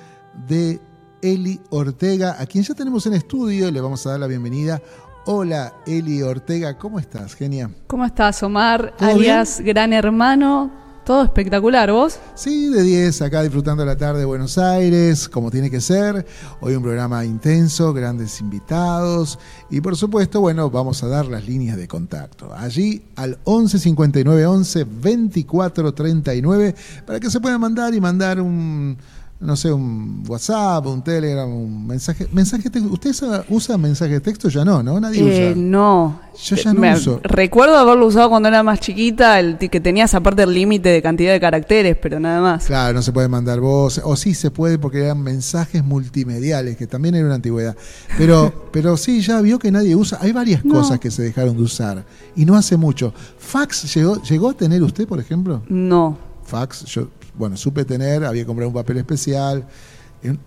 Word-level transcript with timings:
de 0.46 0.78
Eli 1.22 1.58
Ortega, 1.70 2.36
a 2.38 2.44
quien 2.44 2.62
ya 2.62 2.74
tenemos 2.74 3.06
en 3.06 3.14
estudio 3.14 3.66
y 3.66 3.72
le 3.72 3.80
vamos 3.80 4.06
a 4.06 4.10
dar 4.10 4.20
la 4.20 4.26
bienvenida. 4.26 4.82
Hola 5.24 5.72
Eli 5.86 6.20
Ortega, 6.20 6.76
¿cómo 6.76 6.98
estás? 6.98 7.34
Genia. 7.34 7.70
¿Cómo 7.86 8.04
estás, 8.04 8.42
Omar? 8.42 8.92
¿Todo 8.98 9.08
Alias 9.08 9.62
Gran 9.62 9.94
Hermano. 9.94 10.89
Todo 11.10 11.24
espectacular, 11.24 11.90
¿vos? 11.90 12.20
Sí, 12.36 12.68
de 12.68 12.84
10, 12.84 13.22
acá 13.22 13.42
disfrutando 13.42 13.84
la 13.84 13.96
tarde 13.96 14.20
de 14.20 14.26
Buenos 14.26 14.58
Aires, 14.58 15.28
como 15.28 15.50
tiene 15.50 15.68
que 15.68 15.80
ser. 15.80 16.24
Hoy 16.60 16.76
un 16.76 16.84
programa 16.84 17.24
intenso, 17.24 17.92
grandes 17.92 18.40
invitados 18.40 19.36
y 19.70 19.80
por 19.80 19.96
supuesto, 19.96 20.40
bueno, 20.40 20.70
vamos 20.70 21.02
a 21.02 21.08
dar 21.08 21.26
las 21.26 21.48
líneas 21.48 21.76
de 21.78 21.88
contacto. 21.88 22.54
Allí 22.54 23.02
al 23.16 23.40
11 23.42 23.80
59 23.80 24.46
11 24.46 24.84
24 24.84 25.94
39 25.94 26.76
para 27.04 27.18
que 27.18 27.28
se 27.28 27.40
puedan 27.40 27.60
mandar 27.60 27.92
y 27.92 28.00
mandar 28.00 28.40
un 28.40 28.96
no 29.40 29.56
sé, 29.56 29.72
un 29.72 30.22
WhatsApp, 30.28 30.84
un 30.86 31.02
Telegram, 31.02 31.48
un 31.50 31.86
mensaje. 31.86 32.28
mensaje 32.32 32.64
de 32.64 32.70
texto. 32.70 32.92
¿Usted 32.92 33.10
usa, 33.10 33.44
usa 33.48 33.78
mensaje 33.78 34.12
de 34.12 34.20
texto? 34.20 34.48
Ya 34.50 34.64
no, 34.66 34.82
¿no? 34.82 35.00
Nadie 35.00 35.20
Eh, 35.20 35.50
usa. 35.52 35.60
no. 35.60 36.20
Yo 36.42 36.56
ya 36.56 36.72
no 36.74 36.80
Me- 36.80 36.94
uso. 36.94 37.20
Recuerdo 37.22 37.76
haberlo 37.76 38.06
usado 38.06 38.28
cuando 38.30 38.48
era 38.48 38.62
más 38.62 38.80
chiquita, 38.80 39.40
el 39.40 39.56
que 39.58 39.80
tenías 39.80 40.14
aparte 40.14 40.42
el 40.42 40.52
límite 40.52 40.90
de 40.90 41.00
cantidad 41.02 41.32
de 41.32 41.40
caracteres, 41.40 41.96
pero 42.00 42.20
nada 42.20 42.40
más. 42.40 42.66
Claro, 42.66 42.94
no 42.94 43.02
se 43.02 43.12
puede 43.12 43.28
mandar 43.28 43.60
voz, 43.60 44.00
o 44.04 44.14
sí 44.16 44.34
se 44.34 44.50
puede 44.50 44.78
porque 44.78 45.04
eran 45.04 45.22
mensajes 45.22 45.82
multimediales, 45.84 46.76
que 46.76 46.86
también 46.86 47.14
era 47.14 47.24
una 47.26 47.34
antigüedad. 47.36 47.76
Pero, 48.18 48.68
pero 48.72 48.96
sí, 48.96 49.20
ya 49.22 49.40
vio 49.40 49.58
que 49.58 49.70
nadie 49.70 49.96
usa. 49.96 50.18
Hay 50.20 50.32
varias 50.32 50.64
No. 50.64 50.74
cosas 50.74 51.00
que 51.00 51.10
se 51.10 51.22
dejaron 51.22 51.56
de 51.56 51.62
usar 51.62 52.04
y 52.36 52.44
no 52.44 52.56
hace 52.56 52.76
mucho. 52.76 53.12
¿Fax 53.38 53.94
llegó, 53.94 54.22
llegó 54.22 54.50
a 54.50 54.54
tener 54.54 54.82
usted, 54.82 55.08
por 55.08 55.18
ejemplo? 55.18 55.62
No. 55.68 56.18
Fax, 56.44 56.84
yo, 56.86 57.08
bueno, 57.34 57.56
supe 57.56 57.84
tener, 57.84 58.24
había 58.24 58.44
comprado 58.46 58.68
un 58.68 58.74
papel 58.74 58.98
especial, 58.98 59.64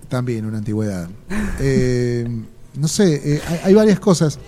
también 0.10 0.46
una 0.46 0.60
antigüedad. 0.60 1.08
Eh, 1.60 2.28
no 2.76 2.88
sé, 2.88 3.36
eh, 3.36 3.42
hay, 3.48 3.60
hay 3.66 3.74
varias 3.74 4.00
cosas. 4.00 4.40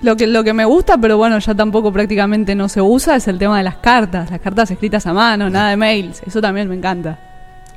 Lo 0.00 0.16
que, 0.16 0.28
lo 0.28 0.44
que 0.44 0.52
me 0.52 0.64
gusta, 0.64 0.96
pero 0.98 1.16
bueno, 1.16 1.38
ya 1.40 1.54
tampoco 1.56 1.92
prácticamente 1.92 2.54
no 2.54 2.68
se 2.68 2.80
usa, 2.80 3.16
es 3.16 3.26
el 3.26 3.36
tema 3.38 3.58
de 3.58 3.64
las 3.64 3.78
cartas. 3.78 4.30
Las 4.30 4.40
cartas 4.40 4.70
escritas 4.70 5.04
a 5.06 5.12
mano, 5.12 5.50
nada 5.50 5.70
de 5.70 5.76
mails. 5.76 6.22
Eso 6.24 6.40
también 6.40 6.68
me 6.68 6.76
encanta. 6.76 7.18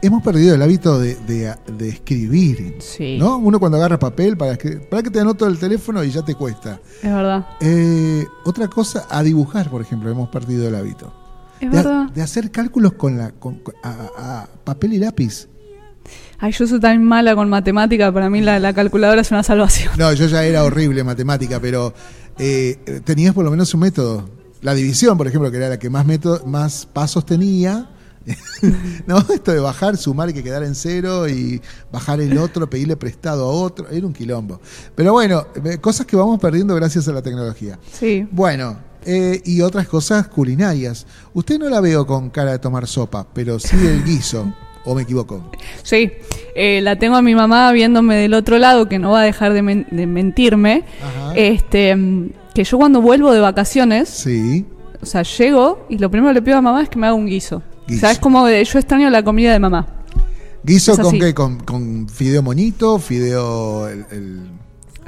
Hemos 0.03 0.21
perdido 0.23 0.53
el 0.55 0.61
hábito 0.61 0.99
de, 0.99 1.15
de- 1.15 1.53
de 1.77 1.89
escribir. 1.89 2.75
Sí. 2.79 3.17
¿no? 3.19 3.37
Uno 3.37 3.59
cuando 3.59 3.77
agarra 3.77 3.97
papel 3.97 4.37
para, 4.37 4.55
que, 4.55 4.71
para 4.77 5.01
que 5.01 5.09
te 5.09 5.19
anoto 5.19 5.47
el 5.47 5.57
teléfono 5.59 6.03
y 6.03 6.11
ya 6.11 6.21
te 6.23 6.35
cuesta. 6.35 6.79
Es 7.01 7.11
verdad. 7.11 7.45
Eh, 7.59 8.23
otra 8.45 8.67
cosa, 8.67 9.07
a 9.09 9.23
dibujar, 9.23 9.69
por 9.71 9.81
ejemplo, 9.81 10.09
hemos 10.11 10.29
perdido 10.29 10.67
el 10.67 10.75
hábito. 10.75 11.11
Es 11.61 11.69
de, 11.71 11.77
verdad. 11.77 12.09
de 12.09 12.21
hacer 12.21 12.51
cálculos 12.51 12.93
con 12.93 13.17
la 13.17 13.31
con- 13.31 13.59
con- 13.59 13.75
a, 13.83 14.09
a 14.43 14.47
papel 14.63 14.93
y 14.93 14.97
lápiz. 14.97 15.47
Ay, 16.39 16.51
yo 16.53 16.65
soy 16.65 16.79
tan 16.79 17.03
mala 17.03 17.35
con 17.35 17.49
matemática, 17.49 18.11
para 18.11 18.29
mí 18.29 18.41
la, 18.41 18.59
la 18.59 18.73
calculadora 18.73 19.21
es 19.21 19.29
una 19.31 19.43
salvación. 19.43 19.93
No, 19.97 20.11
yo 20.13 20.25
ya 20.25 20.43
era 20.43 20.63
horrible 20.63 21.01
en 21.01 21.05
matemática, 21.05 21.59
pero 21.59 21.93
eh, 22.39 23.01
tenías 23.05 23.35
por 23.35 23.45
lo 23.45 23.51
menos 23.51 23.71
un 23.75 23.81
método. 23.81 24.27
La 24.61 24.73
división, 24.73 25.17
por 25.17 25.27
ejemplo, 25.27 25.51
que 25.51 25.57
era 25.57 25.69
la 25.69 25.77
que 25.79 25.89
más, 25.91 26.05
método, 26.05 26.43
más 26.47 26.87
pasos 26.87 27.25
tenía. 27.25 27.89
no, 29.07 29.17
esto 29.33 29.51
de 29.51 29.59
bajar, 29.59 29.97
sumar 29.97 30.29
y 30.29 30.33
que 30.33 30.43
quedara 30.43 30.65
en 30.65 30.75
cero 30.75 31.27
y 31.27 31.61
bajar 31.91 32.21
el 32.21 32.37
otro, 32.37 32.69
pedirle 32.69 32.95
prestado 32.95 33.45
a 33.45 33.51
otro, 33.51 33.87
era 33.89 34.05
un 34.05 34.13
quilombo. 34.13 34.59
Pero 34.95 35.13
bueno, 35.13 35.45
eh, 35.65 35.77
cosas 35.79 36.05
que 36.05 36.15
vamos 36.15 36.39
perdiendo 36.39 36.75
gracias 36.75 37.07
a 37.07 37.11
la 37.11 37.21
tecnología. 37.21 37.79
Sí. 37.91 38.27
Bueno, 38.31 38.77
eh, 39.05 39.41
y 39.45 39.61
otras 39.61 39.87
cosas 39.87 40.27
culinarias. 40.27 41.05
Usted 41.33 41.59
no 41.59 41.69
la 41.69 41.81
veo 41.81 42.05
con 42.05 42.29
cara 42.29 42.51
de 42.51 42.59
tomar 42.59 42.87
sopa, 42.87 43.27
pero 43.33 43.59
sí 43.59 43.75
el 43.75 44.03
guiso. 44.03 44.53
¿O 44.83 44.95
me 44.95 45.03
equivoco? 45.03 45.51
Sí, 45.83 46.11
eh, 46.55 46.81
la 46.81 46.97
tengo 46.97 47.15
a 47.15 47.21
mi 47.21 47.35
mamá 47.35 47.71
viéndome 47.71 48.15
del 48.15 48.33
otro 48.33 48.57
lado, 48.57 48.89
que 48.89 48.97
no 48.97 49.11
va 49.11 49.21
a 49.21 49.23
dejar 49.23 49.53
de, 49.53 49.61
men- 49.61 49.85
de 49.91 50.07
mentirme. 50.07 50.85
Ajá. 51.03 51.33
Este, 51.35 51.95
mm, 51.95 52.29
que 52.55 52.63
yo 52.63 52.79
cuando 52.79 52.99
vuelvo 52.99 53.31
de 53.31 53.39
vacaciones, 53.41 54.09
Sí. 54.09 54.65
o 54.99 55.05
sea, 55.05 55.21
llego 55.21 55.85
y 55.87 55.99
lo 55.99 56.09
primero 56.09 56.31
que 56.31 56.39
le 56.39 56.41
pido 56.41 56.57
a 56.57 56.61
mamá 56.61 56.81
es 56.81 56.89
que 56.89 56.97
me 56.97 57.05
haga 57.05 57.13
un 57.15 57.27
guiso. 57.27 57.61
Guiso. 57.87 57.97
O 57.97 57.99
sea, 58.01 58.11
es 58.11 58.17
como 58.17 58.43
de, 58.47 58.65
yo 58.65 58.79
extraño 58.79 59.07
la 59.11 59.23
comida 59.23 59.51
de 59.53 59.59
mamá. 59.59 59.85
¿Guiso 60.63 60.97
con 60.97 61.19
qué? 61.19 61.33
¿Con, 61.35 61.59
con 61.59 62.09
fideo 62.09 62.41
monito? 62.41 62.97
¿Fideo 62.97 63.87
el, 63.87 64.05
el- 64.11 64.49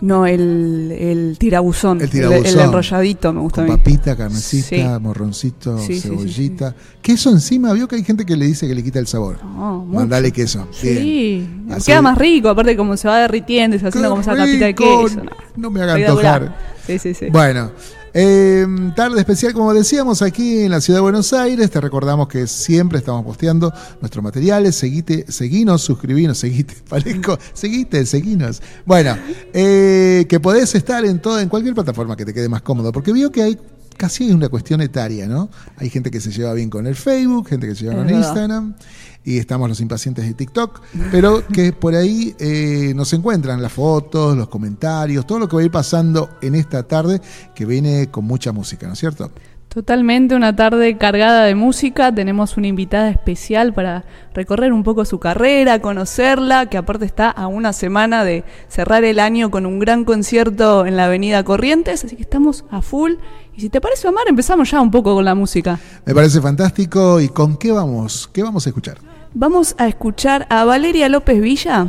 No, 0.03 0.25
el, 0.25 0.91
el 0.99 1.37
tirabuzón. 1.39 2.01
El 2.01 2.09
tirabuzón. 2.09 2.45
El, 2.45 2.59
enrolladito 2.59 3.31
me 3.31 3.39
gusta 3.39 3.61
con 3.61 3.71
a 3.71 3.73
mí. 3.73 3.77
papita, 3.77 4.17
carnecita, 4.17 4.67
Sí. 4.97 5.01
morroncito, 5.01 5.77
Sí, 5.79 5.93
sí, 5.93 6.01
sí, 6.01 6.07
cebollita? 6.09 6.75
Queso 7.01 7.29
encima, 7.29 7.71
vio 7.71 7.87
que 7.87 7.95
hay 7.95 8.03
gente 8.03 8.25
que 8.25 8.35
le 8.35 8.45
dice 8.45 8.67
que 8.67 8.75
le 8.75 8.83
quita 8.83 8.99
el 8.99 9.07
sabor. 9.07 9.37
No, 9.41 9.79
mucho. 9.85 9.99
Mandale 9.99 10.31
queso. 10.33 10.67
Sí. 10.71 11.47
Así- 11.71 11.85
queda 11.85 12.01
más 12.01 12.17
rico, 12.17 12.49
aparte 12.49 12.75
como 12.75 12.97
se 12.97 13.07
va 13.07 13.19
derritiendo 13.19 13.77
y 13.77 13.79
se 13.79 13.87
haciendo 13.87 14.09
¡Qué 14.09 14.09
como 14.09 14.21
esa 14.21 14.35
capita 14.35 14.65
de 14.65 14.75
queso. 14.75 15.23
No, 15.23 15.31
No 15.55 15.69
me 15.71 15.81
haga 15.81 15.93
espectacular. 15.93 16.41
antojar. 16.43 16.73
Sí, 16.85 16.99
sí, 16.99 17.13
sí. 17.13 17.27
Bueno, 17.31 17.71
eh, 18.13 18.65
tarde 18.95 19.19
especial, 19.19 19.53
como 19.53 19.73
decíamos, 19.73 20.21
aquí 20.21 20.59
en 20.59 20.71
la 20.71 20.81
ciudad 20.81 20.99
de 20.99 21.01
Buenos 21.01 21.33
Aires. 21.33 21.69
Te 21.71 21.81
recordamos 21.81 22.27
que 22.27 22.47
siempre 22.47 22.99
estamos 22.99 23.23
posteando 23.23 23.73
nuestros 24.01 24.23
materiales. 24.23 24.75
Seguite, 24.75 25.25
seguinos, 25.31 25.81
suscribinos, 25.81 26.37
seguite, 26.37 26.75
parezco, 26.89 27.37
seguite, 27.53 28.05
seguinos. 28.05 28.61
Bueno, 28.85 29.17
eh, 29.53 30.25
que 30.29 30.39
podés 30.39 30.75
estar 30.75 31.03
en 31.05 31.19
todo, 31.19 31.39
en 31.39 31.49
cualquier 31.49 31.73
plataforma 31.73 32.15
que 32.15 32.25
te 32.25 32.33
quede 32.33 32.49
más 32.49 32.61
cómodo, 32.61 32.91
porque 32.91 33.13
veo 33.13 33.31
que 33.31 33.41
hay 33.41 33.57
casi 33.97 34.31
una 34.31 34.49
cuestión 34.49 34.81
etaria, 34.81 35.27
¿no? 35.27 35.49
Hay 35.77 35.89
gente 35.89 36.11
que 36.11 36.19
se 36.19 36.31
lleva 36.31 36.53
bien 36.53 36.69
con 36.69 36.87
el 36.87 36.95
Facebook, 36.95 37.47
gente 37.47 37.67
que 37.67 37.75
se 37.75 37.81
lleva 37.85 37.93
Es 37.93 37.99
con 37.99 38.07
verdad. 38.07 38.27
Instagram. 38.27 38.75
Y 39.25 39.37
estamos 39.37 39.69
los 39.69 39.79
impacientes 39.79 40.25
de 40.25 40.33
TikTok, 40.33 40.81
pero 41.11 41.47
que 41.47 41.71
por 41.71 41.95
ahí 41.95 42.35
eh, 42.39 42.93
nos 42.95 43.13
encuentran 43.13 43.61
las 43.61 43.71
fotos, 43.71 44.35
los 44.35 44.49
comentarios, 44.49 45.25
todo 45.25 45.39
lo 45.39 45.47
que 45.47 45.55
va 45.55 45.61
a 45.61 45.65
ir 45.65 45.71
pasando 45.71 46.29
en 46.41 46.55
esta 46.55 46.83
tarde, 46.83 47.21
que 47.55 47.65
viene 47.65 48.07
con 48.11 48.25
mucha 48.25 48.51
música, 48.51 48.85
¿no 48.85 48.93
es 48.93 48.99
cierto? 48.99 49.31
Totalmente 49.73 50.35
una 50.35 50.55
tarde 50.55 50.99
cargada 50.99 51.45
de 51.45 51.55
música. 51.55 52.13
Tenemos 52.13 52.57
una 52.57 52.67
invitada 52.67 53.09
especial 53.09 53.73
para 53.73 54.05
recorrer 54.35 54.71
un 54.71 54.83
poco 54.83 55.03
su 55.03 55.19
carrera, 55.19 55.79
conocerla, 55.79 56.67
que 56.67 56.77
aparte 56.77 57.05
está 57.05 57.31
a 57.31 57.47
una 57.47 57.73
semana 57.73 58.23
de 58.23 58.43
cerrar 58.67 59.03
el 59.03 59.19
año 59.19 59.49
con 59.49 59.65
un 59.65 59.79
gran 59.79 60.05
concierto 60.05 60.85
en 60.85 60.95
la 60.95 61.05
Avenida 61.05 61.43
Corrientes. 61.43 62.05
Así 62.05 62.15
que 62.15 62.21
estamos 62.21 62.65
a 62.69 62.83
full. 62.83 63.13
Y 63.55 63.61
si 63.61 63.69
te 63.69 63.81
parece, 63.81 64.07
Omar, 64.07 64.25
empezamos 64.27 64.69
ya 64.69 64.79
un 64.79 64.91
poco 64.91 65.15
con 65.15 65.25
la 65.25 65.33
música. 65.33 65.79
Me 66.05 66.13
parece 66.13 66.39
fantástico. 66.39 67.19
¿Y 67.19 67.29
con 67.29 67.57
qué 67.57 67.71
vamos? 67.71 68.29
¿Qué 68.31 68.43
vamos 68.43 68.67
a 68.67 68.69
escuchar? 68.69 69.12
Vamos 69.33 69.75
a 69.77 69.87
escuchar 69.87 70.45
a 70.49 70.63
Valeria 70.65 71.09
López 71.09 71.41
Villa. 71.41 71.87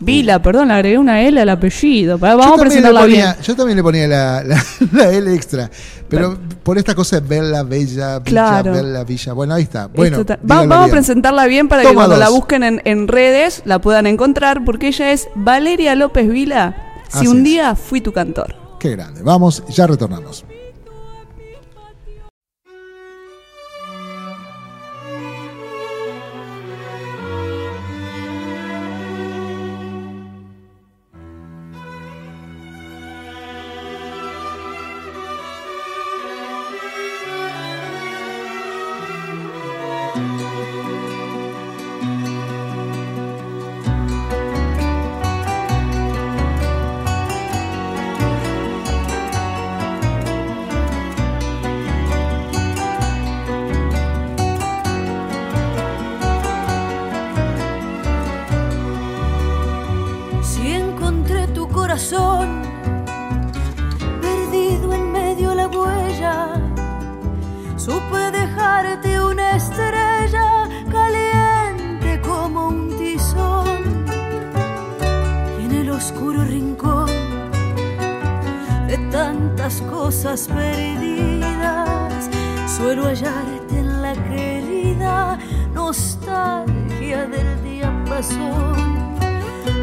Vila, 0.00 0.42
perdón, 0.42 0.68
le 0.68 0.74
agregué 0.74 0.98
una 0.98 1.22
L 1.22 1.40
al 1.40 1.48
apellido. 1.48 2.18
Vamos 2.18 2.46
a 2.46 2.56
presentarla 2.60 3.04
bien. 3.06 3.26
Yo 3.42 3.54
también 3.54 3.76
le 3.76 3.82
ponía 3.84 4.08
la, 4.08 4.42
la- 4.42 4.64
la 4.92 5.10
L 5.12 5.32
extra. 5.32 5.70
Pero 6.08 6.36
por 6.64 6.76
esta 6.76 6.94
cosa 6.94 7.20
de 7.20 7.26
Bella, 7.28 7.62
Bella, 7.62 8.18
Villa, 8.18 8.22
Claro. 8.24 8.72
Bella, 8.72 9.04
Villa. 9.04 9.32
Bueno, 9.32 9.54
ahí 9.54 9.62
está. 9.62 9.86
Bueno, 9.86 10.24
va- 10.24 10.66
vamos 10.66 10.88
a 10.88 10.90
presentarla 10.90 11.46
bien 11.46 11.68
para 11.68 11.82
que 11.82 11.94
cuando 11.94 12.16
la 12.16 12.30
busquen 12.30 12.64
en, 12.64 12.82
en 12.84 13.06
redes 13.06 13.62
la 13.64 13.80
puedan 13.80 14.06
encontrar, 14.08 14.64
porque 14.64 14.88
ella 14.88 15.12
es 15.12 15.28
Valeria 15.36 15.94
López 15.94 16.28
Vila. 16.28 16.74
Si 17.08 17.18
Así 17.18 17.28
un 17.28 17.38
es. 17.38 17.44
día 17.44 17.74
fui 17.76 18.00
tu 18.00 18.12
cantor. 18.12 18.56
Qué 18.80 18.90
grande. 18.90 19.22
Vamos, 19.22 19.62
ya 19.68 19.86
retornamos. 19.86 20.44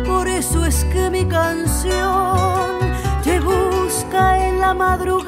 Por 0.05 0.27
eso 0.27 0.65
es 0.65 0.85
que 0.85 1.09
mi 1.09 1.25
canción 1.25 2.79
te 3.23 3.39
busca 3.39 4.47
en 4.47 4.59
la 4.59 4.73
madrugada. 4.73 5.18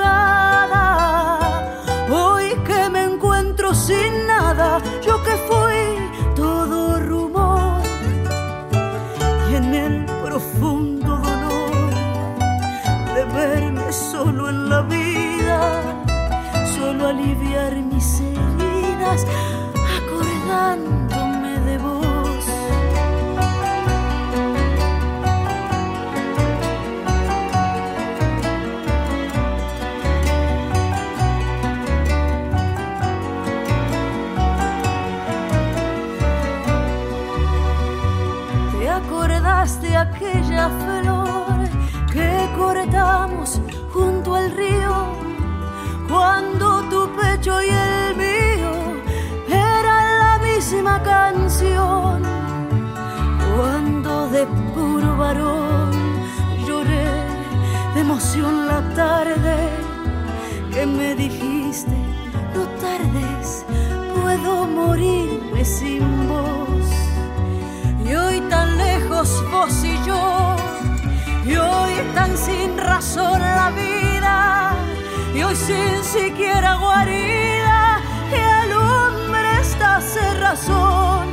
Sin 75.68 76.04
siquiera 76.04 76.76
guarida 76.76 78.02
que 78.32 78.42
alumbre 78.42 79.60
esta 79.62 80.02
cerrazón. 80.02 81.28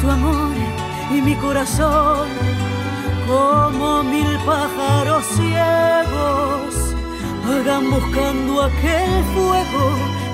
Tu 0.00 0.10
amor 0.10 0.54
y 1.10 1.20
mi 1.20 1.34
corazón, 1.36 2.28
como 3.26 4.02
mil 4.04 4.32
pájaros 4.46 5.24
ciegos, 5.36 6.94
vagan 7.46 7.90
buscando 7.90 8.62
aquel 8.62 9.12
fuego 9.34 9.84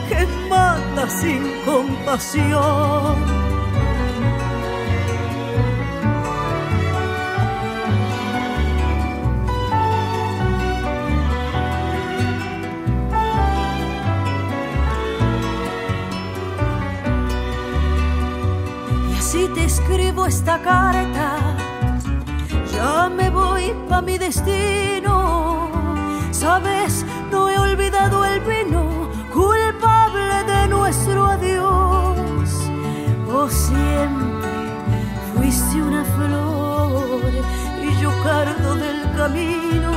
que 0.09 0.27
mata 0.49 1.09
sin 1.09 1.43
compasión. 1.65 3.38
Escribo 19.89 20.27
esta 20.27 20.61
carta. 20.61 21.57
Ya 22.73 23.09
me 23.09 23.31
voy 23.31 23.73
pa' 23.89 24.03
mi 24.03 24.19
destino. 24.19 25.71
Sabes, 26.31 27.07
no 27.31 27.49
he 27.49 27.59
olvidado 27.59 28.23
el 28.25 28.41
vino 28.41 29.09
culpable 29.33 30.45
de 30.45 30.69
nuestro 30.69 31.25
adiós. 31.25 32.51
Vos 33.27 33.53
siempre 33.53 34.51
fuiste 35.35 35.83
una 35.83 36.05
flor 36.05 37.33
y 37.83 38.03
yo 38.03 38.11
cardo 38.23 38.75
del 38.75 39.11
camino. 39.17 39.93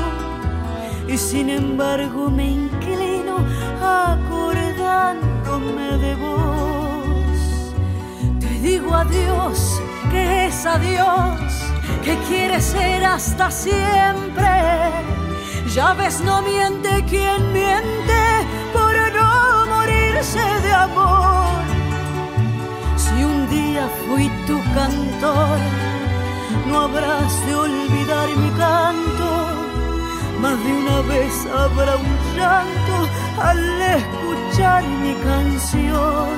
Y 1.07 1.17
sin 1.17 1.49
embargo 1.49 2.29
me 2.29 2.49
inclino 2.49 3.39
acordándome 3.81 5.97
de 5.97 6.15
vos. 6.15 7.73
Te 8.39 8.47
digo 8.59 8.95
adiós, 8.95 9.80
que 10.11 10.47
es 10.47 10.65
adiós, 10.65 11.71
que 12.03 12.17
quiere 12.27 12.59
ser 12.61 13.03
hasta 13.05 13.49
siempre. 13.49 14.51
Ya 15.73 15.93
ves, 15.93 16.19
no 16.21 16.41
miente 16.41 17.03
quien 17.05 17.53
miente 17.53 18.21
por 18.73 18.93
no 19.17 19.65
morirse 19.67 20.43
de 20.65 20.73
amor. 20.73 21.61
Si 22.97 23.23
un 23.23 23.49
día 23.49 23.87
fui 24.05 24.29
tu 24.47 24.57
cantor, 24.75 25.59
no 26.67 26.81
habrás 26.81 27.45
de 27.45 27.55
olvidar 27.55 28.27
mi 28.35 28.49
canto. 28.51 29.29
Más 30.41 30.57
de 30.65 30.71
una 30.73 31.01
vez 31.13 31.33
habrá 31.55 31.95
un 31.95 32.13
llanto 32.35 32.95
al 33.39 33.81
escuchar 33.97 34.83
mi 34.83 35.13
canción. 35.29 36.29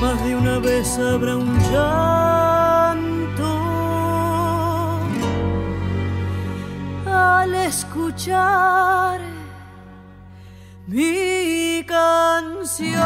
Más 0.00 0.24
de 0.24 0.36
una 0.36 0.58
vez 0.58 0.98
habrá 0.98 1.36
un 1.36 1.58
llanto 1.70 2.19
al 7.38 7.54
escuchar 7.54 9.20
mi 10.86 11.84
canción. 11.86 13.00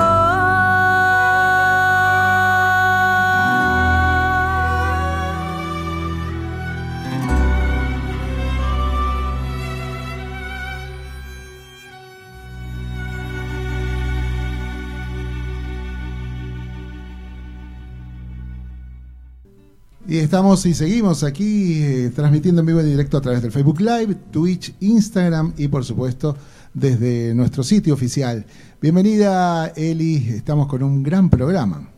Y 20.06 20.18
estamos 20.18 20.66
y 20.66 20.74
seguimos 20.74 21.24
aquí 21.24 21.82
eh, 21.82 22.12
transmitiendo 22.14 22.60
en 22.60 22.66
vivo 22.66 22.80
y 22.82 22.84
directo 22.84 23.16
a 23.16 23.20
través 23.22 23.40
del 23.40 23.50
Facebook 23.52 23.80
Live, 23.80 24.14
Twitch, 24.30 24.74
Instagram 24.80 25.54
y 25.56 25.68
por 25.68 25.84
supuesto 25.84 26.36
desde 26.74 27.34
nuestro 27.34 27.62
sitio 27.62 27.94
oficial. 27.94 28.44
Bienvenida 28.82 29.68
Eli, 29.74 30.16
estamos 30.28 30.66
con 30.66 30.82
un 30.82 31.02
gran 31.02 31.30
programa. 31.30 31.88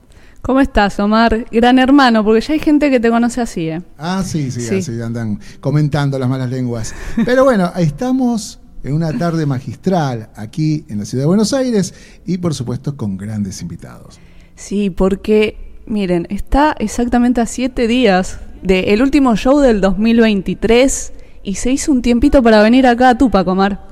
¿Cómo 0.40 0.60
estás, 0.60 1.00
Omar? 1.00 1.46
Gran 1.50 1.80
hermano, 1.80 2.22
porque 2.24 2.40
ya 2.42 2.52
hay 2.54 2.60
gente 2.60 2.90
que 2.90 3.00
te 3.00 3.10
conoce 3.10 3.40
así, 3.40 3.68
¿eh? 3.70 3.82
Ah, 3.98 4.22
sí, 4.24 4.52
sí, 4.52 4.60
Sí. 4.60 4.76
así 4.76 5.02
andan 5.02 5.40
comentando 5.58 6.16
las 6.20 6.28
malas 6.28 6.48
lenguas. 6.48 6.94
Pero 7.24 7.42
bueno, 7.42 7.72
estamos 7.76 8.60
en 8.84 8.92
una 8.92 9.18
tarde 9.18 9.46
magistral 9.46 10.30
aquí 10.36 10.84
en 10.88 10.98
la 11.00 11.04
ciudad 11.04 11.22
de 11.24 11.26
Buenos 11.26 11.52
Aires 11.52 11.92
y 12.24 12.38
por 12.38 12.54
supuesto 12.54 12.96
con 12.96 13.16
grandes 13.16 13.60
invitados. 13.62 14.20
Sí, 14.54 14.90
porque, 14.90 15.65
miren, 15.86 16.26
está 16.30 16.74
exactamente 16.78 17.40
a 17.40 17.46
siete 17.46 17.86
días 17.86 18.38
del 18.62 19.02
último 19.02 19.36
show 19.36 19.60
del 19.60 19.80
2023 19.80 21.12
y 21.42 21.54
se 21.54 21.70
hizo 21.70 21.92
un 21.92 22.02
tiempito 22.02 22.42
para 22.42 22.62
venir 22.62 22.86
acá 22.86 23.10
a 23.10 23.18
Tupac, 23.18 23.46
Omar. 23.46 23.86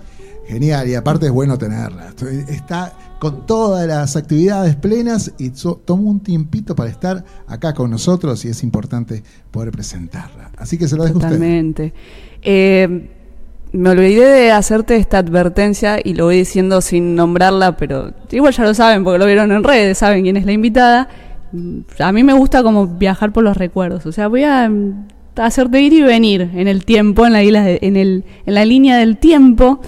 Genial, 0.47 0.89
y 0.89 0.95
aparte 0.95 1.27
es 1.27 1.33
bueno 1.33 1.57
tenerla. 1.57 2.13
Está 2.49 2.93
con 3.19 3.47
todas 3.47 3.87
las 3.87 4.17
actividades 4.17 4.77
plenas 4.77 5.33
y 5.39 5.51
tomó 5.87 6.11
un 6.11 6.21
tiempito 6.21 6.75
para 6.75 6.91
estar 6.91 7.25
acá 7.47 7.73
con 7.73 7.91
nosotros 7.91 8.45
y 8.45 8.49
es 8.49 8.63
importante 8.63 9.23
poder 9.51 9.71
presentarla. 9.71 10.51
Así 10.59 10.77
que 10.77 10.89
se 10.89 10.97
lo 10.97 11.05
dejo 11.05 11.15
a 11.15 11.19
usted. 11.19 11.31
Totalmente. 11.31 11.95
Eh, 12.43 13.09
me 13.73 13.91
olvidé 13.91 14.27
de 14.27 14.53
hacerte 14.53 14.97
esta 14.97 15.19
advertencia 15.19 15.99
y 16.03 16.15
lo 16.15 16.27
voy 16.27 16.37
diciendo 16.37 16.81
sin 16.81 17.15
nombrarla, 17.17 17.77
pero 17.77 18.13
igual 18.31 18.53
ya 18.53 18.65
lo 18.65 18.75
saben 18.75 19.03
porque 19.03 19.19
lo 19.19 19.27
vieron 19.27 19.51
en 19.53 19.65
redes, 19.65 19.99
saben 19.99 20.23
quién 20.23 20.37
es 20.37 20.45
la 20.45 20.53
invitada. 20.53 21.09
A 21.99 22.13
mí 22.13 22.23
me 22.25 22.33
gusta 22.33 22.63
como 22.63 22.87
viajar 22.87 23.33
por 23.33 23.45
los 23.45 23.57
recuerdos, 23.57 24.07
o 24.07 24.13
sea, 24.13 24.29
voy 24.29 24.43
a 24.45 24.69
mm, 24.69 25.07
hacerte 25.37 25.81
ir 25.81 25.93
y 25.93 26.03
venir 26.03 26.51
en 26.55 26.69
el 26.69 26.85
tiempo, 26.85 27.27
en 27.27 27.33
la, 27.33 27.43
isla 27.43 27.63
de- 27.65 27.79
en 27.83 27.97
el, 27.97 28.25
en 28.47 28.55
la 28.55 28.65
línea 28.65 28.97
del 28.99 29.19
tiempo, 29.19 29.81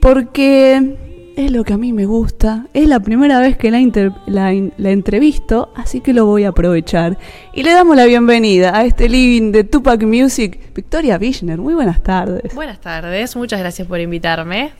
porque 0.00 0.96
es 1.36 1.50
lo 1.50 1.64
que 1.64 1.72
a 1.74 1.76
mí 1.78 1.92
me 1.92 2.06
gusta, 2.06 2.66
es 2.72 2.88
la 2.88 3.00
primera 3.00 3.40
vez 3.40 3.56
que 3.58 3.70
la, 3.70 3.78
inter- 3.80 4.12
la, 4.26 4.52
la 4.78 4.90
entrevisto, 4.90 5.70
así 5.76 6.00
que 6.00 6.12
lo 6.14 6.24
voy 6.26 6.44
a 6.44 6.48
aprovechar. 6.48 7.18
Y 7.52 7.62
le 7.62 7.72
damos 7.72 7.94
la 7.96 8.06
bienvenida 8.06 8.74
a 8.76 8.84
este 8.86 9.08
living 9.08 9.52
de 9.52 9.64
Tupac 9.64 10.02
Music, 10.04 10.58
Victoria 10.74 11.18
Wichner. 11.20 11.58
Muy 11.58 11.74
buenas 11.74 12.02
tardes. 12.02 12.54
Buenas 12.54 12.80
tardes, 12.80 13.36
muchas 13.36 13.60
gracias 13.60 13.86
por 13.86 14.00
invitarme. 14.00 14.70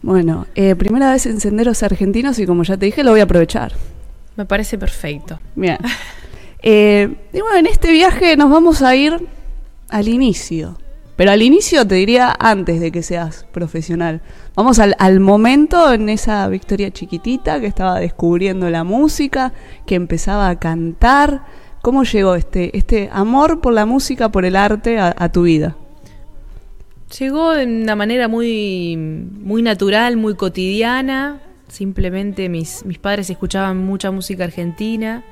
Bueno, 0.00 0.46
eh, 0.54 0.74
primera 0.76 1.12
vez 1.12 1.26
en 1.26 1.40
Senderos 1.40 1.82
Argentinos 1.82 2.38
y 2.38 2.46
como 2.46 2.62
ya 2.62 2.76
te 2.76 2.86
dije, 2.86 3.04
lo 3.04 3.10
voy 3.10 3.20
a 3.20 3.24
aprovechar. 3.24 3.72
Me 4.36 4.44
parece 4.44 4.78
perfecto. 4.78 5.38
Bien. 5.54 5.78
Eh, 6.64 7.12
y 7.32 7.40
bueno, 7.40 7.56
en 7.56 7.66
este 7.66 7.90
viaje 7.90 8.36
nos 8.36 8.48
vamos 8.48 8.82
a 8.82 8.94
ir 8.94 9.26
al 9.88 10.06
inicio. 10.06 10.78
Pero 11.16 11.32
al 11.32 11.42
inicio 11.42 11.84
te 11.86 11.96
diría 11.96 12.34
antes 12.38 12.80
de 12.80 12.92
que 12.92 13.02
seas 13.02 13.46
profesional. 13.52 14.22
Vamos 14.54 14.78
al, 14.78 14.94
al 14.98 15.18
momento 15.18 15.92
en 15.92 16.08
esa 16.08 16.46
Victoria 16.48 16.92
chiquitita 16.92 17.60
que 17.60 17.66
estaba 17.66 17.98
descubriendo 17.98 18.70
la 18.70 18.84
música, 18.84 19.52
que 19.86 19.96
empezaba 19.96 20.48
a 20.48 20.58
cantar. 20.60 21.44
¿Cómo 21.82 22.04
llegó 22.04 22.36
este, 22.36 22.76
este 22.76 23.10
amor 23.12 23.60
por 23.60 23.74
la 23.74 23.84
música, 23.84 24.30
por 24.30 24.44
el 24.44 24.54
arte 24.54 25.00
a, 25.00 25.14
a 25.18 25.32
tu 25.32 25.42
vida? 25.42 25.76
Llegó 27.18 27.52
de 27.52 27.66
una 27.66 27.94
manera 27.94 28.28
muy, 28.28 28.96
muy 28.96 29.62
natural, 29.62 30.16
muy 30.16 30.34
cotidiana. 30.34 31.40
Simplemente 31.72 32.50
mis, 32.50 32.84
mis 32.84 32.98
padres 32.98 33.30
escuchaban 33.30 33.78
mucha 33.78 34.10
música 34.10 34.44
argentina 34.44 35.24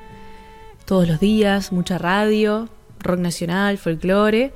todos 0.85 1.07
los 1.07 1.19
días, 1.19 1.71
mucha 1.71 1.99
radio, 1.99 2.67
rock 2.99 3.19
nacional, 3.19 3.77
folclore. 3.77 4.51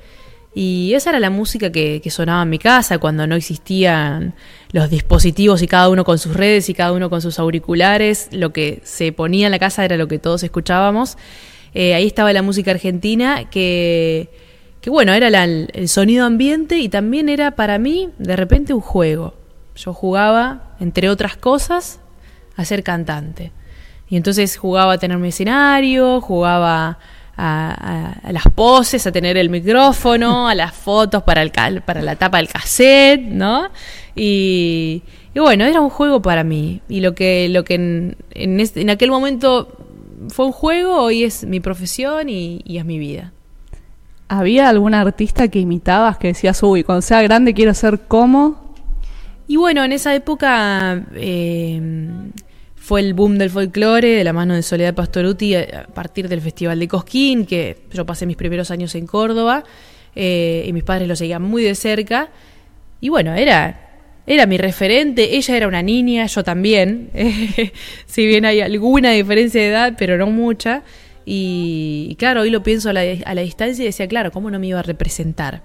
Y 0.52 0.94
esa 0.94 1.10
era 1.10 1.20
la 1.20 1.30
música 1.30 1.70
que, 1.70 2.00
que 2.02 2.10
sonaba 2.10 2.42
en 2.42 2.50
mi 2.50 2.58
casa 2.58 2.98
cuando 2.98 3.24
no 3.28 3.36
existían 3.36 4.34
los 4.72 4.90
dispositivos 4.90 5.62
y 5.62 5.68
cada 5.68 5.88
uno 5.88 6.02
con 6.04 6.18
sus 6.18 6.34
redes 6.34 6.68
y 6.68 6.74
cada 6.74 6.90
uno 6.92 7.08
con 7.08 7.22
sus 7.22 7.38
auriculares. 7.38 8.30
Lo 8.32 8.52
que 8.52 8.80
se 8.82 9.12
ponía 9.12 9.46
en 9.46 9.52
la 9.52 9.60
casa 9.60 9.84
era 9.84 9.96
lo 9.96 10.08
que 10.08 10.18
todos 10.18 10.42
escuchábamos. 10.42 11.16
Eh, 11.72 11.94
ahí 11.94 12.06
estaba 12.08 12.32
la 12.32 12.42
música 12.42 12.72
argentina 12.72 13.48
que, 13.48 14.28
que 14.80 14.90
bueno, 14.90 15.12
era 15.12 15.30
la- 15.30 15.44
el 15.44 15.88
sonido 15.88 16.24
ambiente 16.26 16.78
y 16.80 16.88
también 16.88 17.28
era 17.28 17.52
para 17.52 17.78
mí 17.78 18.08
de 18.18 18.34
repente 18.34 18.74
un 18.74 18.80
juego. 18.80 19.34
Yo 19.76 19.92
jugaba, 19.94 20.74
entre 20.80 21.08
otras 21.08 21.36
cosas, 21.36 22.00
a 22.56 22.64
ser 22.64 22.82
cantante. 22.82 23.52
Y 24.08 24.16
entonces 24.16 24.56
jugaba 24.56 24.94
a 24.94 24.98
tener 24.98 25.18
mi 25.18 25.28
escenario, 25.28 26.20
jugaba 26.20 26.98
a, 27.36 28.20
las 28.30 28.44
poses, 28.54 29.06
a 29.06 29.12
tener 29.12 29.36
el 29.36 29.50
micrófono, 29.50 30.48
a 30.48 30.54
las 30.54 30.72
fotos 30.74 31.22
para, 31.22 31.42
el 31.42 31.50
para 31.82 32.02
la 32.02 32.16
tapa 32.16 32.38
del 32.38 32.48
cassette, 32.48 33.20
¿no? 33.20 33.68
Y, 34.14 35.02
bueno, 35.34 35.64
era 35.64 35.80
un 35.80 35.90
juego 35.90 36.22
para 36.22 36.44
mí. 36.44 36.80
Y 36.88 37.00
lo 37.00 37.14
que, 37.14 37.48
lo 37.50 37.64
que 37.64 37.74
en, 37.74 38.16
en, 38.30 38.60
este- 38.60 38.80
en 38.80 38.90
aquel 38.90 39.10
momento 39.10 39.76
fue 40.28 40.46
un 40.46 40.52
juego, 40.52 41.02
hoy 41.02 41.24
es 41.24 41.44
mi 41.44 41.60
profesión 41.60 42.28
y, 42.28 42.62
y 42.64 42.78
es 42.78 42.84
mi 42.84 42.98
vida. 42.98 43.32
¿Había 44.28 44.68
alguna 44.68 45.02
artista 45.02 45.48
que 45.48 45.60
imitabas 45.60 46.16
que 46.18 46.28
decías, 46.28 46.60
uy, 46.62 46.82
cuando 46.82 47.02
sea 47.02 47.22
grande 47.22 47.54
quiero 47.54 47.74
ser 47.74 48.00
como? 48.08 48.65
Y 49.48 49.56
bueno, 49.56 49.84
en 49.84 49.92
esa 49.92 50.14
época 50.14 51.04
eh, 51.14 51.80
fue 52.74 53.00
el 53.00 53.14
boom 53.14 53.38
del 53.38 53.50
folclore 53.50 54.08
de 54.08 54.24
la 54.24 54.32
mano 54.32 54.54
de 54.54 54.62
Soledad 54.62 54.94
Pastoruti 54.94 55.54
a 55.54 55.86
a 55.88 55.94
partir 55.94 56.28
del 56.28 56.40
Festival 56.40 56.78
de 56.78 56.88
Cosquín, 56.88 57.46
que 57.46 57.78
yo 57.92 58.04
pasé 58.04 58.26
mis 58.26 58.36
primeros 58.36 58.70
años 58.70 58.94
en 58.94 59.06
Córdoba 59.06 59.64
eh, 60.14 60.64
y 60.66 60.72
mis 60.72 60.82
padres 60.82 61.06
lo 61.06 61.14
seguían 61.14 61.42
muy 61.42 61.62
de 61.62 61.74
cerca. 61.74 62.30
Y 63.00 63.08
bueno, 63.08 63.34
era, 63.34 63.90
era 64.26 64.46
mi 64.46 64.58
referente, 64.58 65.36
ella 65.36 65.56
era 65.56 65.68
una 65.68 65.82
niña, 65.82 66.26
yo 66.26 66.42
también, 66.42 67.10
si 68.06 68.26
bien 68.26 68.44
hay 68.44 68.60
alguna 68.60 69.12
diferencia 69.12 69.60
de 69.60 69.68
edad, 69.68 69.94
pero 69.96 70.16
no 70.16 70.26
mucha. 70.26 70.82
Y, 71.24 72.08
y 72.10 72.14
claro, 72.16 72.42
hoy 72.42 72.50
lo 72.50 72.62
pienso 72.62 72.90
a 72.90 72.92
la, 72.92 73.02
a 73.24 73.34
la 73.34 73.42
distancia 73.42 73.82
y 73.82 73.86
decía, 73.86 74.08
claro, 74.08 74.32
¿cómo 74.32 74.50
no 74.50 74.58
me 74.58 74.68
iba 74.68 74.80
a 74.80 74.82
representar? 74.82 75.62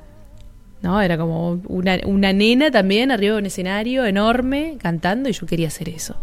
¿No? 0.81 1.01
Era 1.01 1.17
como 1.17 1.61
una, 1.67 1.99
una 2.05 2.33
nena 2.33 2.71
también 2.71 3.11
arriba 3.11 3.33
de 3.33 3.39
un 3.39 3.45
escenario 3.45 4.05
enorme 4.05 4.77
cantando 4.81 5.29
y 5.29 5.33
yo 5.33 5.45
quería 5.45 5.67
hacer 5.67 5.89
eso. 5.89 6.15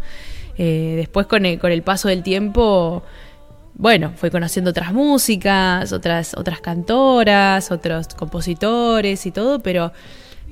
Eh, 0.57 0.95
después 0.97 1.27
con 1.27 1.47
el, 1.47 1.59
con 1.59 1.71
el 1.71 1.83
paso 1.83 2.09
del 2.09 2.23
tiempo, 2.23 3.03
bueno, 3.75 4.13
fui 4.17 4.31
conociendo 4.31 4.71
otras 4.71 4.93
músicas, 4.93 5.93
otras, 5.93 6.35
otras 6.37 6.61
cantoras, 6.61 7.71
otros 7.71 8.09
compositores 8.09 9.25
y 9.25 9.31
todo, 9.31 9.61
pero, 9.61 9.93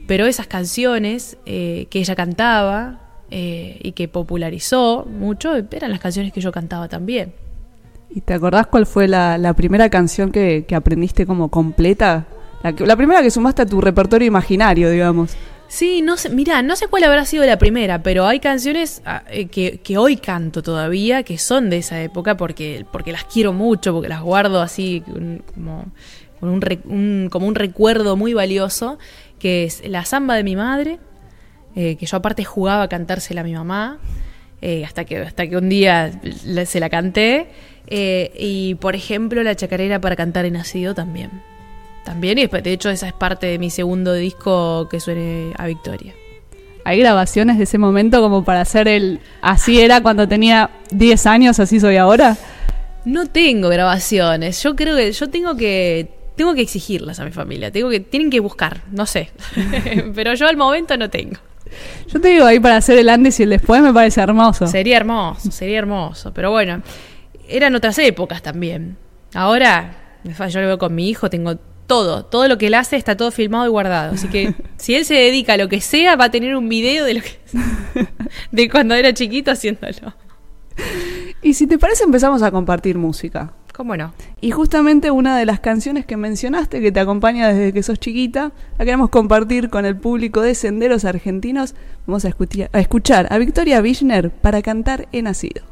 pero 0.06 0.26
esas 0.26 0.46
canciones 0.46 1.36
eh, 1.44 1.88
que 1.90 1.98
ella 1.98 2.14
cantaba 2.14 3.00
eh, 3.32 3.80
y 3.82 3.92
que 3.92 4.06
popularizó 4.06 5.04
mucho 5.06 5.56
eran 5.56 5.90
las 5.90 5.98
canciones 5.98 6.32
que 6.32 6.40
yo 6.40 6.52
cantaba 6.52 6.88
también. 6.88 7.32
¿Y 8.08 8.20
te 8.20 8.34
acordás 8.34 8.68
cuál 8.68 8.86
fue 8.86 9.08
la, 9.08 9.36
la 9.36 9.52
primera 9.54 9.90
canción 9.90 10.30
que, 10.30 10.64
que 10.66 10.76
aprendiste 10.76 11.26
como 11.26 11.50
completa? 11.50 12.26
La, 12.72 12.96
primera 12.96 13.22
que 13.22 13.30
sumaste 13.30 13.62
a 13.62 13.66
tu 13.66 13.80
repertorio 13.80 14.26
imaginario, 14.26 14.90
digamos. 14.90 15.36
Sí, 15.68 16.00
no 16.00 16.16
sé, 16.16 16.30
mira, 16.30 16.62
no 16.62 16.76
sé 16.76 16.86
cuál 16.86 17.04
habrá 17.04 17.24
sido 17.24 17.44
la 17.44 17.58
primera, 17.58 18.00
pero 18.02 18.26
hay 18.26 18.38
canciones 18.38 19.02
ah, 19.04 19.24
eh, 19.28 19.46
que, 19.46 19.78
que 19.78 19.98
hoy 19.98 20.16
canto 20.16 20.62
todavía, 20.62 21.24
que 21.24 21.38
son 21.38 21.70
de 21.70 21.78
esa 21.78 22.00
época, 22.02 22.36
porque, 22.36 22.86
porque 22.92 23.10
las 23.10 23.24
quiero 23.24 23.52
mucho, 23.52 23.92
porque 23.92 24.08
las 24.08 24.22
guardo 24.22 24.62
así 24.62 25.02
como, 25.54 25.86
con 26.38 26.48
un, 26.50 26.62
un- 26.84 27.28
como 27.30 27.46
un 27.48 27.54
recuerdo 27.56 28.16
muy 28.16 28.32
valioso, 28.32 28.98
que 29.40 29.64
es 29.64 29.82
la 29.88 30.04
samba 30.04 30.36
de 30.36 30.44
mi 30.44 30.54
madre, 30.54 30.98
eh, 31.74 31.96
que 31.96 32.06
yo 32.06 32.16
aparte 32.16 32.44
jugaba 32.44 32.84
a 32.84 32.88
cantársela 32.88 33.40
a 33.40 33.44
mi 33.44 33.52
mamá, 33.54 33.98
eh, 34.62 34.84
hasta, 34.84 35.04
que, 35.04 35.18
hasta 35.18 35.48
que 35.48 35.56
un 35.56 35.68
día 35.68 36.12
se 36.64 36.78
la 36.80 36.88
canté, 36.90 37.48
y 37.88 38.76
por 38.76 38.94
ejemplo 38.96 39.42
la 39.42 39.54
chacarera 39.56 40.00
para 40.00 40.14
cantar 40.16 40.44
en 40.44 40.54
nacido 40.54 40.94
también. 40.94 41.30
También, 42.06 42.38
y 42.38 42.46
de 42.46 42.72
hecho 42.72 42.88
esa 42.88 43.08
es 43.08 43.12
parte 43.12 43.46
de 43.46 43.58
mi 43.58 43.68
segundo 43.68 44.14
disco 44.14 44.88
que 44.88 45.00
suene 45.00 45.52
a 45.58 45.66
Victoria. 45.66 46.14
¿Hay 46.84 47.00
grabaciones 47.00 47.58
de 47.58 47.64
ese 47.64 47.78
momento 47.78 48.20
como 48.22 48.44
para 48.44 48.60
hacer 48.60 48.86
el 48.86 49.18
así 49.42 49.80
era 49.80 50.00
cuando 50.00 50.28
tenía 50.28 50.70
10 50.92 51.26
años, 51.26 51.58
así 51.58 51.80
soy 51.80 51.96
ahora? 51.96 52.36
No 53.04 53.26
tengo 53.26 53.68
grabaciones. 53.70 54.62
Yo 54.62 54.76
creo 54.76 54.94
que 54.94 55.10
yo 55.10 55.28
tengo 55.30 55.56
que 55.56 56.08
tengo 56.36 56.54
que 56.54 56.60
exigirlas 56.60 57.18
a 57.18 57.24
mi 57.24 57.32
familia. 57.32 57.72
Tengo 57.72 57.90
que 57.90 57.98
tienen 57.98 58.30
que 58.30 58.38
buscar, 58.38 58.82
no 58.92 59.04
sé. 59.04 59.30
Pero 60.14 60.34
yo 60.34 60.46
al 60.46 60.56
momento 60.56 60.96
no 60.96 61.10
tengo. 61.10 61.40
Yo 62.06 62.20
te 62.20 62.28
digo, 62.28 62.46
ahí 62.46 62.60
para 62.60 62.76
hacer 62.76 62.98
el 62.98 63.08
antes 63.08 63.40
y 63.40 63.42
el 63.42 63.50
después 63.50 63.82
me 63.82 63.92
parece 63.92 64.20
hermoso. 64.20 64.68
Sería 64.68 64.98
hermoso, 64.98 65.50
sería 65.50 65.78
hermoso. 65.78 66.32
Pero 66.32 66.52
bueno, 66.52 66.82
eran 67.48 67.74
otras 67.74 67.98
épocas 67.98 68.42
también. 68.42 68.96
Ahora, 69.34 70.20
yo 70.22 70.60
lo 70.60 70.66
veo 70.68 70.78
con 70.78 70.94
mi 70.94 71.08
hijo, 71.08 71.28
tengo 71.28 71.58
todo, 71.86 72.24
todo 72.24 72.48
lo 72.48 72.58
que 72.58 72.66
él 72.66 72.74
hace 72.74 72.96
está 72.96 73.16
todo 73.16 73.30
filmado 73.30 73.66
y 73.66 73.68
guardado. 73.68 74.14
Así 74.14 74.28
que 74.28 74.54
si 74.76 74.94
él 74.94 75.04
se 75.04 75.14
dedica 75.14 75.54
a 75.54 75.56
lo 75.56 75.68
que 75.68 75.80
sea, 75.80 76.16
va 76.16 76.26
a 76.26 76.30
tener 76.30 76.56
un 76.56 76.68
video 76.68 77.04
de 77.04 77.14
lo 77.14 77.20
que 77.22 77.38
de 78.52 78.70
cuando 78.70 78.94
era 78.94 79.12
chiquito 79.14 79.50
haciéndolo. 79.50 80.14
Y 81.42 81.54
si 81.54 81.66
te 81.66 81.78
parece, 81.78 82.04
empezamos 82.04 82.42
a 82.42 82.50
compartir 82.50 82.98
música. 82.98 83.52
¿Cómo 83.72 83.94
no? 83.94 84.14
Y 84.40 84.52
justamente 84.52 85.10
una 85.10 85.36
de 85.36 85.44
las 85.44 85.60
canciones 85.60 86.06
que 86.06 86.16
mencionaste, 86.16 86.80
que 86.80 86.92
te 86.92 86.98
acompaña 86.98 87.48
desde 87.48 87.74
que 87.74 87.82
sos 87.82 88.00
chiquita, 88.00 88.52
la 88.78 88.84
queremos 88.86 89.10
compartir 89.10 89.68
con 89.68 89.84
el 89.84 89.96
público 89.96 90.40
de 90.40 90.54
Senderos 90.54 91.04
Argentinos. 91.04 91.74
Vamos 92.06 92.24
a, 92.24 92.28
escuchar 92.28 92.70
a, 92.72 92.80
escuchar 92.80 93.26
a 93.30 93.36
Victoria 93.36 93.82
Wichner 93.82 94.30
para 94.30 94.62
cantar 94.62 95.08
He 95.12 95.20
Nacido. 95.20 95.62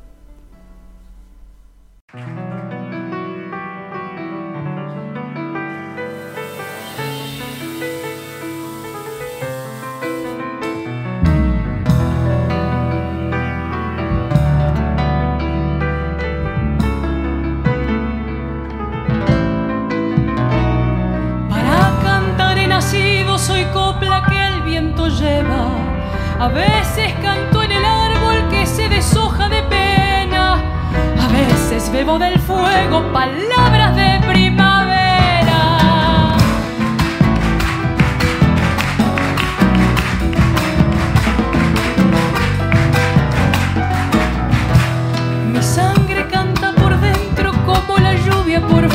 Lleva. 24.81 25.69
A 26.41 26.49
veces 26.49 27.13
canto 27.23 27.63
en 27.63 27.73
el 27.73 27.85
árbol 27.85 28.49
que 28.51 28.67
se 28.67 28.89
deshoja 28.89 29.49
de 29.49 29.63
pena. 29.63 30.55
A 31.21 31.29
veces 31.29 31.91
bebo 31.93 32.19
del 32.19 32.39
fuego 32.41 33.13
palabras 33.13 33.95
de 33.95 34.21
primavera. 34.27 35.61
Mi 45.53 45.63
sangre 45.63 46.27
canta 46.29 46.73
por 46.75 46.99
dentro 47.01 47.53
como 47.65 47.99
la 47.99 48.15
lluvia 48.15 48.61
por 48.61 48.94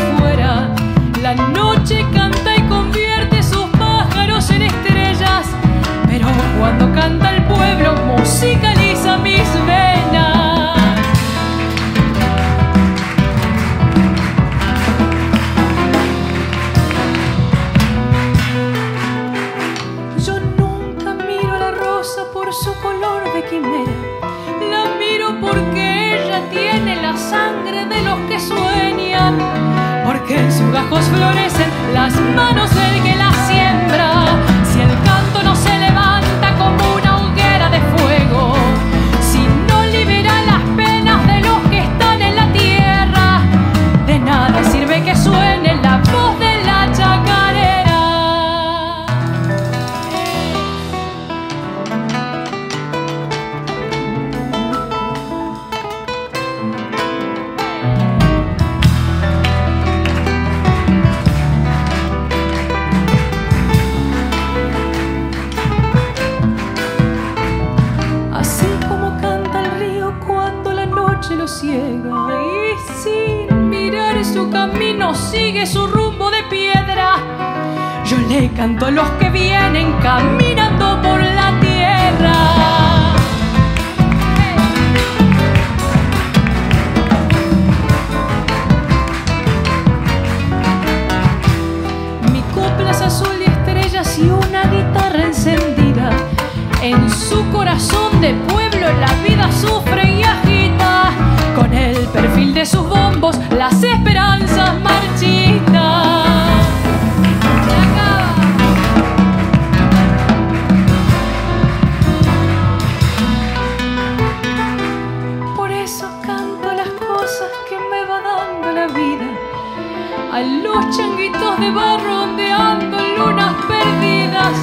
ondeando 122.29 122.99
en 122.99 123.17
lunas 123.17 123.55
perdidas. 123.67 124.57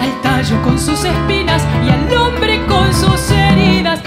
Al 0.00 0.20
tallo 0.22 0.62
con 0.62 0.78
sus 0.78 1.04
espinas 1.04 1.62
y 1.84 1.90
al 1.90 2.16
hombre 2.16 2.64
con 2.66 2.92
sus 2.94 3.30
heridas. 3.30 4.03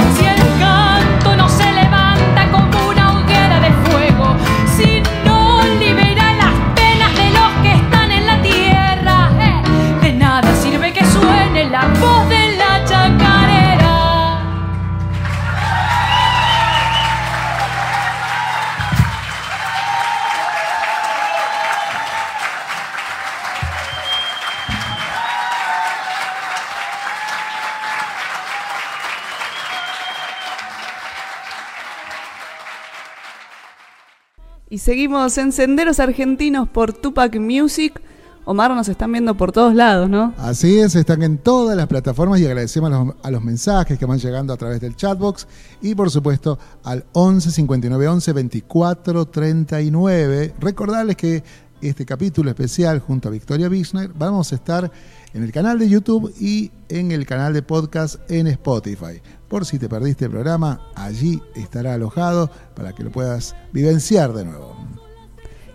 Seguimos 34.88 35.38
en 35.38 35.52
Senderos 35.52 36.00
Argentinos 36.00 36.70
por 36.70 36.94
Tupac 36.94 37.38
Music. 37.42 38.00
Omar, 38.46 38.74
nos 38.74 38.88
están 38.88 39.12
viendo 39.12 39.36
por 39.36 39.52
todos 39.52 39.76
lados, 39.76 40.10
¿no? 40.10 40.34
Así 40.38 40.80
es, 40.80 40.96
están 40.96 41.24
en 41.24 41.40
todas 41.40 41.76
las 41.76 41.88
plataformas 41.88 42.40
y 42.40 42.46
agradecemos 42.46 43.14
a 43.22 43.30
los, 43.30 43.44
mensajes 43.44 44.00
que 44.00 44.06
van 44.06 44.18
llegando 44.18 44.54
a 44.54 44.56
través 44.56 44.80
del 44.80 44.96
chatbox 44.96 45.46
y 45.82 45.94
por 45.94 46.10
supuesto 46.10 46.58
al 46.86 47.04
11 47.12 47.52
59 47.52 48.08
11 48.08 48.32
24 48.32 49.26
39. 49.26 50.54
Recordarles 50.58 51.18
que 51.18 51.44
este 51.82 52.06
capítulo 52.06 52.50
especial 52.50 53.02
junto 53.02 53.28
a 53.28 53.32
Victoria 53.32 53.68
Bichner 53.68 54.12
vamos 54.18 54.54
a 54.54 54.56
estar 54.56 54.90
en 55.38 55.44
el 55.44 55.52
canal 55.52 55.78
de 55.78 55.88
YouTube 55.88 56.34
y 56.40 56.72
en 56.90 57.12
el 57.12 57.28
canal 57.28 57.54
de 57.54 57.62
podcast 57.62 58.16
en 58.28 58.48
Spotify. 58.48 59.22
Por 59.48 59.68
si 59.68 59.78
te 59.78 59.88
perdiste 59.88 60.26
el 60.26 60.32
programa, 60.32 60.82
allí 60.96 61.40
estará 61.56 61.94
alojado 61.94 62.50
para 62.76 62.94
que 62.94 63.04
lo 63.04 63.12
puedas 63.12 63.56
vivenciar 63.72 64.34
de 64.34 64.46
nuevo. 64.46 64.76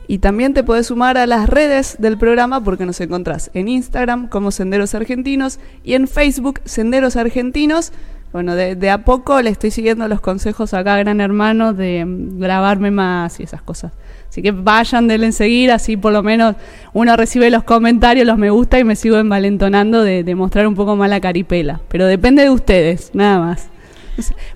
Y 0.09 0.19
también 0.19 0.53
te 0.53 0.65
puedes 0.65 0.89
sumar 0.89 1.17
a 1.17 1.29
las 1.29 1.49
redes 1.49 1.95
del 2.01 2.19
programa 2.19 2.65
porque 2.65 2.87
nos 2.87 3.01
encontrás 3.01 3.53
en 3.55 3.69
Instagram 3.69 4.29
como 4.29 4.51
Senderos 4.51 4.97
Argentinos 4.97 5.61
y 5.85 5.95
en 5.95 6.09
Facebook 6.09 6.61
Senderos 6.65 7.15
Argentinos. 7.15 7.93
Bueno, 8.33 8.57
de, 8.57 8.75
de 8.75 8.91
a 8.91 9.05
poco 9.05 9.41
le 9.43 9.51
estoy 9.51 9.71
siguiendo 9.71 10.09
los 10.09 10.21
consejos 10.21 10.75
acá 10.75 10.97
Gran 10.97 11.21
Hermano 11.21 11.73
de 11.73 12.05
mm, 12.05 12.41
grabarme 12.41 12.91
más 12.91 13.39
y 13.39 13.45
esas 13.45 13.63
cosas. 13.63 13.93
Así 14.33 14.41
que 14.41 14.51
vayan, 14.51 15.09
denle 15.09 15.27
en 15.27 15.33
seguir, 15.35 15.71
así 15.71 15.99
por 15.99 16.11
lo 16.11 16.23
menos 16.23 16.57
uno 16.95 17.15
recibe 17.19 17.51
los 17.51 17.65
comentarios, 17.65 18.27
los 18.27 18.39
me 18.39 18.49
gusta 18.49 18.79
y 18.79 18.85
me 18.85 18.97
sigo 18.97 19.19
envalentonando 19.19 20.03
de, 20.03 20.25
de 20.25 20.35
mostrar 20.35 20.67
un 20.67 20.75
poco 20.75 20.97
más 20.97 21.11
la 21.11 21.21
caripela. 21.21 21.83
Pero 21.89 22.07
depende 22.07 22.43
de 22.43 22.49
ustedes, 22.49 23.11
nada 23.13 23.39
más. 23.41 23.69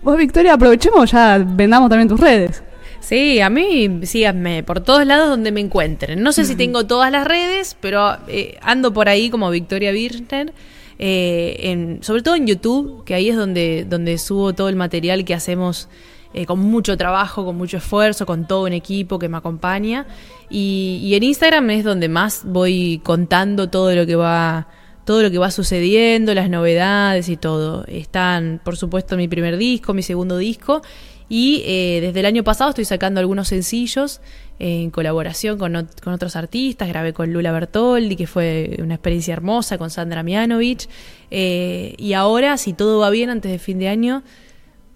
Vos, 0.00 0.16
Victoria, 0.16 0.54
aprovechemos, 0.54 1.10
ya 1.10 1.44
vendamos 1.46 1.90
también 1.90 2.08
tus 2.08 2.18
redes. 2.18 2.62
Sí, 3.00 3.38
a 3.40 3.50
mí 3.50 4.00
síganme 4.04 4.62
por 4.62 4.80
todos 4.80 5.04
lados 5.04 5.28
donde 5.28 5.52
me 5.52 5.60
encuentren. 5.60 6.22
No 6.22 6.32
sé 6.32 6.46
si 6.46 6.56
tengo 6.56 6.86
todas 6.86 7.12
las 7.12 7.26
redes, 7.26 7.76
pero 7.78 8.16
eh, 8.28 8.56
ando 8.62 8.94
por 8.94 9.10
ahí 9.10 9.28
como 9.28 9.50
Victoria 9.50 9.92
Birchner. 9.92 10.54
eh, 10.98 11.56
en, 11.60 11.98
sobre 12.02 12.22
todo 12.22 12.34
en 12.36 12.46
YouTube, 12.46 13.04
que 13.04 13.14
ahí 13.14 13.28
es 13.28 13.36
donde, 13.36 13.84
donde 13.86 14.16
subo 14.16 14.54
todo 14.54 14.70
el 14.70 14.76
material 14.76 15.26
que 15.26 15.34
hacemos 15.34 15.88
eh, 16.34 16.46
con 16.46 16.58
mucho 16.58 16.96
trabajo, 16.96 17.44
con 17.44 17.56
mucho 17.56 17.76
esfuerzo, 17.76 18.26
con 18.26 18.46
todo 18.46 18.64
un 18.64 18.72
equipo 18.72 19.18
que 19.18 19.28
me 19.28 19.36
acompaña. 19.36 20.06
Y, 20.50 21.00
y 21.02 21.14
en 21.14 21.22
Instagram 21.22 21.70
es 21.70 21.84
donde 21.84 22.08
más 22.08 22.42
voy 22.44 23.00
contando 23.02 23.68
todo 23.68 23.94
lo 23.94 24.06
que 24.06 24.16
va 24.16 24.68
todo 25.04 25.22
lo 25.22 25.30
que 25.30 25.38
va 25.38 25.52
sucediendo, 25.52 26.34
las 26.34 26.50
novedades 26.50 27.28
y 27.28 27.36
todo. 27.36 27.84
Están, 27.86 28.60
por 28.64 28.76
supuesto, 28.76 29.16
mi 29.16 29.28
primer 29.28 29.56
disco, 29.56 29.94
mi 29.94 30.02
segundo 30.02 30.36
disco. 30.36 30.82
Y 31.28 31.62
eh, 31.64 32.00
desde 32.00 32.20
el 32.20 32.26
año 32.26 32.42
pasado 32.42 32.70
estoy 32.70 32.84
sacando 32.84 33.20
algunos 33.20 33.46
sencillos 33.46 34.20
en 34.58 34.90
colaboración 34.90 35.58
con, 35.58 35.74
ot- 35.74 36.00
con 36.02 36.12
otros 36.12 36.34
artistas. 36.34 36.88
Grabé 36.88 37.12
con 37.12 37.32
Lula 37.32 37.52
Bertoldi, 37.52 38.16
que 38.16 38.26
fue 38.26 38.76
una 38.80 38.94
experiencia 38.94 39.32
hermosa, 39.32 39.78
con 39.78 39.90
Sandra 39.90 40.24
Mianovich. 40.24 40.88
Eh, 41.30 41.94
y 41.98 42.12
ahora, 42.14 42.56
si 42.56 42.72
todo 42.72 42.98
va 42.98 43.10
bien, 43.10 43.30
antes 43.30 43.52
de 43.52 43.60
fin 43.60 43.78
de 43.78 43.88
año, 43.88 44.24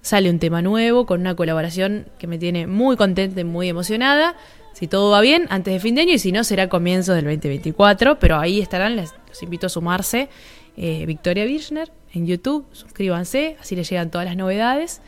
sale 0.03 0.31
un 0.31 0.39
tema 0.39 0.63
nuevo 0.63 1.07
con 1.07 1.21
una 1.21 1.35
colaboración 1.35 2.07
que 2.19 2.27
me 2.27 2.39
tiene 2.39 2.67
muy 2.67 2.97
contenta 2.97 3.41
y 3.41 3.45
muy 3.45 3.69
emocionada. 3.69 4.37
Si 4.73 4.87
todo 4.87 5.11
va 5.11 5.21
bien, 5.21 5.47
antes 5.51 5.75
de 5.75 5.81
fin 5.81 5.95
de 5.95 6.03
año, 6.03 6.13
y 6.13 6.19
si 6.19 6.33
no, 6.33 6.45
será 6.45 6.69
comienzo 6.69 7.13
del 7.13 7.25
2024. 7.25 8.19
Pero 8.19 8.39
ahí 8.39 8.61
estarán, 8.61 8.97
les, 8.97 9.13
los 9.29 9.43
invito 9.43 9.67
a 9.67 9.71
sumarse. 9.71 10.29
eh, 10.77 11.05
Victoria 11.07 11.45
Birchner 11.45 11.91
en 12.15 12.27
YouTube, 12.27 12.65
suscríbanse, 12.73 13.57
así 13.61 13.77
les 13.77 13.89
llegan 13.91 14.11
todas 14.11 14.27
las 14.27 14.37
novedades. 14.37 15.03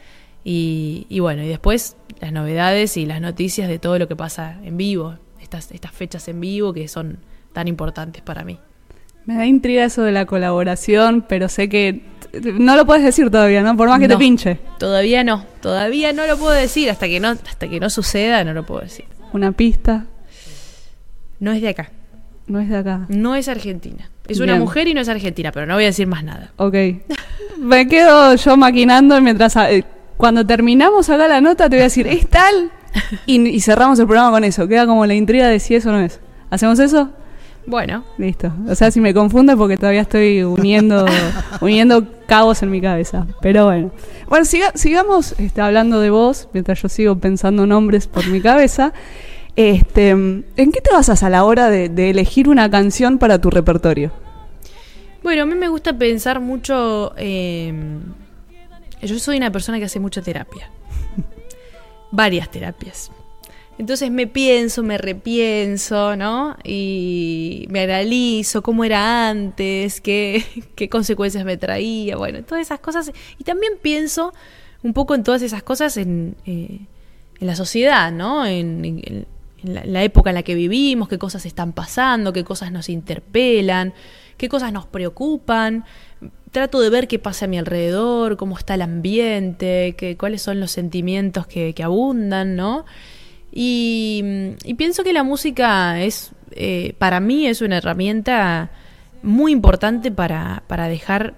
Y, 0.44 1.06
y 1.08 1.20
bueno, 1.20 1.42
y 1.42 1.48
después 1.48 1.96
las 2.20 2.32
novedades 2.32 2.96
y 2.96 3.06
las 3.06 3.20
noticias 3.20 3.68
de 3.68 3.78
todo 3.78 3.98
lo 3.98 4.08
que 4.08 4.16
pasa 4.16 4.58
en 4.64 4.76
vivo, 4.76 5.16
estas, 5.40 5.70
estas 5.70 5.92
fechas 5.92 6.26
en 6.28 6.40
vivo 6.40 6.72
que 6.72 6.88
son 6.88 7.18
tan 7.52 7.68
importantes 7.68 8.22
para 8.22 8.44
mí. 8.44 8.58
Me 9.26 9.34
da 9.36 9.46
intriga 9.46 9.84
eso 9.84 10.02
de 10.02 10.12
la 10.12 10.26
colaboración, 10.26 11.24
pero 11.28 11.48
sé 11.48 11.68
que 11.68 12.02
no 12.42 12.76
lo 12.76 12.86
puedes 12.86 13.04
decir 13.04 13.30
todavía, 13.30 13.62
¿no? 13.62 13.76
Por 13.76 13.88
más 13.88 14.00
que 14.00 14.08
te 14.08 14.16
pinche. 14.16 14.58
Todavía 14.78 15.22
no, 15.22 15.44
todavía 15.60 16.12
no 16.12 16.26
lo 16.26 16.36
puedo 16.38 16.52
decir, 16.52 16.90
hasta 16.90 17.06
que 17.06 17.20
no, 17.20 17.28
hasta 17.28 17.68
que 17.68 17.78
no 17.78 17.88
suceda, 17.90 18.42
no 18.44 18.52
lo 18.52 18.64
puedo 18.66 18.80
decir. 18.80 19.04
Una 19.32 19.52
pista, 19.52 20.06
No 21.38 21.52
es 21.52 21.62
de 21.62 21.68
acá, 21.68 21.90
no 22.46 22.60
es 22.60 22.68
de 22.68 22.76
acá. 22.78 23.06
no 23.08 23.34
es 23.34 23.48
argentina. 23.48 24.10
Es 24.28 24.38
una 24.40 24.56
mujer 24.56 24.86
y 24.88 24.94
no 24.94 25.00
es 25.00 25.08
argentina, 25.08 25.50
pero 25.52 25.66
no 25.66 25.74
voy 25.74 25.82
a 25.84 25.88
decir 25.88 26.06
más 26.06 26.22
nada. 26.24 26.52
Ok. 26.56 26.74
Me 27.58 27.86
quedo 27.86 28.34
yo 28.36 28.56
maquinando 28.56 29.20
mientras... 29.20 29.54
eh, 29.56 29.84
cuando 30.16 30.46
terminamos 30.46 31.10
acá 31.10 31.26
la 31.26 31.40
nota 31.40 31.68
te 31.68 31.76
voy 31.76 31.80
a 31.80 31.84
decir, 31.84 32.06
¿es 32.06 32.28
tal? 32.28 32.70
Y, 33.26 33.40
y 33.48 33.60
cerramos 33.60 33.98
el 33.98 34.06
programa 34.06 34.30
con 34.30 34.44
eso. 34.44 34.68
Queda 34.68 34.86
como 34.86 35.04
la 35.06 35.14
intriga 35.14 35.48
de 35.48 35.58
si 35.60 35.74
eso 35.74 35.88
o 35.88 35.92
no 35.92 36.00
es. 36.00 36.20
¿Hacemos 36.50 36.78
eso? 36.78 37.10
Bueno, 37.66 38.04
Listo. 38.18 38.52
O 38.68 38.74
sea, 38.74 38.90
si 38.90 39.00
me 39.00 39.14
confundo 39.14 39.52
es 39.52 39.58
porque 39.58 39.76
todavía 39.76 40.00
estoy 40.00 40.42
uniendo, 40.42 41.06
uniendo 41.60 42.04
cabos 42.26 42.62
en 42.62 42.70
mi 42.70 42.80
cabeza. 42.80 43.26
Pero 43.40 43.66
bueno. 43.66 43.90
Bueno, 44.28 44.44
siga- 44.44 44.72
sigamos 44.74 45.34
este, 45.38 45.60
hablando 45.60 46.00
de 46.00 46.10
vos, 46.10 46.48
mientras 46.52 46.82
yo 46.82 46.88
sigo 46.88 47.16
pensando 47.18 47.64
nombres 47.66 48.08
por 48.08 48.26
mi 48.26 48.40
cabeza. 48.40 48.92
Este, 49.54 50.10
¿En 50.10 50.44
qué 50.56 50.80
te 50.80 50.90
basas 50.92 51.22
a 51.22 51.30
la 51.30 51.44
hora 51.44 51.68
de, 51.70 51.88
de 51.88 52.10
elegir 52.10 52.48
una 52.48 52.68
canción 52.70 53.18
para 53.18 53.38
tu 53.40 53.48
repertorio? 53.50 54.10
Bueno, 55.22 55.42
a 55.44 55.46
mí 55.46 55.54
me 55.54 55.68
gusta 55.68 55.96
pensar 55.96 56.40
mucho. 56.40 57.12
eh, 57.16 57.72
yo 59.02 59.18
soy 59.20 59.36
una 59.36 59.52
persona 59.52 59.78
que 59.78 59.84
hace 59.84 60.00
mucha 60.00 60.20
terapia. 60.20 60.68
Varias 62.10 62.50
terapias. 62.50 63.10
Entonces 63.78 64.10
me 64.10 64.26
pienso, 64.26 64.82
me 64.82 64.98
repienso, 64.98 66.14
¿no? 66.16 66.56
Y 66.62 67.66
me 67.70 67.80
analizo 67.80 68.62
cómo 68.62 68.84
era 68.84 69.30
antes, 69.30 70.00
qué, 70.00 70.44
qué 70.76 70.88
consecuencias 70.88 71.44
me 71.44 71.56
traía, 71.56 72.16
bueno, 72.16 72.42
todas 72.44 72.62
esas 72.62 72.80
cosas. 72.80 73.12
Y 73.38 73.44
también 73.44 73.74
pienso 73.80 74.32
un 74.82 74.92
poco 74.92 75.14
en 75.14 75.22
todas 75.22 75.42
esas 75.42 75.62
cosas 75.62 75.96
en, 75.96 76.36
eh, 76.44 76.80
en 77.40 77.46
la 77.46 77.56
sociedad, 77.56 78.12
¿no? 78.12 78.46
En, 78.46 79.26
la, 79.62 79.84
la 79.84 80.02
época 80.02 80.30
en 80.30 80.34
la 80.34 80.42
que 80.42 80.54
vivimos, 80.54 81.08
qué 81.08 81.18
cosas 81.18 81.46
están 81.46 81.72
pasando, 81.72 82.32
qué 82.32 82.44
cosas 82.44 82.72
nos 82.72 82.88
interpelan, 82.88 83.94
qué 84.36 84.48
cosas 84.48 84.72
nos 84.72 84.86
preocupan. 84.86 85.84
Trato 86.50 86.80
de 86.80 86.90
ver 86.90 87.08
qué 87.08 87.18
pasa 87.18 87.46
a 87.46 87.48
mi 87.48 87.58
alrededor, 87.58 88.36
cómo 88.36 88.58
está 88.58 88.74
el 88.74 88.82
ambiente, 88.82 89.94
qué, 89.96 90.16
cuáles 90.16 90.42
son 90.42 90.60
los 90.60 90.72
sentimientos 90.72 91.46
que, 91.46 91.74
que 91.74 91.82
abundan, 91.82 92.56
¿no? 92.56 92.84
Y, 93.52 94.24
y 94.64 94.74
pienso 94.74 95.04
que 95.04 95.12
la 95.12 95.22
música 95.22 96.00
es, 96.02 96.32
eh, 96.52 96.94
para 96.98 97.20
mí, 97.20 97.46
es 97.46 97.60
una 97.60 97.76
herramienta 97.76 98.70
muy 99.22 99.52
importante 99.52 100.10
para, 100.10 100.62
para 100.66 100.88
dejar 100.88 101.34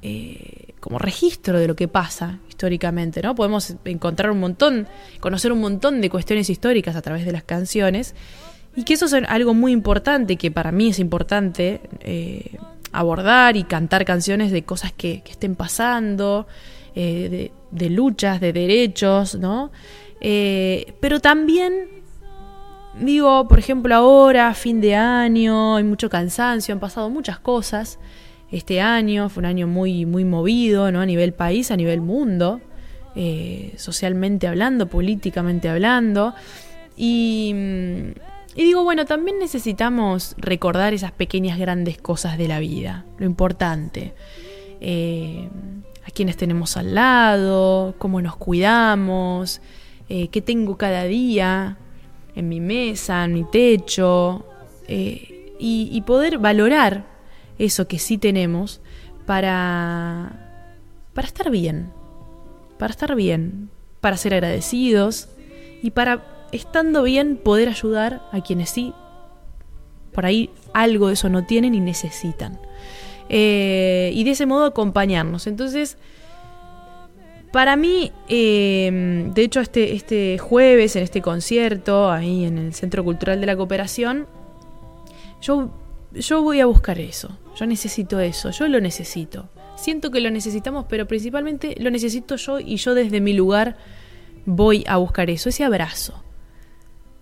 eh, 0.00 0.74
como 0.78 0.98
registro 0.98 1.58
de 1.58 1.66
lo 1.66 1.74
que 1.74 1.88
pasa 1.88 2.38
históricamente, 2.48 3.20
¿no? 3.20 3.34
Podemos 3.34 3.74
encontrar 3.84 4.30
un 4.30 4.38
montón, 4.38 4.86
conocer 5.18 5.50
un 5.50 5.60
montón 5.60 6.00
de 6.00 6.08
cuestiones 6.08 6.48
históricas 6.48 6.94
a 6.94 7.02
través 7.02 7.26
de 7.26 7.32
las 7.32 7.42
canciones 7.42 8.14
y 8.76 8.84
que 8.84 8.94
eso 8.94 9.06
es 9.06 9.12
algo 9.12 9.52
muy 9.52 9.72
importante, 9.72 10.36
que 10.36 10.52
para 10.52 10.70
mí 10.70 10.88
es 10.88 11.00
importante 11.00 11.80
eh, 12.00 12.58
abordar 12.92 13.56
y 13.56 13.64
cantar 13.64 14.04
canciones 14.04 14.52
de 14.52 14.62
cosas 14.64 14.92
que, 14.92 15.22
estén 15.28 15.56
pasando, 15.56 16.46
de 16.94 17.90
luchas, 17.90 18.40
de 18.40 18.54
derechos, 18.54 19.34
¿no? 19.34 19.70
Eh, 20.20 20.94
pero 21.00 21.20
también 21.20 21.96
digo, 22.98 23.46
por 23.48 23.58
ejemplo, 23.58 23.94
ahora, 23.94 24.52
fin 24.54 24.80
de 24.80 24.94
año, 24.94 25.76
hay 25.76 25.84
mucho 25.84 26.08
cansancio, 26.08 26.72
han 26.72 26.80
pasado 26.80 27.10
muchas 27.10 27.38
cosas. 27.38 27.98
Este 28.50 28.80
año 28.80 29.28
fue 29.28 29.40
un 29.40 29.46
año 29.46 29.66
muy, 29.66 30.06
muy 30.06 30.24
movido, 30.24 30.90
¿no? 30.92 31.00
A 31.00 31.06
nivel 31.06 31.32
país, 31.32 31.70
a 31.70 31.76
nivel 31.76 32.00
mundo, 32.00 32.60
eh, 33.14 33.74
socialmente 33.76 34.46
hablando, 34.46 34.86
políticamente 34.86 35.68
hablando. 35.68 36.34
Y, 36.96 37.54
digo, 38.54 38.84
bueno, 38.84 39.04
también 39.04 39.38
necesitamos 39.38 40.34
recordar 40.38 40.94
esas 40.94 41.12
pequeñas 41.12 41.58
grandes 41.58 41.98
cosas 41.98 42.38
de 42.38 42.48
la 42.48 42.60
vida, 42.60 43.04
lo 43.18 43.26
importante. 43.26 44.14
Eh, 44.80 45.48
a 46.06 46.10
quienes 46.10 46.36
tenemos 46.36 46.76
al 46.76 46.94
lado, 46.94 47.96
cómo 47.98 48.22
nos 48.22 48.36
cuidamos, 48.36 49.60
eh, 50.08 50.28
qué 50.28 50.40
tengo 50.40 50.76
cada 50.76 51.04
día 51.04 51.78
en 52.34 52.48
mi 52.48 52.60
mesa, 52.60 53.24
en 53.24 53.34
mi 53.34 53.44
techo, 53.44 54.44
eh, 54.88 55.54
y, 55.58 56.00
poder 56.02 56.38
valorar 56.38 57.06
eso 57.58 57.88
que 57.88 57.98
sí 57.98 58.18
tenemos 58.18 58.80
para, 59.24 60.68
para 61.14 61.26
estar 61.26 61.50
bien, 61.50 61.90
para 62.78 62.90
estar 62.90 63.14
bien, 63.16 63.70
para 64.00 64.16
ser 64.16 64.34
agradecidos 64.34 65.28
y 65.82 65.90
para, 65.92 66.46
estando 66.52 67.02
bien, 67.02 67.38
poder 67.38 67.68
ayudar 67.68 68.22
a 68.32 68.42
quienes 68.42 68.70
sí, 68.70 68.92
por 70.12 70.26
ahí 70.26 70.50
algo 70.74 71.08
de 71.08 71.14
eso 71.14 71.28
no 71.28 71.46
tienen 71.46 71.74
y 71.74 71.80
necesitan. 71.80 72.58
Eh, 73.28 74.10
y 74.14 74.24
de 74.24 74.30
ese 74.30 74.46
modo 74.46 74.66
acompañarnos. 74.66 75.46
Entonces, 75.46 75.98
para 77.52 77.76
mí, 77.76 78.12
eh, 78.28 79.30
de 79.32 79.42
hecho, 79.42 79.60
este, 79.60 79.94
este 79.94 80.38
jueves 80.38 80.96
en 80.96 81.02
este 81.02 81.22
concierto, 81.22 82.10
ahí 82.10 82.44
en 82.44 82.58
el 82.58 82.74
Centro 82.74 83.04
Cultural 83.04 83.40
de 83.40 83.46
la 83.46 83.56
Cooperación, 83.56 84.26
yo, 85.40 85.70
yo 86.12 86.42
voy 86.42 86.60
a 86.60 86.66
buscar 86.66 86.98
eso. 86.98 87.38
Yo 87.56 87.66
necesito 87.66 88.20
eso, 88.20 88.50
yo 88.50 88.68
lo 88.68 88.80
necesito. 88.80 89.48
Siento 89.76 90.10
que 90.10 90.20
lo 90.20 90.30
necesitamos, 90.30 90.84
pero 90.88 91.06
principalmente 91.06 91.74
lo 91.78 91.90
necesito 91.90 92.36
yo 92.36 92.60
y 92.60 92.76
yo 92.76 92.94
desde 92.94 93.20
mi 93.20 93.32
lugar 93.32 93.76
voy 94.44 94.84
a 94.86 94.98
buscar 94.98 95.30
eso, 95.30 95.48
ese 95.48 95.64
abrazo. 95.64 96.22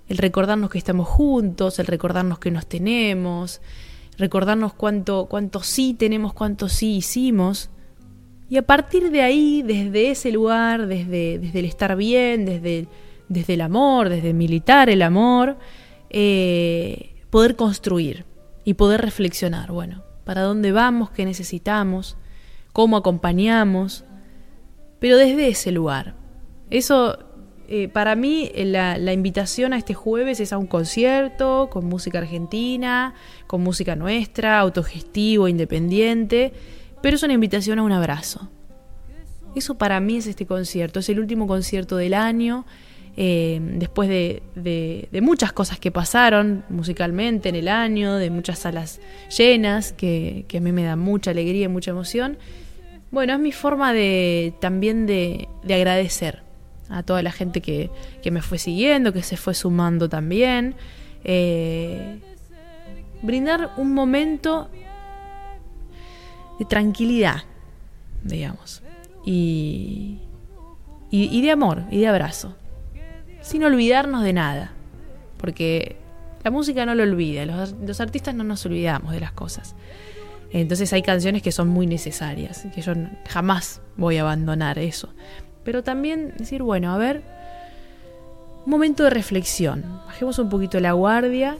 El 0.08 0.18
recordarnos 0.18 0.70
que 0.70 0.78
estamos 0.78 1.08
juntos, 1.08 1.78
el 1.78 1.86
recordarnos 1.86 2.38
que 2.38 2.50
nos 2.50 2.66
tenemos, 2.66 3.60
recordarnos 4.18 4.74
cuánto, 4.74 5.26
cuánto 5.26 5.62
sí 5.62 5.94
tenemos, 5.94 6.32
cuánto 6.32 6.68
sí 6.68 6.96
hicimos. 6.96 7.70
Y 8.48 8.56
a 8.58 8.62
partir 8.62 9.10
de 9.10 9.22
ahí, 9.22 9.62
desde 9.62 10.10
ese 10.10 10.30
lugar, 10.30 10.86
desde, 10.86 11.38
desde 11.38 11.58
el 11.60 11.64
estar 11.64 11.96
bien, 11.96 12.44
desde, 12.44 12.88
desde 13.28 13.54
el 13.54 13.62
amor, 13.62 14.08
desde 14.08 14.34
militar 14.34 14.90
el 14.90 15.02
amor, 15.02 15.56
eh, 16.10 17.14
poder 17.30 17.56
construir 17.56 18.24
y 18.64 18.74
poder 18.74 19.00
reflexionar, 19.00 19.72
bueno, 19.72 20.04
para 20.24 20.42
dónde 20.42 20.72
vamos, 20.72 21.10
qué 21.10 21.24
necesitamos, 21.24 22.16
cómo 22.72 22.96
acompañamos, 22.96 24.04
pero 24.98 25.16
desde 25.16 25.48
ese 25.48 25.72
lugar. 25.72 26.14
Eso, 26.70 27.18
eh, 27.68 27.88
para 27.88 28.14
mí, 28.14 28.50
la, 28.54 28.98
la 28.98 29.12
invitación 29.12 29.72
a 29.72 29.78
este 29.78 29.94
jueves 29.94 30.40
es 30.40 30.52
a 30.52 30.58
un 30.58 30.66
concierto 30.66 31.68
con 31.70 31.86
música 31.86 32.18
argentina, 32.18 33.14
con 33.46 33.62
música 33.62 33.96
nuestra, 33.96 34.58
autogestivo, 34.60 35.48
independiente, 35.48 36.52
pero 37.04 37.16
es 37.16 37.22
una 37.22 37.34
invitación 37.34 37.78
a 37.78 37.82
un 37.82 37.92
abrazo. 37.92 38.48
Eso 39.54 39.76
para 39.76 40.00
mí 40.00 40.16
es 40.16 40.26
este 40.26 40.46
concierto, 40.46 41.00
es 41.00 41.08
el 41.10 41.20
último 41.20 41.46
concierto 41.46 41.98
del 41.98 42.14
año, 42.14 42.64
eh, 43.18 43.60
después 43.76 44.08
de, 44.08 44.42
de- 44.54 45.20
muchas 45.20 45.52
cosas 45.52 45.78
que 45.78 45.90
pasaron 45.92 46.64
musicalmente 46.70 47.50
en 47.50 47.56
el 47.56 47.68
año, 47.68 48.14
de 48.16 48.30
muchas 48.30 48.60
salas 48.60 49.00
llenas, 49.36 49.92
que, 49.92 50.46
que 50.48 50.56
a 50.58 50.60
mí 50.62 50.72
me 50.72 50.82
da 50.82 50.96
mucha 50.96 51.30
alegría 51.30 51.66
y 51.66 51.68
mucha 51.68 51.90
emoción. 51.90 52.38
Bueno, 53.10 53.34
es 53.34 53.38
mi 53.38 53.52
forma 53.52 53.92
de 53.92 54.54
también 54.60 55.04
de, 55.06 55.46
de 55.62 55.74
agradecer 55.74 56.40
a 56.88 57.02
toda 57.02 57.22
la 57.22 57.32
gente 57.32 57.60
que, 57.60 57.90
que 58.22 58.30
me 58.30 58.40
fue 58.40 58.56
siguiendo, 58.56 59.12
que 59.12 59.22
se 59.22 59.36
fue 59.36 59.52
sumando 59.52 60.08
también. 60.08 60.74
Eh, 61.22 62.18
brindar 63.20 63.72
un 63.76 63.92
momento 63.92 64.70
de 66.58 66.64
tranquilidad, 66.64 67.42
digamos, 68.22 68.82
y, 69.24 70.20
y, 71.10 71.42
de 71.42 71.50
amor 71.50 71.84
y 71.90 72.00
de 72.00 72.08
abrazo, 72.08 72.54
sin 73.40 73.64
olvidarnos 73.64 74.22
de 74.22 74.32
nada, 74.32 74.72
porque 75.38 75.96
la 76.42 76.50
música 76.50 76.86
no 76.86 76.94
lo 76.94 77.02
olvida, 77.02 77.46
los, 77.46 77.72
los 77.72 78.00
artistas 78.00 78.34
no 78.34 78.44
nos 78.44 78.64
olvidamos 78.66 79.12
de 79.12 79.20
las 79.20 79.32
cosas. 79.32 79.74
Entonces 80.50 80.92
hay 80.92 81.02
canciones 81.02 81.42
que 81.42 81.50
son 81.50 81.68
muy 81.68 81.86
necesarias, 81.86 82.66
que 82.72 82.80
yo 82.80 82.92
jamás 83.28 83.80
voy 83.96 84.18
a 84.18 84.20
abandonar 84.20 84.78
eso. 84.78 85.12
Pero 85.64 85.82
también 85.82 86.34
decir, 86.36 86.62
bueno, 86.62 86.92
a 86.94 86.98
ver, 86.98 87.22
un 88.64 88.70
momento 88.70 89.02
de 89.04 89.10
reflexión, 89.10 89.84
bajemos 90.06 90.38
un 90.38 90.48
poquito 90.48 90.78
la 90.78 90.92
guardia 90.92 91.58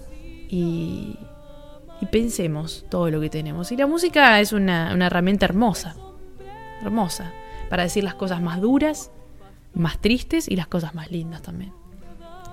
y, 0.49 1.19
pensemos 2.11 2.85
todo 2.91 3.11
lo 3.11 3.21
que 3.21 3.31
tenemos. 3.31 3.71
Y 3.73 3.77
la 3.77 3.87
música 3.87 4.41
es 4.41 4.53
una, 4.53 4.93
una 4.95 5.07
herramienta 5.07 5.47
hermosa, 5.47 5.95
hermosa, 6.83 7.33
para 7.71 7.83
decir 7.85 8.05
las 8.05 8.15
cosas 8.15 8.41
más 8.43 8.61
duras, 8.61 9.11
más 9.75 9.99
tristes 9.99 10.49
y 10.49 10.57
las 10.57 10.67
cosas 10.67 10.95
más 10.95 11.11
lindas 11.11 11.43
también. 11.43 11.73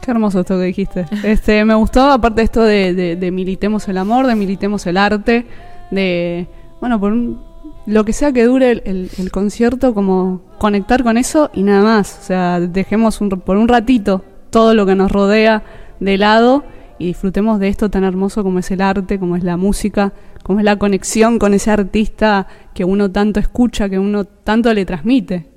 Qué 0.02 0.10
hermoso 0.12 0.40
esto 0.40 0.58
que 0.58 0.64
dijiste. 0.66 1.06
Este, 1.24 1.64
me 1.64 1.76
gustó, 1.76 2.10
aparte 2.12 2.42
esto 2.42 2.64
de, 2.64 2.94
de- 2.96 3.16
de 3.16 3.32
militemos 3.32 3.88
el 3.88 3.98
amor, 4.00 4.26
de 4.26 4.36
militemos 4.36 4.86
el 4.88 4.98
arte, 4.98 5.46
de, 5.92 6.48
bueno, 6.80 7.00
por 7.00 7.12
un- 7.12 7.40
lo 7.86 8.04
que 8.04 8.14
sea 8.14 8.32
que 8.32 8.44
dure 8.46 8.72
el, 8.72 8.82
el- 8.86 9.10
el 9.20 9.32
concierto, 9.32 9.94
como 9.94 10.42
conectar 10.58 11.04
con 11.04 11.18
eso 11.18 11.52
y 11.54 11.62
nada 11.62 11.84
más. 11.84 12.18
O 12.20 12.24
sea, 12.24 12.60
dejemos 12.60 13.22
un- 13.22 13.30
por 13.30 13.58
un 13.58 13.68
ratito 13.68 14.24
todo 14.50 14.74
lo 14.74 14.86
que 14.88 14.96
nos 14.96 15.12
rodea 15.12 15.64
de 16.00 16.18
lado 16.18 16.64
y 17.02 17.08
disfrutemos 17.08 17.60
de 17.60 17.68
esto 17.68 17.90
tan 17.90 18.04
hermoso 18.04 18.44
como 18.44 18.60
es 18.60 18.70
el 18.70 18.80
arte, 18.80 19.18
como 19.18 19.36
es 19.36 19.44
la 19.44 19.58
música, 19.58 20.14
como 20.44 20.60
es 20.60 20.66
la 20.66 20.78
conexión 20.78 21.40
con 21.40 21.56
ese 21.56 21.72
artista 21.72 22.48
que 22.76 22.86
uno 22.86 23.12
tanto 23.12 23.40
escucha, 23.40 23.90
que 23.90 23.98
uno 23.98 24.26
tanto 24.26 24.72
le 24.72 24.86
transmite. 24.86 25.48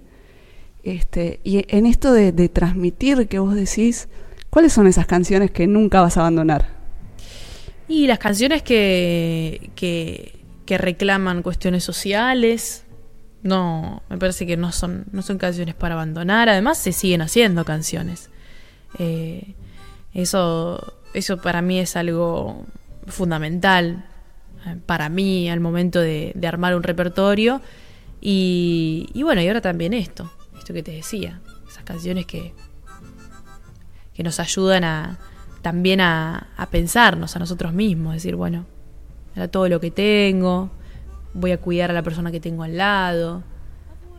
Este, 0.83 1.41
y 1.45 1.65
en 1.69 1.85
esto 1.85 2.15
de, 2.15 2.33
de 2.33 2.49
transmitir 2.49 3.29
que 3.29 3.39
vos 3.39 3.55
decís, 3.55 4.09
¿cuáles 4.49 4.73
son 4.73 4.87
esas 4.87 5.07
canciones 5.07 5.51
que 5.51 5.67
nunca 5.67 6.01
vas 6.01 6.17
a 6.17 6.21
abandonar? 6.21 6.69
Y 7.89 8.07
las 8.07 8.19
canciones 8.19 8.63
que, 8.63 9.71
que, 9.77 10.79
reclaman 10.79 11.43
cuestiones 11.43 11.85
sociales, 11.85 12.85
no, 13.43 14.03
me 14.09 14.17
parece 14.17 14.47
que 14.47 14.57
no 14.57 14.73
son, 14.73 15.05
no 15.13 15.21
son 15.21 15.37
canciones 15.37 15.75
para 15.75 15.93
abandonar. 15.93 16.49
Además, 16.49 16.79
se 16.79 16.93
siguen 16.93 17.21
haciendo 17.21 17.67
canciones. 17.67 18.31
Eh, 18.99 19.55
eso, 20.15 20.95
eso 21.15 21.39
para 21.39 21.63
mí 21.63 21.79
es 21.79 21.97
algo 21.97 22.65
fundamental 23.07 24.05
eh, 24.67 24.77
para 24.85 25.09
mí 25.09 25.49
al 25.49 25.61
momento 25.61 26.01
de, 26.01 26.35
armar 26.47 26.75
un 26.75 26.83
repertorio. 26.83 27.61
Y, 28.21 29.09
y 29.13 29.23
bueno, 29.23 29.41
y 29.43 29.49
ahora 29.49 29.61
también 29.61 29.93
esto, 29.93 30.31
esto 30.59 30.73
que 30.73 30.83
te 30.83 30.93
decía, 30.93 31.41
esas 31.69 31.85
canciones 31.85 32.27
que, 32.27 32.55
que 34.15 34.23
nos 34.23 34.41
ayudan 34.41 34.85
a 34.85 35.19
también 35.61 36.03
a, 36.03 36.49
a 36.59 36.67
pensarnos 36.67 37.37
a 37.37 37.39
nosotros 37.39 37.73
mismos, 37.73 38.13
decir, 38.13 38.37
bueno, 38.37 38.67
era 39.35 39.49
todo 39.49 39.67
lo 39.69 39.81
que 39.81 39.91
tengo, 39.91 40.71
voy 41.33 41.53
a 41.53 41.59
cuidar 41.59 41.91
a 41.91 41.95
la 41.95 42.03
persona 42.03 42.31
que 42.31 42.39
tengo 42.39 42.65
al 42.65 42.77
lado, 42.77 43.43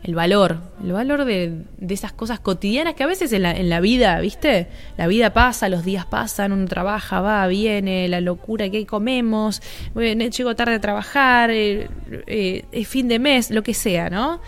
el 0.06 0.14
valor, 0.14 0.58
el 0.84 0.92
valor 0.92 1.24
de, 1.24 1.64
esas 1.88 2.12
cosas 2.12 2.38
cotidianas 2.38 2.94
que 2.94 3.02
a 3.02 3.08
veces 3.08 3.32
en 3.32 3.68
la, 3.68 3.80
vida, 3.80 4.20
¿viste? 4.20 4.68
La 4.96 5.08
vida 5.08 5.32
pasa, 5.32 5.68
los 5.68 5.84
días 5.84 6.06
pasan, 6.06 6.52
uno 6.52 6.64
trabaja, 6.68 7.20
va, 7.20 7.44
viene, 7.48 8.06
la 8.06 8.20
locura 8.20 8.70
que 8.70 8.86
comemos, 8.86 9.60
llego 9.96 10.54
tarde 10.54 10.74
a 10.74 10.80
trabajar, 10.80 11.50
eh, 11.50 11.88
eh, 12.28 12.64
es 12.70 12.86
fin 12.86 13.08
de 13.08 13.18
mes, 13.18 13.50
lo 13.50 13.64
que 13.64 13.74
sea, 13.74 14.08
¿no? 14.08 14.40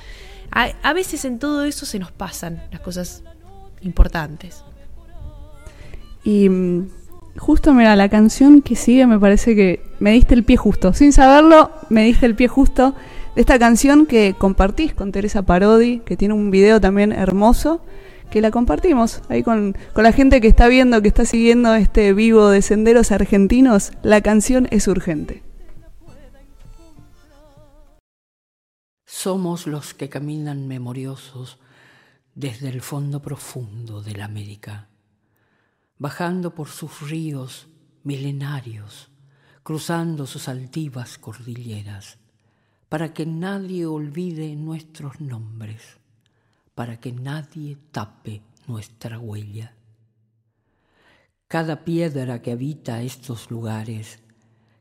A, 0.52 0.68
a 0.84 0.92
veces 0.92 1.24
en 1.24 1.40
todo 1.40 1.64
eso 1.64 1.86
se 1.86 1.98
nos 1.98 2.12
pasan 2.12 2.62
las 2.70 2.80
cosas 2.80 3.24
importantes. 3.80 4.62
Y 6.22 6.48
mm, 6.48 6.88
justo, 7.36 7.74
mira, 7.74 7.96
la 7.96 8.08
canción 8.08 8.62
que 8.62 8.76
sigue 8.76 9.08
me 9.08 9.18
parece 9.18 9.56
que 9.56 9.82
me 9.98 10.12
diste 10.12 10.34
el 10.34 10.44
pie 10.44 10.56
justo. 10.56 10.92
Sin 10.92 11.12
saberlo, 11.12 11.72
me 11.88 12.04
diste 12.04 12.26
el 12.26 12.36
pie 12.36 12.46
justo 12.46 12.94
esta 13.38 13.56
canción 13.56 14.06
que 14.06 14.34
compartís 14.36 14.94
con 14.94 15.12
Teresa 15.12 15.42
Parodi, 15.42 16.00
que 16.00 16.16
tiene 16.16 16.34
un 16.34 16.50
video 16.50 16.80
también 16.80 17.12
hermoso, 17.12 17.80
que 18.32 18.40
la 18.40 18.50
compartimos 18.50 19.22
ahí 19.28 19.44
con, 19.44 19.76
con 19.92 20.02
la 20.02 20.10
gente 20.10 20.40
que 20.40 20.48
está 20.48 20.66
viendo, 20.66 21.00
que 21.02 21.06
está 21.06 21.24
siguiendo 21.24 21.72
este 21.76 22.12
vivo 22.14 22.48
de 22.48 22.62
Senderos 22.62 23.12
Argentinos. 23.12 23.92
La 24.02 24.22
canción 24.22 24.66
es 24.72 24.88
urgente. 24.88 25.44
Somos 29.06 29.68
los 29.68 29.94
que 29.94 30.08
caminan 30.08 30.66
memoriosos 30.66 31.60
desde 32.34 32.68
el 32.68 32.80
fondo 32.80 33.22
profundo 33.22 34.02
de 34.02 34.16
la 34.16 34.24
América, 34.24 34.88
bajando 35.96 36.56
por 36.56 36.70
sus 36.70 37.08
ríos 37.08 37.68
milenarios, 38.02 39.12
cruzando 39.62 40.26
sus 40.26 40.48
altivas 40.48 41.18
cordilleras, 41.18 42.17
para 42.88 43.12
que 43.12 43.26
nadie 43.26 43.86
olvide 43.86 44.54
nuestros 44.56 45.20
nombres, 45.20 45.98
para 46.74 46.98
que 46.98 47.12
nadie 47.12 47.76
tape 47.90 48.42
nuestra 48.66 49.18
huella. 49.18 49.74
Cada 51.48 51.84
piedra 51.84 52.42
que 52.42 52.52
habita 52.52 53.02
estos 53.02 53.50
lugares, 53.50 54.20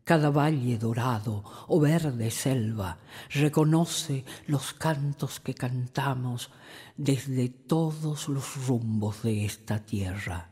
cada 0.04 0.30
valle 0.30 0.78
dorado 0.78 1.44
o 1.68 1.80
verde 1.80 2.32
selva 2.32 2.98
reconoce 3.30 4.24
los 4.48 4.74
cantos 4.74 5.42
que 5.42 5.54
cantamos 5.54 6.50
desde 6.96 7.50
todos 7.50 8.30
los 8.30 8.68
rumbos 8.68 9.24
de 9.24 9.46
esta 9.46 9.80
tierra. 9.80 10.50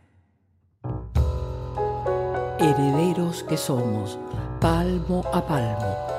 Herederos 2.60 3.44
que 3.44 3.58
somos, 3.58 4.18
palmo 4.60 5.24
a 5.34 5.46
palmo, 5.46 6.14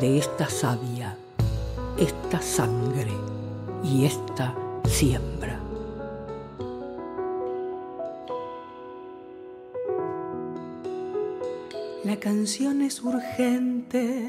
de 0.00 0.18
esta 0.18 0.48
savia, 0.48 1.16
esta 1.98 2.40
sangre 2.40 3.12
y 3.82 4.04
esta 4.06 4.54
siembra. 4.84 5.58
La 12.04 12.16
canción 12.16 12.82
es 12.82 13.02
urgente, 13.02 14.26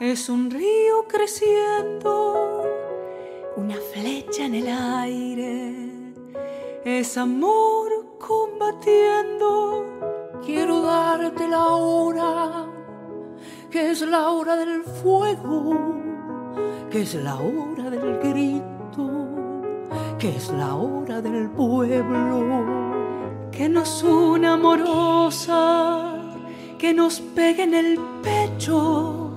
es 0.00 0.28
un 0.28 0.50
río 0.50 1.06
creciendo, 1.08 2.64
una 3.56 3.76
flecha 3.92 4.46
en 4.46 4.54
el 4.54 4.68
aire, 4.68 6.12
es 6.84 7.16
amor 7.16 8.16
combatiendo. 8.18 9.84
Quiero 10.44 10.82
darte 10.82 11.48
la 11.48 11.66
hora, 11.68 12.65
que 13.76 13.90
es 13.90 14.00
la 14.00 14.30
hora 14.30 14.56
del 14.56 14.84
fuego, 14.84 16.00
que 16.90 17.02
es 17.02 17.14
la 17.14 17.34
hora 17.34 17.90
del 17.90 18.18
grito, 18.20 19.28
que 20.18 20.34
es 20.34 20.48
la 20.48 20.74
hora 20.74 21.20
del 21.20 21.50
pueblo. 21.50 22.64
que 23.52 23.68
nos 23.68 24.02
una 24.02 24.54
amorosa, 24.54 26.14
que 26.78 26.94
nos 26.94 27.20
pegue 27.20 27.64
en 27.64 27.74
el 27.74 28.00
pecho, 28.22 29.32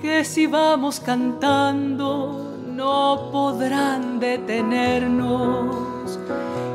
que 0.00 0.24
si 0.24 0.48
vamos 0.48 0.98
cantando 0.98 2.56
no 2.66 3.28
podrán 3.30 4.18
detenernos, 4.18 6.18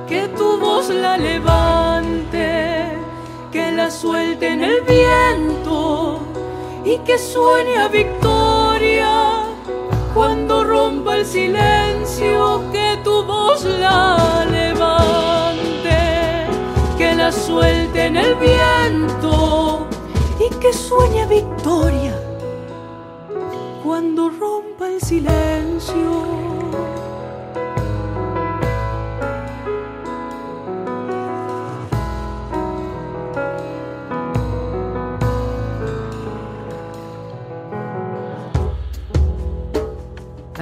que 0.08 0.30
tu 0.38 0.58
voz 0.58 0.90
la 0.90 1.18
levante, 1.18 2.98
que 3.52 3.74
la 3.74 3.92
suelte 3.92 4.48
en 4.48 4.64
el 4.64 4.82
viento 4.84 6.27
y 6.84 6.98
que 7.00 7.18
suene 7.18 7.88
victoria 7.90 9.44
cuando 10.14 10.64
rompa 10.64 11.18
el 11.18 11.26
silencio, 11.26 12.64
que 12.72 13.00
tu 13.04 13.24
voz 13.24 13.64
la 13.66 14.46
levante, 14.50 15.98
que 16.98 17.14
la 17.16 17.32
suelte 17.32 18.06
en 18.06 18.18
el 18.18 18.36
viento 18.36 19.86
y 20.40 20.54
que 20.56 20.74
sueñe 20.74 21.26
victoria 21.28 22.16
cuando 23.84 24.30
rompa 24.30 24.90
el 24.90 25.02
silencio. 25.02 26.47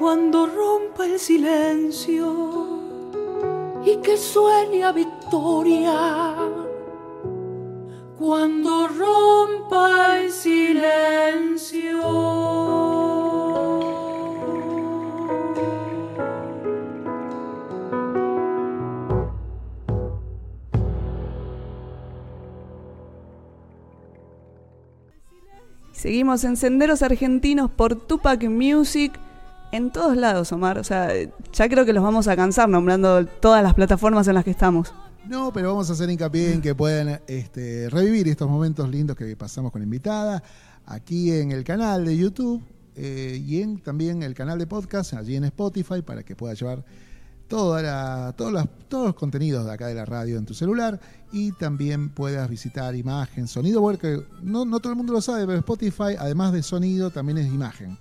cuando 0.00 0.46
rompa 0.46 1.04
el 1.04 1.18
silencio. 1.18 2.80
y 3.84 3.96
que 3.98 4.16
suene 4.16 4.82
a 4.82 4.92
victoria. 4.92 6.36
cuando 8.18 8.88
rompa 8.88 10.20
el 10.20 10.30
silencio. 10.32 12.00
Seguimos 25.92 26.44
en 26.44 26.56
Senderos 26.56 27.02
Argentinos 27.02 27.70
por 27.70 27.94
Tupac 27.94 28.42
Music. 28.44 29.12
En 29.72 29.92
todos 29.92 30.16
lados, 30.16 30.52
Omar. 30.52 30.78
O 30.78 30.84
sea, 30.84 31.10
ya 31.52 31.68
creo 31.68 31.84
que 31.84 31.92
los 31.92 32.02
vamos 32.02 32.28
a 32.28 32.36
cansar 32.36 32.68
nombrando 32.68 33.24
todas 33.26 33.62
las 33.62 33.74
plataformas 33.74 34.26
en 34.28 34.34
las 34.34 34.44
que 34.44 34.50
estamos. 34.50 34.92
No, 35.28 35.52
pero 35.52 35.68
vamos 35.68 35.88
a 35.90 35.92
hacer 35.92 36.10
hincapié 36.10 36.54
en 36.54 36.62
que 36.62 36.74
pueden 36.74 37.20
este, 37.26 37.88
revivir 37.90 38.26
estos 38.28 38.48
momentos 38.48 38.88
lindos 38.88 39.16
que 39.16 39.36
pasamos 39.36 39.70
con 39.70 39.80
la 39.80 39.84
invitada 39.84 40.42
aquí 40.86 41.32
en 41.32 41.52
el 41.52 41.62
canal 41.62 42.04
de 42.04 42.16
YouTube 42.16 42.62
eh, 42.96 43.40
y 43.44 43.62
en 43.62 43.78
también 43.78 44.22
el 44.22 44.34
canal 44.34 44.58
de 44.58 44.66
podcast, 44.66 45.14
allí 45.14 45.36
en 45.36 45.44
Spotify, 45.44 46.02
para 46.02 46.22
que 46.22 46.34
puedas 46.34 46.58
llevar 46.58 46.84
todos, 47.46 47.82
los, 47.82 48.68
todos 48.88 49.04
los 49.06 49.14
contenidos 49.14 49.66
de 49.66 49.72
acá 49.72 49.86
de 49.86 49.94
la 49.94 50.04
radio 50.04 50.38
en 50.38 50.46
tu 50.46 50.54
celular 50.54 51.00
y 51.32 51.52
también 51.52 52.10
puedas 52.10 52.48
visitar 52.48 52.94
imagen, 52.94 53.46
sonido, 53.48 53.80
porque 53.80 54.20
no, 54.42 54.64
no 54.64 54.80
todo 54.80 54.92
el 54.92 54.96
mundo 54.96 55.12
lo 55.12 55.20
sabe, 55.20 55.46
pero 55.46 55.58
Spotify, 55.58 56.16
además 56.18 56.52
de 56.52 56.62
sonido, 56.62 57.10
también 57.10 57.38
es 57.38 57.46
imagen. 57.46 57.98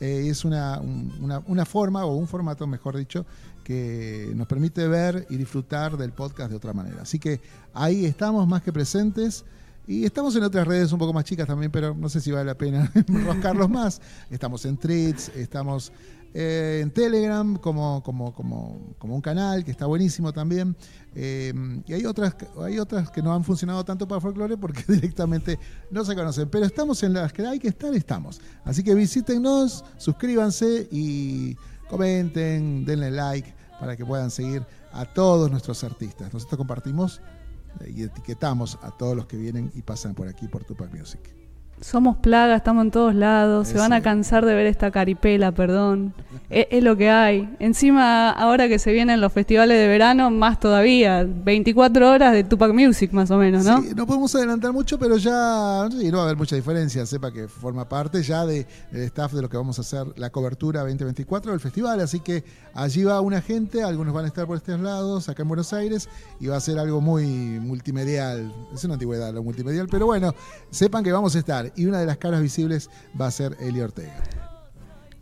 Eh, 0.00 0.28
es 0.28 0.44
una, 0.44 0.78
un- 0.80 1.12
una, 1.20 1.40
una 1.46 1.64
forma 1.64 2.04
o 2.04 2.14
un 2.14 2.26
formato, 2.28 2.66
mejor 2.66 2.96
dicho, 2.96 3.26
que 3.64 4.32
nos 4.34 4.46
permite 4.46 4.86
ver 4.88 5.26
y 5.30 5.36
disfrutar 5.36 5.96
del 5.96 6.12
podcast 6.12 6.50
de 6.50 6.56
otra 6.56 6.72
manera. 6.72 7.02
Así 7.02 7.18
que 7.18 7.40
ahí 7.74 8.04
estamos 8.04 8.46
más 8.46 8.62
que 8.62 8.72
presentes. 8.72 9.44
Y 9.86 10.04
estamos 10.04 10.36
en 10.36 10.42
otras 10.44 10.66
redes 10.68 10.92
un 10.92 10.98
poco 10.98 11.14
más 11.14 11.24
chicas 11.24 11.46
también, 11.46 11.72
pero 11.72 11.94
no 11.94 12.10
sé 12.10 12.20
si 12.20 12.30
vale 12.30 12.44
la 12.44 12.54
pena 12.58 12.92
enroscarlos 13.08 13.70
más. 13.70 14.02
Estamos 14.30 14.64
en 14.66 14.76
Threads, 14.76 15.30
estamos 15.30 15.92
eh, 16.34 16.80
en 16.82 16.90
Telegram 16.90 17.56
como, 17.56 18.02
como, 18.02 18.32
como, 18.32 18.94
como 18.98 19.14
un 19.14 19.20
canal 19.20 19.64
que 19.64 19.70
está 19.70 19.86
buenísimo 19.86 20.32
también. 20.32 20.76
Eh, 21.14 21.52
y 21.86 21.92
hay 21.92 22.04
otras, 22.04 22.36
hay 22.62 22.78
otras 22.78 23.10
que 23.10 23.22
no 23.22 23.32
han 23.32 23.44
funcionado 23.44 23.84
tanto 23.84 24.06
para 24.06 24.20
folklore 24.20 24.56
porque 24.56 24.84
directamente 24.88 25.58
no 25.90 26.04
se 26.04 26.14
conocen. 26.14 26.48
Pero 26.48 26.66
estamos 26.66 27.02
en 27.02 27.14
las 27.14 27.32
que 27.32 27.46
hay 27.46 27.58
que 27.58 27.68
estar, 27.68 27.94
estamos. 27.94 28.40
Así 28.64 28.82
que 28.82 28.94
visítenos, 28.94 29.84
suscríbanse 29.96 30.88
y 30.90 31.56
comenten, 31.88 32.84
denle 32.84 33.10
like 33.10 33.54
para 33.80 33.96
que 33.96 34.04
puedan 34.04 34.30
seguir 34.30 34.66
a 34.92 35.04
todos 35.06 35.50
nuestros 35.50 35.82
artistas. 35.84 36.32
Nosotros 36.32 36.58
compartimos 36.58 37.20
y 37.86 38.02
etiquetamos 38.02 38.78
a 38.82 38.90
todos 38.90 39.16
los 39.16 39.26
que 39.26 39.36
vienen 39.36 39.70
y 39.74 39.82
pasan 39.82 40.14
por 40.14 40.28
aquí 40.28 40.48
por 40.48 40.64
Tupac 40.64 40.92
Music. 40.92 41.37
Somos 41.80 42.16
plaga, 42.16 42.56
estamos 42.56 42.84
en 42.84 42.90
todos 42.90 43.14
lados. 43.14 43.68
Se 43.68 43.78
van 43.78 43.92
a 43.92 44.02
cansar 44.02 44.44
de 44.44 44.54
ver 44.54 44.66
esta 44.66 44.90
caripela, 44.90 45.52
perdón. 45.52 46.12
es, 46.50 46.66
es 46.70 46.82
lo 46.82 46.96
que 46.96 47.08
hay. 47.08 47.54
Encima, 47.60 48.30
ahora 48.30 48.66
que 48.68 48.78
se 48.80 48.92
vienen 48.92 49.20
los 49.20 49.32
festivales 49.32 49.78
de 49.78 49.86
verano, 49.86 50.28
más 50.30 50.58
todavía. 50.58 51.24
24 51.24 52.10
horas 52.10 52.32
de 52.32 52.42
Tupac 52.44 52.72
Music, 52.74 53.12
más 53.12 53.30
o 53.30 53.38
menos, 53.38 53.64
¿no? 53.64 53.80
Sí, 53.80 53.90
no 53.94 54.06
podemos 54.06 54.34
adelantar 54.34 54.72
mucho, 54.72 54.98
pero 54.98 55.16
ya 55.18 55.88
sí, 55.90 56.10
no 56.10 56.16
va 56.18 56.22
a 56.24 56.26
haber 56.26 56.36
mucha 56.36 56.56
diferencia. 56.56 57.06
Sepa 57.06 57.32
que 57.32 57.46
forma 57.46 57.88
parte 57.88 58.22
ya 58.22 58.44
de- 58.44 58.66
del 58.90 59.02
staff 59.04 59.32
de 59.32 59.42
lo 59.42 59.48
que 59.48 59.56
vamos 59.56 59.78
a 59.78 59.82
hacer 59.82 60.04
la 60.16 60.30
cobertura 60.30 60.80
2024 60.80 61.52
del 61.52 61.60
festival. 61.60 62.00
Así 62.00 62.18
que 62.20 62.42
allí 62.74 63.04
va 63.04 63.20
una 63.20 63.40
gente, 63.40 63.84
algunos 63.84 64.12
van 64.12 64.24
a 64.24 64.28
estar 64.28 64.46
por 64.46 64.56
estos 64.56 64.80
lados, 64.80 65.28
acá 65.28 65.42
en 65.42 65.48
Buenos 65.48 65.72
Aires, 65.72 66.08
y 66.40 66.48
va 66.48 66.56
a 66.56 66.60
ser 66.60 66.78
algo 66.78 67.00
muy 67.00 67.24
multimedial. 67.60 68.52
Es 68.74 68.82
una 68.84 68.94
antigüedad 68.94 69.32
lo 69.32 69.42
multimedial, 69.44 69.86
pero 69.88 70.06
bueno, 70.06 70.34
sepan 70.70 71.04
que 71.04 71.12
vamos 71.12 71.36
a 71.36 71.38
estar. 71.38 71.67
Y 71.76 71.86
una 71.86 72.00
de 72.00 72.06
las 72.06 72.18
caras 72.18 72.42
visibles 72.42 72.90
va 73.20 73.26
a 73.26 73.30
ser 73.30 73.56
Eli 73.60 73.80
Ortega. 73.80 74.14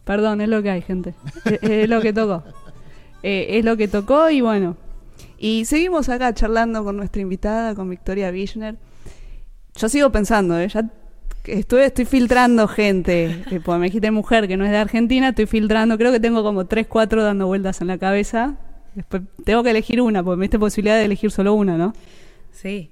Perdón, 0.05 0.41
es 0.41 0.49
lo 0.49 0.63
que 0.63 0.71
hay, 0.71 0.83
gente. 0.83 1.15
es, 1.45 1.59
es 1.63 1.89
lo 1.89 2.01
que 2.01 2.13
tocó. 2.13 2.45
Eh, 3.23 3.59
es 3.59 3.65
lo 3.65 3.77
que 3.77 3.89
tocó 3.89 4.31
y 4.31 4.41
bueno. 4.41 4.77
Y 5.39 5.65
seguimos 5.65 6.09
acá 6.09 6.33
charlando 6.33 6.85
con 6.85 6.97
nuestra 6.97 7.21
invitada, 7.21 7.75
con 7.75 7.91
Victoria 7.91 8.31
Wichner. 8.31 8.77
Yo 9.75 9.89
sigo 9.89 10.11
pensando, 10.11 10.59
¿eh? 10.59 10.69
Ya 10.69 10.89
estoy, 11.45 11.83
estoy 11.83 12.05
filtrando 12.05 12.69
gente. 12.69 13.43
Eh, 13.51 13.61
porque 13.65 13.79
me 13.79 13.87
dijiste 13.87 14.11
mujer 14.11 14.49
que 14.49 14.57
no 14.57 14.65
es 14.65 14.71
de 14.71 14.79
Argentina, 14.79 15.31
estoy 15.31 15.47
filtrando. 15.47 15.99
Creo 15.99 16.13
que 16.13 16.21
tengo 16.21 16.43
como 16.43 16.67
3, 16.67 16.87
4 16.87 17.23
dando 17.23 17.47
vueltas 17.47 17.81
en 17.81 17.89
la 17.89 17.99
cabeza. 17.99 18.57
Después 18.95 19.23
tengo 19.45 19.63
que 19.63 19.71
elegir 19.71 20.01
una, 20.01 20.23
porque 20.23 20.39
me 20.39 20.45
diste 20.45 20.59
posibilidad 20.59 20.97
de 20.97 21.05
elegir 21.05 21.31
solo 21.31 21.53
una, 21.55 21.77
¿no? 21.77 21.93
Sí. 22.53 22.91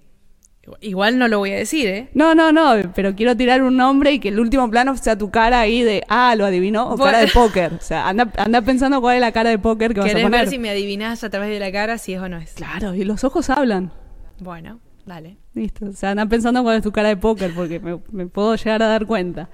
Igual 0.81 1.19
no 1.19 1.29
lo 1.29 1.39
voy 1.39 1.51
a 1.53 1.57
decir, 1.57 1.87
¿eh? 1.89 2.09
No, 2.15 2.35
no, 2.35 2.51
no, 2.53 2.73
pero 2.95 3.15
quiero 3.15 3.37
tirar 3.37 3.63
un 3.63 3.77
nombre 3.77 4.13
y 4.13 4.19
que 4.19 4.29
el 4.29 4.41
último 4.41 4.71
plano 4.71 4.97
sea 4.97 5.17
tu 5.19 5.31
cara 5.31 5.61
ahí 5.61 5.83
de, 5.83 6.03
ah, 6.09 6.35
lo 6.37 6.47
adivinó, 6.47 6.85
o 6.87 6.97
Bueno. 6.97 7.05
cara 7.05 7.19
de 7.19 7.29
póker. 7.29 7.73
O 7.75 7.81
sea, 7.83 8.09
anda, 8.09 8.33
anda 8.39 8.63
pensando 8.63 9.01
cuál 9.01 9.17
es 9.17 9.21
la 9.21 9.33
cara 9.33 9.51
de 9.51 9.59
póker 9.59 9.93
que 9.95 10.01
vas 10.01 10.07
a 10.07 10.09
¿Querés 10.11 10.25
poner. 10.25 10.41
ver 10.41 10.49
si 10.49 10.59
me 10.59 10.71
adivinás 10.71 11.23
a 11.25 11.31
través 11.31 11.51
de 11.51 11.59
la 11.61 11.71
cara 11.71 11.99
si 11.99 12.15
es 12.15 12.21
o 12.21 12.29
no 12.29 12.39
es? 12.39 12.53
Claro, 12.55 12.95
y 12.95 13.05
los 13.05 13.25
ojos 13.25 13.51
hablan. 13.51 13.93
Bueno, 14.41 14.81
dale. 15.07 15.37
Listo. 15.55 15.87
O 15.87 15.93
sea, 15.93 16.11
anda 16.13 16.27
pensando 16.27 16.63
cuál 16.63 16.77
es 16.79 16.83
tu 16.83 16.93
cara 16.93 17.09
de 17.11 17.17
póker 17.17 17.53
porque 17.55 17.79
me, 17.81 17.99
me 18.11 18.27
puedo 18.27 18.55
llegar 18.57 18.83
a 18.83 18.87
dar 18.89 19.07
cuenta. 19.07 19.51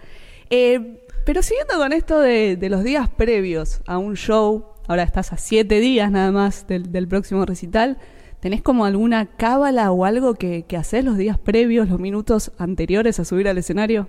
Eh, 0.48 1.00
pero 1.26 1.42
siguiendo 1.42 1.74
con 1.76 1.92
esto 1.92 2.18
de, 2.20 2.56
de 2.56 2.68
los 2.70 2.82
días 2.84 3.08
previos 3.08 3.82
a 3.86 3.98
un 3.98 4.16
show, 4.16 4.64
ahora 4.88 5.02
estás 5.02 5.32
a 5.32 5.36
siete 5.36 5.80
días 5.80 6.10
nada 6.10 6.30
más 6.32 6.66
del, 6.66 6.90
del 6.92 7.08
próximo 7.08 7.44
recital. 7.44 7.98
¿Tenés 8.40 8.62
como 8.62 8.86
alguna 8.86 9.26
cábala 9.26 9.92
o 9.92 10.04
algo 10.04 10.34
que, 10.34 10.64
que 10.66 10.76
haces 10.76 11.04
los 11.04 11.16
días 11.16 11.38
previos, 11.38 11.88
los 11.88 12.00
minutos 12.00 12.52
anteriores 12.58 13.20
a 13.20 13.24
subir 13.24 13.48
al 13.48 13.58
escenario? 13.58 14.08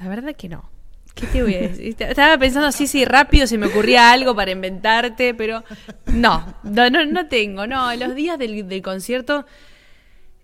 La 0.00 0.08
verdad 0.08 0.34
que 0.36 0.48
no. 0.48 0.70
¿Qué 1.14 1.26
te 1.26 1.42
voy 1.42 1.54
a 1.54 1.60
decir? 1.62 1.96
Estaba 1.98 2.38
pensando 2.38 2.68
así, 2.68 2.86
sí, 2.86 3.04
rápido 3.04 3.46
se 3.46 3.58
me 3.58 3.66
ocurría 3.66 4.12
algo 4.12 4.34
para 4.34 4.50
inventarte, 4.50 5.34
pero 5.34 5.62
no, 6.06 6.54
no, 6.62 6.90
no, 6.90 7.26
tengo. 7.28 7.66
No, 7.66 7.94
los 7.96 8.14
días 8.14 8.38
del, 8.38 8.68
del 8.68 8.82
concierto 8.82 9.44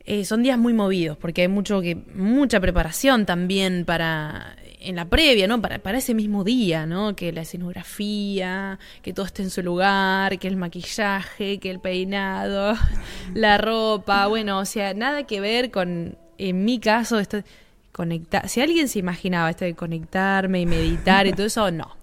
eh, 0.04 0.24
son 0.24 0.42
días 0.42 0.58
muy 0.58 0.72
movidos 0.72 1.18
porque 1.18 1.42
hay 1.42 1.48
mucho 1.48 1.80
que 1.82 1.94
mucha 1.94 2.60
preparación 2.60 3.26
también 3.26 3.84
para 3.84 4.56
en 4.80 4.96
la 4.96 5.06
previa, 5.06 5.46
¿no? 5.46 5.60
Para, 5.60 5.78
para 5.78 5.98
ese 5.98 6.14
mismo 6.14 6.44
día, 6.44 6.86
¿no? 6.86 7.16
Que 7.16 7.32
la 7.32 7.42
escenografía, 7.42 8.78
que 9.02 9.12
todo 9.12 9.26
esté 9.26 9.42
en 9.42 9.50
su 9.50 9.62
lugar, 9.62 10.38
que 10.38 10.48
el 10.48 10.56
maquillaje, 10.56 11.58
que 11.58 11.70
el 11.70 11.80
peinado, 11.80 12.74
la 13.34 13.58
ropa, 13.58 14.26
bueno, 14.26 14.58
o 14.58 14.64
sea, 14.64 14.94
nada 14.94 15.24
que 15.26 15.40
ver 15.40 15.70
con, 15.70 16.16
en 16.38 16.64
mi 16.64 16.78
caso, 16.78 17.18
esto, 17.18 17.42
conectar. 17.92 18.48
Si 18.48 18.60
alguien 18.60 18.88
se 18.88 18.98
imaginaba 18.98 19.50
esto 19.50 19.64
de 19.64 19.74
conectarme 19.74 20.60
y 20.60 20.66
meditar 20.66 21.26
y 21.26 21.32
todo 21.32 21.46
eso, 21.46 21.70
no. 21.70 21.96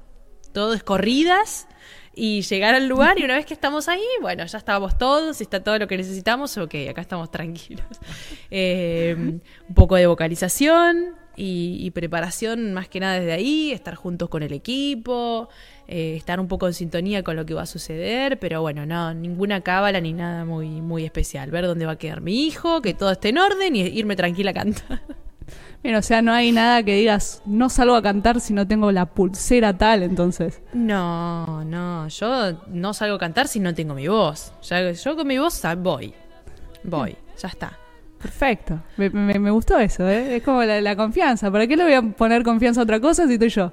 Todo 0.53 0.73
es 0.73 0.83
corridas 0.83 1.67
y 2.15 2.41
llegar 2.41 2.73
al 2.75 2.87
lugar 2.87 3.19
y 3.19 3.23
una 3.25 3.35
vez 3.35 3.45
que 3.45 3.53
estamos 3.53 3.87
ahí, 3.87 4.03
bueno, 4.21 4.45
ya 4.45 4.57
estábamos 4.57 4.97
todos, 4.97 5.41
está 5.41 5.63
todo 5.63 5.77
lo 5.77 5.87
que 5.87 5.97
necesitamos, 5.97 6.57
ok, 6.57 6.75
acá 6.89 7.01
estamos 7.01 7.29
tranquilos. 7.31 7.85
Eh, 8.51 9.15
un 9.17 9.75
poco 9.75 9.95
de 9.95 10.07
vocalización 10.07 11.15
y, 11.35 11.77
y 11.81 11.91
preparación 11.91 12.73
más 12.73 12.87
que 12.87 12.99
nada 12.99 13.19
desde 13.19 13.33
ahí, 13.33 13.71
estar 13.71 13.95
juntos 13.95 14.29
con 14.29 14.43
el 14.43 14.53
equipo, 14.53 15.49
eh, 15.87 16.15
estar 16.15 16.39
un 16.39 16.47
poco 16.47 16.65
en 16.67 16.73
sintonía 16.73 17.23
con 17.23 17.35
lo 17.35 17.45
que 17.45 17.53
va 17.53 17.63
a 17.63 17.67
suceder, 17.67 18.39
pero 18.39 18.61
bueno, 18.61 18.85
no, 18.85 19.13
ninguna 19.13 19.61
cábala 19.61 20.01
ni 20.01 20.13
nada 20.13 20.45
muy, 20.45 20.81
muy 20.81 21.05
especial. 21.05 21.51
Ver 21.51 21.67
dónde 21.67 21.85
va 21.85 21.93
a 21.93 21.97
quedar 21.97 22.21
mi 22.21 22.45
hijo, 22.45 22.81
que 22.81 22.93
todo 22.93 23.11
esté 23.11 23.29
en 23.29 23.37
orden 23.37 23.75
y 23.75 23.81
irme 23.81 24.15
tranquila 24.15 24.51
a 24.51 24.53
cantar. 24.53 25.01
Bien, 25.83 25.95
o 25.95 26.01
sea, 26.01 26.21
no 26.23 26.31
hay 26.33 26.51
nada 26.51 26.81
que 26.83 26.95
digas, 26.95 27.41
no 27.45 27.69
salgo 27.69 27.95
a 27.95 28.01
cantar 28.01 28.39
si 28.41 28.53
no 28.53 28.67
tengo 28.67 28.91
la 28.91 29.05
pulsera 29.05 29.77
tal, 29.77 30.01
entonces. 30.03 30.61
No, 30.73 31.63
no, 31.63 32.07
yo 32.07 32.53
no 32.67 32.93
salgo 32.93 33.15
a 33.15 33.19
cantar 33.19 33.47
si 33.47 33.59
no 33.59 33.73
tengo 33.75 33.93
mi 33.93 34.07
voz. 34.07 34.51
Ya- 34.63 34.91
yo 34.91 35.15
con 35.15 35.27
mi 35.27 35.37
voz 35.37 35.61
voy, 35.77 36.13
voy, 36.83 37.15
ya 37.37 37.47
está. 37.49 37.77
Perfecto. 38.19 38.81
Me, 38.97 39.09
me- 39.11 39.37
me 39.37 39.51
gustó 39.51 39.77
eso, 39.77 40.07
¿eh? 40.09 40.37
Es 40.37 40.43
como 40.43 40.63
la, 40.63 40.81
la 40.81 40.95
confianza. 40.95 41.51
¿Para 41.51 41.67
qué 41.67 41.75
le 41.77 41.83
voy 41.83 41.93
a 41.93 42.01
poner 42.01 42.41
confianza 42.43 42.79
a 42.81 42.83
otra 42.83 42.99
cosa 42.99 43.27
si 43.27 43.33
estoy 43.33 43.49
yo? 43.49 43.71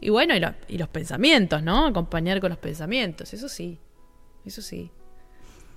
Y 0.00 0.08
bueno, 0.10 0.34
y, 0.34 0.40
lo- 0.40 0.54
y 0.68 0.78
los 0.78 0.88
pensamientos, 0.88 1.62
¿no? 1.62 1.86
Acompañar 1.86 2.40
con 2.40 2.48
los 2.50 2.58
pensamientos, 2.58 3.34
eso 3.34 3.48
sí, 3.48 3.78
eso 4.46 4.62
sí. 4.62 4.90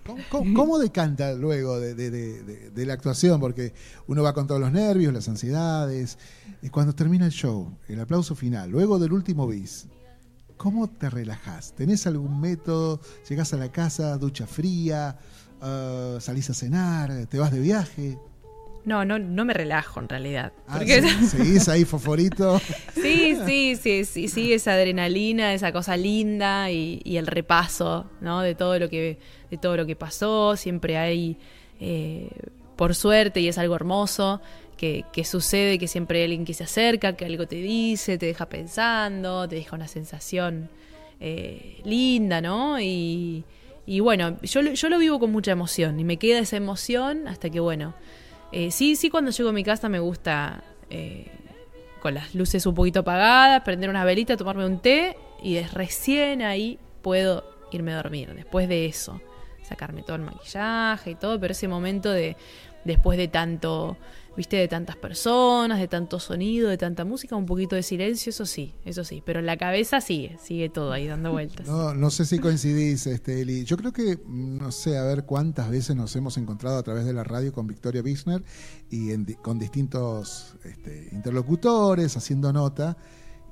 ¿Cómo, 0.07 0.23
cómo- 0.29 0.53
cómo 0.55 0.79
decanta 0.79 1.33
luego 1.33 1.79
de, 1.79 1.93
de- 1.93 2.09
de- 2.09 2.43
de- 2.43 2.69
de 2.71 2.85
la 2.85 2.93
actuación? 2.93 3.39
Porque 3.39 3.73
uno 4.07 4.23
va 4.23 4.33
con 4.33 4.47
todos 4.47 4.59
los 4.59 4.71
nervios, 4.71 5.13
las 5.13 5.27
ansiedades. 5.27 6.17
Y 6.63 6.69
cuando 6.69 6.95
termina 6.95 7.25
el 7.25 7.31
show, 7.31 7.77
el 7.87 7.99
aplauso 7.99 8.33
final, 8.35 8.71
luego 8.71 8.97
del 8.97 9.11
último 9.13 9.45
bis, 9.47 9.87
¿cómo 10.57 10.87
te 10.89 11.09
relajas? 11.09 11.73
¿Tenés 11.75 12.07
algún 12.07 12.41
método? 12.41 12.99
¿Llegás 13.29 13.53
a 13.53 13.57
la 13.57 13.71
casa, 13.71 14.17
ducha 14.17 14.47
fría? 14.47 15.19
ah, 15.61 16.17
¿Salís 16.19 16.49
a 16.49 16.53
cenar? 16.53 17.27
¿Te 17.27 17.37
vas 17.37 17.51
de 17.51 17.59
viaje? 17.59 18.17
No, 18.85 19.03
no, 19.03 19.19
no 19.19 19.43
me 19.43 19.53
relajo 19.53 19.99
en 19.99 20.07
realidad. 20.07 20.53
Ah, 20.65 20.77
porque- 20.77 21.01
¿se- 21.01 21.27
¿Seguís 21.37 21.67
ahí 21.67 21.83
fosforito? 21.83 22.59
Sí, 22.95 23.37
sí, 23.45 23.75
sí, 23.75 24.05
sí, 24.05 24.27
sí, 24.29 24.53
esa 24.53 24.71
adrenalina, 24.73 25.53
esa 25.53 25.73
cosa 25.73 25.97
linda 25.97 26.71
y, 26.71 27.01
y 27.03 27.17
el 27.17 27.27
repaso, 27.27 28.09
¿no? 28.21 28.39
De 28.41 28.55
todo 28.55 28.79
lo 28.79 28.89
que, 28.89 29.19
de 29.49 29.57
todo 29.57 29.77
lo 29.77 29.85
que 29.85 29.95
pasó. 29.95 30.55
Siempre 30.55 30.97
hay, 30.97 31.37
eh, 31.79 32.29
por 32.75 32.95
suerte, 32.95 33.39
y 33.39 33.47
es 33.47 33.57
algo 33.57 33.75
hermoso, 33.75 34.41
que, 34.77 35.05
que 35.11 35.23
sucede, 35.23 35.79
que 35.79 35.87
siempre 35.87 36.19
hay 36.19 36.25
alguien 36.25 36.45
que 36.45 36.53
se 36.53 36.63
acerca, 36.63 37.13
que 37.13 37.25
algo 37.25 37.47
te 37.47 37.55
dice, 37.55 38.17
te 38.17 38.27
deja 38.27 38.47
pensando, 38.47 39.47
te 39.47 39.55
deja 39.55 39.75
una 39.75 39.87
sensación 39.87 40.69
eh, 41.19 41.81
linda, 41.83 42.41
¿no? 42.41 42.79
Y, 42.79 43.43
y 43.85 43.99
bueno, 44.01 44.37
yo, 44.43 44.61
yo 44.61 44.89
lo 44.89 44.99
vivo 44.99 45.19
con 45.19 45.31
mucha 45.31 45.51
emoción 45.51 45.99
y 45.99 46.03
me 46.03 46.17
queda 46.17 46.39
esa 46.39 46.57
emoción 46.57 47.27
hasta 47.27 47.49
que, 47.49 47.59
bueno, 47.59 47.95
eh, 48.51 48.71
sí, 48.71 48.95
sí, 48.95 49.09
cuando 49.09 49.31
llego 49.31 49.49
a 49.49 49.53
mi 49.53 49.63
casa 49.63 49.89
me 49.89 49.99
gusta 49.99 50.63
con 51.99 52.13
las 52.13 52.33
luces 52.35 52.65
un 52.65 52.75
poquito 52.75 53.01
apagadas, 53.01 53.61
prender 53.63 53.89
una 53.89 54.05
velita, 54.05 54.37
tomarme 54.37 54.65
un 54.65 54.79
té 54.79 55.17
y 55.41 55.59
recién 55.59 56.41
ahí 56.41 56.79
puedo 57.01 57.43
irme 57.71 57.93
a 57.93 57.97
dormir. 57.97 58.33
Después 58.33 58.67
de 58.67 58.85
eso, 58.85 59.21
sacarme 59.67 60.03
todo 60.03 60.15
el 60.15 60.23
maquillaje 60.23 61.11
y 61.11 61.15
todo, 61.15 61.39
pero 61.39 61.51
ese 61.51 61.67
momento 61.67 62.11
de 62.11 62.37
después 62.87 63.17
de 63.17 63.27
tanto, 63.27 63.97
viste, 64.35 64.55
de 64.55 64.67
tantas 64.67 64.95
personas, 64.95 65.79
de 65.79 65.87
tanto 65.87 66.19
sonido, 66.19 66.69
de 66.69 66.77
tanta 66.77 67.05
música, 67.05 67.35
un 67.35 67.45
poquito 67.45 67.75
de 67.75 67.83
silencio, 67.83 68.31
eso 68.31 68.45
sí, 68.45 68.73
eso 68.85 69.03
sí, 69.03 69.21
pero 69.23 69.41
la 69.41 69.57
cabeza 69.57 70.01
sigue, 70.01 70.37
sigue 70.41 70.69
todo 70.69 70.93
ahí 70.93 71.05
dando 71.05 71.31
vueltas. 71.31 71.67
No, 71.67 71.93
no 71.93 72.09
sé 72.09 72.25
si 72.25 72.39
coincidís, 72.39 73.05
este, 73.05 73.41
Eli. 73.41 73.65
Yo 73.65 73.77
creo 73.77 73.93
que, 73.93 74.19
no 74.27 74.71
sé, 74.71 74.97
a 74.97 75.03
ver 75.03 75.25
cuántas 75.25 75.69
veces 75.69 75.95
nos 75.95 76.15
hemos 76.15 76.37
encontrado 76.37 76.77
a 76.77 76.83
través 76.83 77.05
de 77.05 77.13
la 77.13 77.23
radio 77.23 77.51
con 77.53 77.67
Victoria 77.67 78.01
Bisner 78.01 78.43
y 78.89 79.11
en 79.11 79.25
con 79.41 79.59
distintos 79.59 80.55
este, 80.63 81.09
interlocutores 81.11 82.15
haciendo 82.15 82.53
nota 82.53 82.97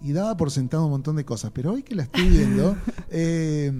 y 0.01 0.13
daba 0.13 0.37
por 0.37 0.51
sentado 0.51 0.85
un 0.85 0.91
montón 0.91 1.15
de 1.17 1.25
cosas. 1.25 1.51
Pero 1.53 1.73
hoy 1.73 1.83
que 1.83 1.95
la 1.95 2.03
estoy 2.03 2.29
viendo, 2.29 2.77
eh, 3.09 3.71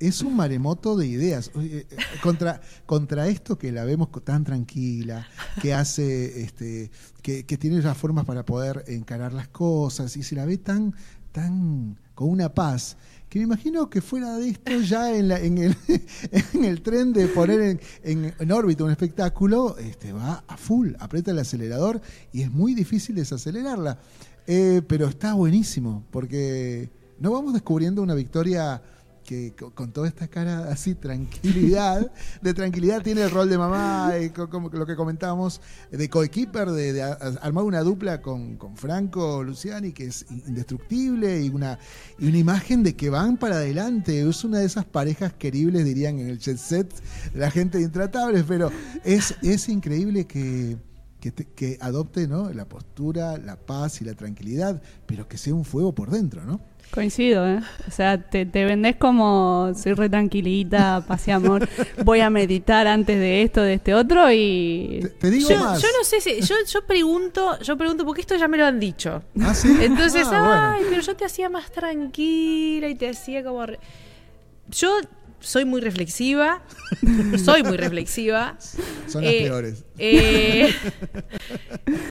es 0.00 0.22
un 0.22 0.36
maremoto 0.36 0.96
de 0.96 1.06
ideas. 1.06 1.50
Oye, 1.54 1.86
eh, 1.90 1.96
Contra, 2.22 2.60
contra 2.86 3.28
esto 3.28 3.58
que 3.58 3.72
la 3.72 3.84
vemos 3.84 4.08
tan 4.24 4.44
tranquila, 4.44 5.26
que 5.60 5.74
hace, 5.74 6.42
este, 6.42 6.90
que, 7.22 7.44
que 7.44 7.56
tiene 7.58 7.80
las 7.82 7.96
formas 7.98 8.24
para 8.24 8.44
poder 8.44 8.84
encarar 8.88 9.32
las 9.32 9.48
cosas 9.48 10.16
y 10.16 10.22
se 10.22 10.34
la 10.36 10.44
ve 10.44 10.58
tan, 10.58 10.94
tan 11.32 11.98
con 12.14 12.30
una 12.30 12.52
paz 12.52 12.96
que 13.28 13.38
me 13.40 13.44
imagino 13.44 13.90
que 13.90 14.00
fuera 14.00 14.36
de 14.38 14.48
esto 14.48 14.80
ya 14.80 15.14
en, 15.14 15.28
la- 15.28 15.38
en 15.40 15.58
el, 15.58 15.76
en 16.54 16.64
el 16.64 16.80
tren 16.82 17.12
de 17.12 17.28
poner 17.28 17.60
en, 17.60 17.80
en- 18.02 18.34
en 18.38 18.52
órbita 18.52 18.84
un 18.84 18.90
espectáculo, 18.90 19.76
este, 19.78 20.12
va 20.14 20.42
a 20.48 20.56
full, 20.56 20.92
aprieta 20.98 21.30
el 21.32 21.38
acelerador 21.38 22.00
y 22.32 22.40
es 22.42 22.50
muy 22.50 22.74
difícil 22.74 23.16
desacelerarla. 23.16 23.98
Eh, 24.46 24.80
pero 24.88 25.06
está 25.08 25.34
buenísimo, 25.34 26.04
porque 26.10 26.88
no 27.20 27.32
vamos 27.32 27.52
descubriendo 27.52 28.00
una 28.02 28.14
victoria 28.14 28.82
que 29.28 29.52
co- 29.54 29.70
con 29.74 29.92
toda 29.92 30.08
esta 30.08 30.26
cara 30.26 30.70
así, 30.72 30.94
tranquilidad, 30.94 32.10
de 32.40 32.54
tranquilidad 32.54 33.02
tiene 33.02 33.20
el 33.20 33.30
rol 33.30 33.50
de 33.50 33.58
mamá, 33.58 34.12
eh, 34.16 34.32
co- 34.32 34.48
como 34.48 34.70
lo 34.70 34.86
que 34.86 34.96
comentábamos, 34.96 35.60
de 35.90 36.08
coequiper, 36.08 36.70
de, 36.70 36.94
de 36.94 37.02
armar 37.02 37.64
una 37.64 37.82
dupla 37.82 38.22
con, 38.22 38.56
con 38.56 38.74
Franco 38.78 39.42
Luciani, 39.44 39.92
que 39.92 40.06
es 40.06 40.24
indestructible, 40.30 41.42
y 41.42 41.50
una, 41.50 41.78
y 42.18 42.26
una 42.28 42.38
imagen 42.38 42.82
de 42.82 42.96
que 42.96 43.10
van 43.10 43.36
para 43.36 43.56
adelante. 43.56 44.26
Es 44.26 44.44
una 44.44 44.60
de 44.60 44.64
esas 44.64 44.86
parejas 44.86 45.34
queribles, 45.34 45.84
dirían 45.84 46.18
en 46.18 46.28
el 46.28 46.38
jet 46.38 46.56
set, 46.56 46.90
la 47.34 47.50
gente 47.50 47.76
de 47.76 47.84
intratables, 47.84 48.44
pero 48.48 48.70
es, 49.04 49.34
es 49.42 49.68
increíble 49.68 50.26
que, 50.26 50.78
que, 51.20 51.32
te- 51.32 51.44
que 51.44 51.76
adopte 51.82 52.26
¿no? 52.26 52.50
la 52.50 52.64
postura, 52.66 53.36
la 53.36 53.56
paz 53.56 54.00
y 54.00 54.06
la 54.06 54.14
tranquilidad, 54.14 54.80
pero 55.06 55.28
que 55.28 55.36
sea 55.36 55.52
un 55.54 55.66
fuego 55.66 55.94
por 55.94 56.10
dentro, 56.10 56.44
¿no? 56.46 56.60
Coincido, 56.90 57.46
¿eh? 57.46 57.60
O 57.86 57.90
sea, 57.90 58.18
te, 58.18 58.46
te 58.46 58.64
vendés 58.64 58.96
como 58.96 59.72
soy 59.74 59.92
re 59.92 60.08
tranquilita, 60.08 61.04
paz 61.06 61.28
y 61.28 61.30
amor. 61.30 61.68
Voy 62.04 62.20
a 62.20 62.30
meditar 62.30 62.86
antes 62.86 63.18
de 63.18 63.42
esto, 63.42 63.60
de 63.62 63.74
este 63.74 63.94
otro 63.94 64.30
y. 64.32 65.00
Te, 65.02 65.08
te 65.10 65.30
digo 65.30 65.50
Yo, 65.50 65.58
más. 65.60 65.80
yo 65.82 65.88
no 65.96 66.04
sé 66.04 66.20
si, 66.20 66.40
yo, 66.40 66.54
yo 66.66 66.86
pregunto, 66.86 67.58
yo 67.60 67.76
pregunto 67.76 68.04
porque 68.06 68.22
esto 68.22 68.36
ya 68.36 68.48
me 68.48 68.56
lo 68.56 68.64
han 68.64 68.80
dicho. 68.80 69.22
¿Ah, 69.40 69.54
sí? 69.54 69.76
Entonces, 69.80 70.26
Ah, 70.30 70.40
bueno. 70.40 70.62
ay, 70.76 70.82
pero 70.88 71.02
yo 71.02 71.14
te 71.14 71.24
hacía 71.26 71.48
más 71.50 71.70
tranquila 71.70 72.88
y 72.88 72.94
te 72.94 73.10
hacía 73.10 73.44
como... 73.44 73.66
re- 73.66 73.78
Yo 74.70 74.90
soy 75.40 75.64
muy 75.64 75.80
reflexiva, 75.80 76.62
soy 77.44 77.62
muy 77.62 77.76
reflexiva. 77.76 78.56
Son 79.06 79.24
las 79.24 79.32
Eh, 79.32 79.40
peores. 79.44 79.84
eh, 79.98 80.72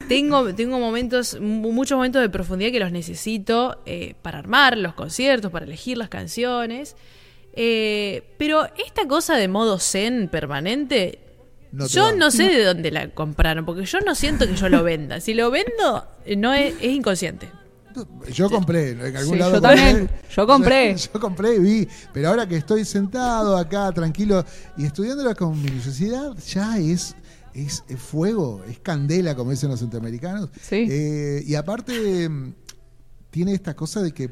tengo, 0.07 0.53
tengo 0.55 0.79
momentos, 0.79 1.39
mu- 1.39 1.71
muchos 1.71 1.95
momentos 1.97 2.21
de 2.21 2.29
profundidad 2.29 2.71
que 2.71 2.79
los 2.79 2.91
necesito 2.91 3.81
eh, 3.85 4.15
para 4.21 4.39
armar 4.39 4.77
los 4.77 4.93
conciertos, 4.93 5.51
para 5.51 5.65
elegir 5.65 5.97
las 5.97 6.09
canciones. 6.09 6.95
Pero 7.53 8.67
esta 8.85 9.07
cosa 9.07 9.35
de 9.35 9.47
modo 9.47 9.79
zen 9.79 10.29
permanente, 10.29 11.19
No 11.71 11.87
yo 11.87 12.03
va. 12.03 12.11
no 12.13 12.29
sé 12.31 12.43
de 12.43 12.63
dónde 12.63 12.91
la 12.91 13.09
compraron, 13.09 13.65
porque 13.65 13.83
yo 13.85 13.99
no 14.01 14.13
siento 14.15 14.47
que 14.47 14.55
yo 14.55 14.69
lo 14.69 14.83
venda. 14.83 15.19
Si 15.19 15.33
lo 15.33 15.49
vendo, 15.49 16.05
no 16.37 16.53
es, 16.53 16.75
es 16.81 16.91
inconsciente. 16.91 17.49
Yo 18.33 18.49
compré, 18.49 18.91
en 18.91 19.15
algún 19.17 19.33
Sí, 19.33 19.39
lado 19.39 19.55
yo 19.55 19.61
compré. 19.61 19.75
también. 19.83 20.09
Yo 20.35 20.47
compré. 20.47 20.95
Yo, 20.95 21.09
yo 21.13 21.19
compré 21.19 21.55
y 21.55 21.59
vi, 21.59 21.87
pero 22.13 22.29
ahora 22.29 22.47
que 22.47 22.57
estoy 22.57 22.85
sentado 22.85 23.55
acá 23.57 23.91
tranquilo 23.91 24.43
y 24.77 24.85
estudiándola 24.85 25.33
con 25.35 25.61
minuciosidad, 25.61 26.35
ya 26.47 26.77
es, 26.77 27.15
es, 27.53 27.83
es 27.87 27.99
fuego, 27.99 28.63
es 28.67 28.79
candela, 28.79 29.35
como 29.35 29.51
dicen 29.51 29.69
los 29.69 29.79
centroamericanos. 29.79 30.49
Sí. 30.61 30.87
Eh, 30.89 31.43
y 31.45 31.55
aparte, 31.55 32.29
tiene 33.29 33.53
esta 33.53 33.75
cosa 33.75 34.01
de 34.01 34.11
que 34.13 34.31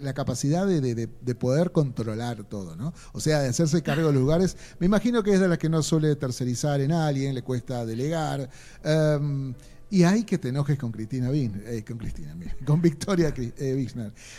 la 0.00 0.14
capacidad 0.14 0.66
de, 0.66 0.80
de- 0.80 0.94
de- 0.96 1.08
de 1.20 1.34
poder 1.36 1.70
controlar 1.70 2.42
todo, 2.48 2.74
¿no? 2.74 2.92
O 3.12 3.20
sea, 3.20 3.38
de 3.40 3.48
hacerse 3.50 3.82
cargo 3.82 4.08
de 4.08 4.12
los 4.12 4.20
lugares. 4.20 4.56
Me 4.80 4.86
imagino 4.86 5.22
que 5.22 5.32
es 5.32 5.38
de 5.38 5.46
las 5.46 5.58
que 5.58 5.68
no 5.68 5.80
suele 5.82 6.16
tercerizar 6.16 6.80
en 6.80 6.90
alguien, 6.90 7.34
le 7.36 7.42
cuesta 7.42 7.86
delegar. 7.86 8.50
em, 8.82 9.54
y 9.92 10.04
hay 10.04 10.24
que 10.24 10.38
te 10.38 10.48
enojes 10.48 10.78
con 10.78 10.90
Cristina 10.90 11.30
Bin, 11.30 11.62
eh, 11.66 11.84
con 11.86 11.98
Cristina, 11.98 12.34
con 12.64 12.80
Victoria 12.80 13.32
eh. 13.36 13.86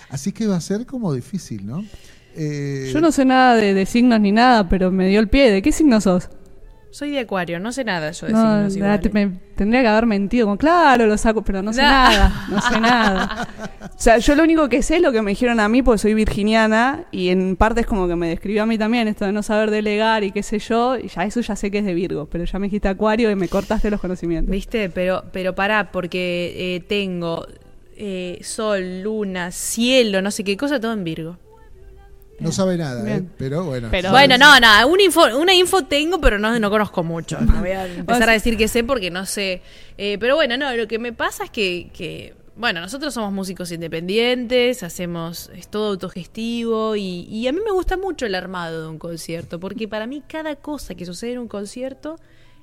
Así 0.09 0.31
que 0.31 0.47
va 0.47 0.55
a 0.55 0.61
ser 0.61 0.87
como 0.87 1.13
difícil, 1.13 1.63
¿no? 1.63 1.85
Eh, 2.35 2.89
Yo 2.91 2.99
no 2.99 3.11
sé 3.11 3.23
nada 3.23 3.55
de, 3.55 3.75
de 3.75 3.85
signos 3.85 4.19
ni 4.19 4.31
nada, 4.31 4.67
pero 4.67 4.91
me 4.91 5.07
dio 5.07 5.19
el 5.19 5.29
pie. 5.29 5.51
¿De 5.51 5.61
qué 5.61 5.71
signo 5.71 6.01
sos? 6.01 6.27
Soy 6.93 7.09
de 7.09 7.21
Acuario, 7.21 7.59
no 7.59 7.71
sé 7.71 7.83
nada 7.83 8.11
yo 8.11 8.27
de 8.27 8.33
No, 8.33 8.69
signos 8.69 8.99
me 9.13 9.31
tendría 9.55 9.81
que 9.81 9.87
haber 9.87 10.05
mentido, 10.05 10.45
como 10.45 10.59
claro, 10.59 11.07
lo 11.07 11.17
saco, 11.17 11.41
pero 11.41 11.63
no 11.63 11.73
sé 11.73 11.81
No. 11.81 11.87
nada, 11.87 12.45
no 12.51 12.61
sé 12.61 12.79
nada. 12.79 13.47
O 13.81 13.99
sea, 13.99 14.19
yo 14.19 14.35
lo 14.35 14.43
único 14.43 14.69
que 14.69 14.83
sé 14.83 14.97
es 14.97 15.01
lo 15.01 15.11
que 15.11 15.23
me 15.23 15.31
dijeron 15.31 15.59
a 15.59 15.67
mí, 15.67 15.81
porque 15.81 15.97
soy 15.97 16.13
virginiana, 16.13 17.05
y 17.11 17.29
en 17.29 17.55
parte 17.55 17.81
es 17.81 17.87
como 17.87 18.07
que 18.07 18.15
me 18.15 18.29
describió 18.29 18.61
a 18.61 18.65
mí 18.67 18.77
también 18.77 19.07
esto 19.07 19.25
de 19.25 19.31
no 19.31 19.41
saber 19.41 19.71
delegar 19.71 20.23
y 20.23 20.31
qué 20.31 20.43
sé 20.43 20.59
yo, 20.59 20.95
y 20.99 21.07
ya 21.07 21.23
eso 21.23 21.41
ya 21.41 21.55
sé 21.55 21.71
que 21.71 21.79
es 21.79 21.85
de 21.85 21.95
Virgo, 21.95 22.27
pero 22.31 22.45
ya 22.45 22.59
me 22.59 22.67
dijiste 22.67 22.87
Acuario 22.89 23.31
y 23.31 23.35
me 23.35 23.47
cortaste 23.47 23.89
los 23.89 23.99
conocimientos. 23.99 24.51
¿Viste? 24.51 24.91
Pero, 24.91 25.23
pero 25.31 25.55
pará, 25.55 25.91
porque 25.91 26.75
eh, 26.75 26.79
tengo 26.87 27.47
eh, 27.97 28.37
sol, 28.43 29.01
luna, 29.01 29.49
cielo, 29.49 30.21
no 30.21 30.29
sé 30.29 30.43
qué 30.43 30.57
cosa, 30.57 30.79
todo 30.79 30.93
en 30.93 31.03
Virgo. 31.03 31.37
No 32.39 32.51
sabe 32.51 32.77
nada. 32.77 33.09
¿eh? 33.17 33.23
pero 33.37 33.63
bueno. 33.65 33.87
Pero- 33.91 34.09
Bueno, 34.11 34.37
no, 34.37 34.59
no, 34.59 34.87
una 34.87 35.03
info, 35.03 35.37
una 35.37 35.53
info 35.53 35.83
tengo, 35.85 36.19
pero 36.19 36.39
no, 36.39 36.57
no 36.59 36.69
conozco 36.69 37.03
mucho. 37.03 37.39
No 37.39 37.59
voy 37.61 37.71
a 37.71 37.85
empezar 37.95 38.29
a 38.29 38.33
decir 38.33 38.57
que 38.57 38.67
sé 38.67 38.83
porque 38.83 39.11
no 39.11 39.25
sé. 39.25 39.61
Eh, 39.97 40.17
pero 40.19 40.35
bueno, 40.35 40.57
no, 40.57 40.75
lo 40.75 40.87
que 40.87 40.99
me 40.99 41.13
pasa 41.13 41.45
es 41.45 41.49
que, 41.51 41.89
que, 41.93 42.35
bueno, 42.55 42.81
nosotros 42.81 43.13
somos 43.13 43.31
músicos 43.31 43.71
independientes, 43.71 44.83
hacemos, 44.83 45.49
es 45.55 45.67
todo 45.69 45.89
autogestivo 45.91 46.95
y, 46.95 47.25
y 47.29 47.47
a 47.47 47.53
mí 47.53 47.59
me 47.63 47.71
gusta 47.71 47.97
mucho 47.97 48.25
el 48.25 48.35
armado 48.35 48.81
de 48.83 48.87
un 48.89 48.99
concierto, 48.99 49.59
porque 49.59 49.87
para 49.87 50.07
mí 50.07 50.21
cada 50.27 50.55
cosa 50.55 50.95
que 50.95 51.05
sucede 51.05 51.33
en 51.33 51.39
un 51.39 51.47
concierto 51.47 52.17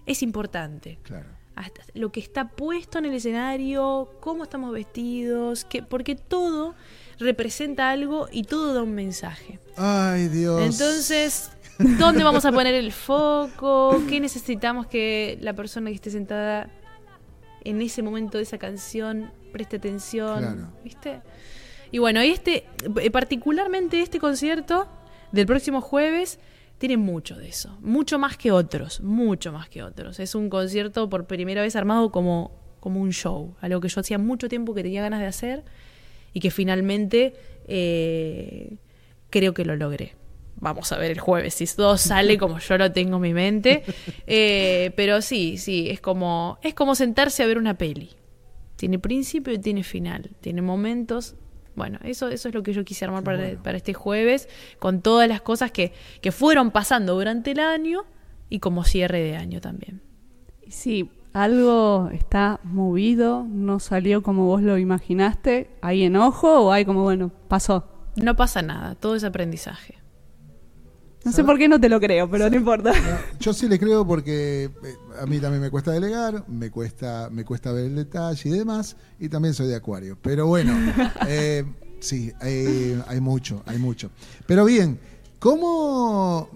es 0.06 0.22
importante. 0.22 0.98
Claro. 1.04 1.26
hasta 1.56 1.82
lo 1.94 2.10
que 2.10 2.20
está 2.20 2.48
puesto 2.48 2.98
en 2.98 3.04
el 3.06 3.14
escenario, 3.14 4.10
cómo 4.20 4.44
estamos 4.44 4.72
vestidos, 4.72 5.64
que, 5.64 5.82
porque 5.82 6.14
todo 6.16 6.74
representa 7.20 7.90
algo 7.90 8.28
y 8.32 8.44
todo 8.44 8.74
da 8.74 8.82
un 8.82 8.94
mensaje. 8.94 9.58
Ay, 9.76 10.28
Dios. 10.28 10.62
Entonces, 10.62 11.50
¿dónde 11.98 12.24
vamos 12.24 12.44
a 12.44 12.52
poner 12.52 12.74
el 12.74 12.92
foco? 12.92 14.02
¿Qué 14.08 14.20
necesitamos 14.20 14.86
que 14.86 15.38
la 15.40 15.52
persona 15.52 15.90
que 15.90 15.96
esté 15.96 16.10
sentada 16.10 16.70
en 17.62 17.82
ese 17.82 18.02
momento 18.02 18.38
de 18.38 18.44
esa 18.44 18.58
canción 18.58 19.30
preste 19.52 19.76
atención? 19.76 20.38
Claro. 20.38 20.72
¿Viste? 20.82 21.20
Y 21.92 21.98
bueno, 21.98 22.20
este, 22.20 22.66
eh, 23.00 23.10
particularmente 23.10 24.00
este 24.00 24.18
concierto 24.18 24.88
del 25.32 25.46
próximo 25.46 25.80
jueves, 25.80 26.38
tiene 26.78 26.96
mucho 26.96 27.36
de 27.36 27.48
eso. 27.48 27.76
Mucho 27.82 28.18
más 28.18 28.38
que 28.38 28.52
otros, 28.52 29.02
mucho 29.02 29.52
más 29.52 29.68
que 29.68 29.82
otros. 29.82 30.18
Es 30.18 30.34
un 30.34 30.48
concierto 30.48 31.10
por 31.10 31.26
primera 31.26 31.60
vez 31.60 31.76
armado 31.76 32.10
como, 32.10 32.52
como 32.80 33.00
un 33.00 33.10
show, 33.10 33.54
algo 33.60 33.80
que 33.80 33.88
yo 33.88 34.00
hacía 34.00 34.16
mucho 34.16 34.48
tiempo 34.48 34.74
que 34.74 34.82
tenía 34.82 35.02
ganas 35.02 35.20
de 35.20 35.26
hacer 35.26 35.64
y 36.32 36.40
que 36.40 36.50
finalmente 36.50 37.34
eh, 37.66 38.76
creo 39.30 39.54
que 39.54 39.64
lo 39.64 39.76
logré. 39.76 40.14
Vamos 40.56 40.92
a 40.92 40.98
ver 40.98 41.10
el 41.10 41.20
jueves 41.20 41.54
si 41.54 41.66
todo 41.66 41.96
sale 41.96 42.36
como 42.36 42.58
yo 42.58 42.76
lo 42.76 42.92
tengo 42.92 43.16
en 43.16 43.22
mi 43.22 43.34
mente. 43.34 43.84
Eh, 44.32 44.92
pero 44.94 45.22
sí, 45.22 45.58
sí, 45.58 45.88
es 45.90 46.00
como, 46.00 46.58
es 46.62 46.74
como 46.74 46.94
sentarse 46.94 47.42
a 47.42 47.46
ver 47.46 47.58
una 47.58 47.76
peli. 47.76 48.10
Tiene 48.76 48.98
principio 48.98 49.52
y 49.52 49.58
tiene 49.58 49.82
final. 49.82 50.30
Tiene 50.40 50.62
momentos. 50.62 51.34
Bueno, 51.74 51.98
eso, 52.04 52.28
eso 52.28 52.48
es 52.48 52.54
lo 52.54 52.62
que 52.62 52.72
yo 52.72 52.84
quise 52.84 53.04
armar 53.04 53.24
para, 53.24 53.60
para 53.62 53.76
este 53.76 53.92
jueves, 53.92 54.48
con 54.78 55.02
todas 55.02 55.28
las 55.28 55.40
cosas 55.40 55.72
que, 55.72 55.92
que 56.20 56.30
fueron 56.30 56.70
pasando 56.70 57.14
durante 57.14 57.52
el 57.52 57.58
año 57.58 58.04
y 58.48 58.60
como 58.60 58.84
cierre 58.84 59.20
de 59.20 59.36
año 59.36 59.60
también. 59.60 60.00
Si 60.68 61.10
algo 61.32 62.10
está 62.12 62.60
movido, 62.64 63.44
no 63.48 63.78
salió 63.78 64.22
como 64.22 64.46
vos 64.46 64.62
lo 64.62 64.78
imaginaste, 64.78 65.70
¿hay 65.80 66.02
enojo 66.02 66.60
o 66.60 66.72
hay 66.72 66.84
como, 66.84 67.02
bueno, 67.02 67.30
pasó? 67.48 67.84
No 68.16 68.36
pasa 68.36 68.62
nada, 68.62 68.94
todo 68.96 69.14
es 69.14 69.24
aprendizaje. 69.24 70.00
No 71.24 71.32
sé 71.32 71.44
por 71.44 71.58
qué 71.58 71.68
no 71.68 71.78
te 71.78 71.90
lo 71.90 72.00
creo, 72.00 72.30
pero 72.30 72.48
no 72.48 72.56
importa. 72.56 72.92
No, 72.92 73.38
yo 73.38 73.52
sí 73.52 73.68
le 73.68 73.78
creo 73.78 74.06
porque 74.06 74.64
eh, 74.64 74.96
a 75.20 75.26
mí 75.26 75.38
también 75.38 75.60
me 75.60 75.70
cuesta 75.70 75.92
delegar, 75.92 76.44
me 76.48 76.70
cuesta, 76.70 77.28
me 77.30 77.44
cuesta 77.44 77.72
ver 77.72 77.86
el 77.86 77.94
detalle 77.94 78.48
y 78.48 78.52
demás, 78.52 78.96
y 79.18 79.28
también 79.28 79.52
soy 79.52 79.68
de 79.68 79.76
acuario. 79.76 80.16
Pero 80.20 80.46
bueno, 80.46 80.72
eh, 81.28 81.64
sí, 82.00 82.32
hay, 82.40 83.00
hay 83.06 83.20
mucho, 83.20 83.62
hay 83.66 83.78
mucho. 83.78 84.10
Pero 84.46 84.64
bien, 84.64 84.98
¿cómo, 85.38 86.48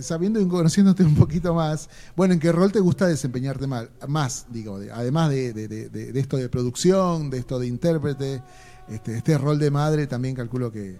sabiendo 0.00 0.40
y 0.40 0.46
conociéndote 0.48 1.02
un 1.04 1.14
poquito 1.14 1.54
más, 1.54 1.88
bueno, 2.16 2.34
¿en 2.34 2.40
qué 2.40 2.52
rol 2.52 2.72
te 2.72 2.80
gusta 2.80 3.06
desempeñarte 3.06 3.66
mal, 3.66 3.90
más? 4.08 4.46
Digo, 4.50 4.78
de- 4.78 4.90
además 4.92 5.30
de, 5.30 5.52
de- 5.52 5.68
de- 5.68 6.20
esto 6.20 6.36
de 6.36 6.48
producción, 6.48 7.30
de 7.30 7.38
esto 7.38 7.58
de 7.58 7.66
intérprete, 7.66 8.42
este, 8.88 9.16
este 9.16 9.38
rol 9.38 9.58
de 9.58 9.70
madre 9.70 10.06
también 10.06 10.34
calculo 10.34 10.70
que, 10.70 10.98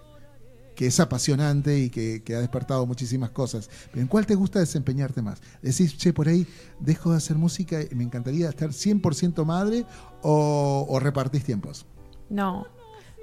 que 0.74 0.86
es 0.88 1.00
apasionante 1.00 1.78
y 1.78 1.88
que, 1.90 2.22
ha 2.34 2.40
despertado 2.40 2.84
muchísimas 2.86 3.30
cosas. 3.30 3.70
¿en 3.94 4.06
cuál 4.06 4.26
te 4.26 4.34
gusta 4.34 4.58
desempeñarte 4.58 5.22
más? 5.22 5.40
Decís, 5.62 5.96
che, 5.96 6.12
por 6.12 6.28
ahí 6.28 6.46
dejo 6.80 7.10
de 7.12 7.16
hacer 7.16 7.36
música 7.36 7.80
y 7.82 7.94
me 7.94 8.04
encantaría 8.04 8.48
estar 8.48 8.70
100% 8.70 9.44
madre 9.44 9.84
o, 10.22 10.86
o 10.88 10.98
repartís 11.00 11.44
tiempos. 11.44 11.86
No, 12.28 12.66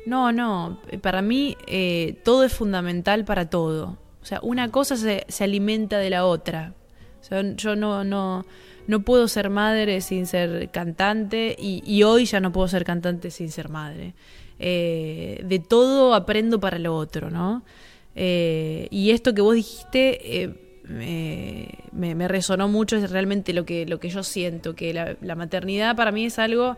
no, 0.07 0.31
no. 0.31 0.79
Para 1.01 1.21
mí 1.21 1.55
eh, 1.67 2.19
todo 2.23 2.43
es 2.43 2.53
fundamental 2.53 3.23
para 3.25 3.49
todo. 3.49 3.97
O 4.23 4.25
sea, 4.25 4.39
una 4.41 4.71
cosa 4.71 4.97
se, 4.97 5.25
se 5.27 5.43
alimenta 5.43 5.99
de 5.99 6.09
la 6.09 6.25
otra. 6.25 6.73
O 7.21 7.23
sea, 7.23 7.41
yo 7.55 7.75
no, 7.75 8.03
no, 8.03 8.45
no 8.87 9.01
puedo 9.01 9.27
ser 9.27 9.49
madre 9.51 10.01
sin 10.01 10.25
ser 10.25 10.69
cantante 10.71 11.55
y, 11.59 11.83
y 11.85 12.01
hoy 12.03 12.25
ya 12.25 12.39
no 12.39 12.51
puedo 12.51 12.67
ser 12.67 12.83
cantante 12.85 13.29
sin 13.29 13.51
ser 13.51 13.69
madre. 13.69 14.15
Eh, 14.59 15.41
de 15.45 15.59
todo 15.59 16.15
aprendo 16.15 16.59
para 16.59 16.79
lo 16.79 16.95
otro, 16.95 17.29
¿no? 17.29 17.63
Eh, 18.15 18.87
y 18.91 19.11
esto 19.11 19.33
que 19.33 19.41
vos 19.41 19.55
dijiste 19.55 20.43
eh, 20.43 20.53
me, 21.91 22.13
me- 22.15 22.27
resonó 22.27 22.67
mucho, 22.67 22.95
es 22.97 23.09
realmente 23.11 23.53
lo 23.53 23.65
que, 23.65 23.85
lo 23.85 23.99
que 23.99 24.09
yo 24.09 24.23
siento, 24.23 24.75
que 24.75 24.93
la, 24.93 25.15
la 25.21 25.35
maternidad 25.35 25.95
para 25.95 26.11
mí 26.11 26.25
es 26.25 26.39
algo 26.39 26.77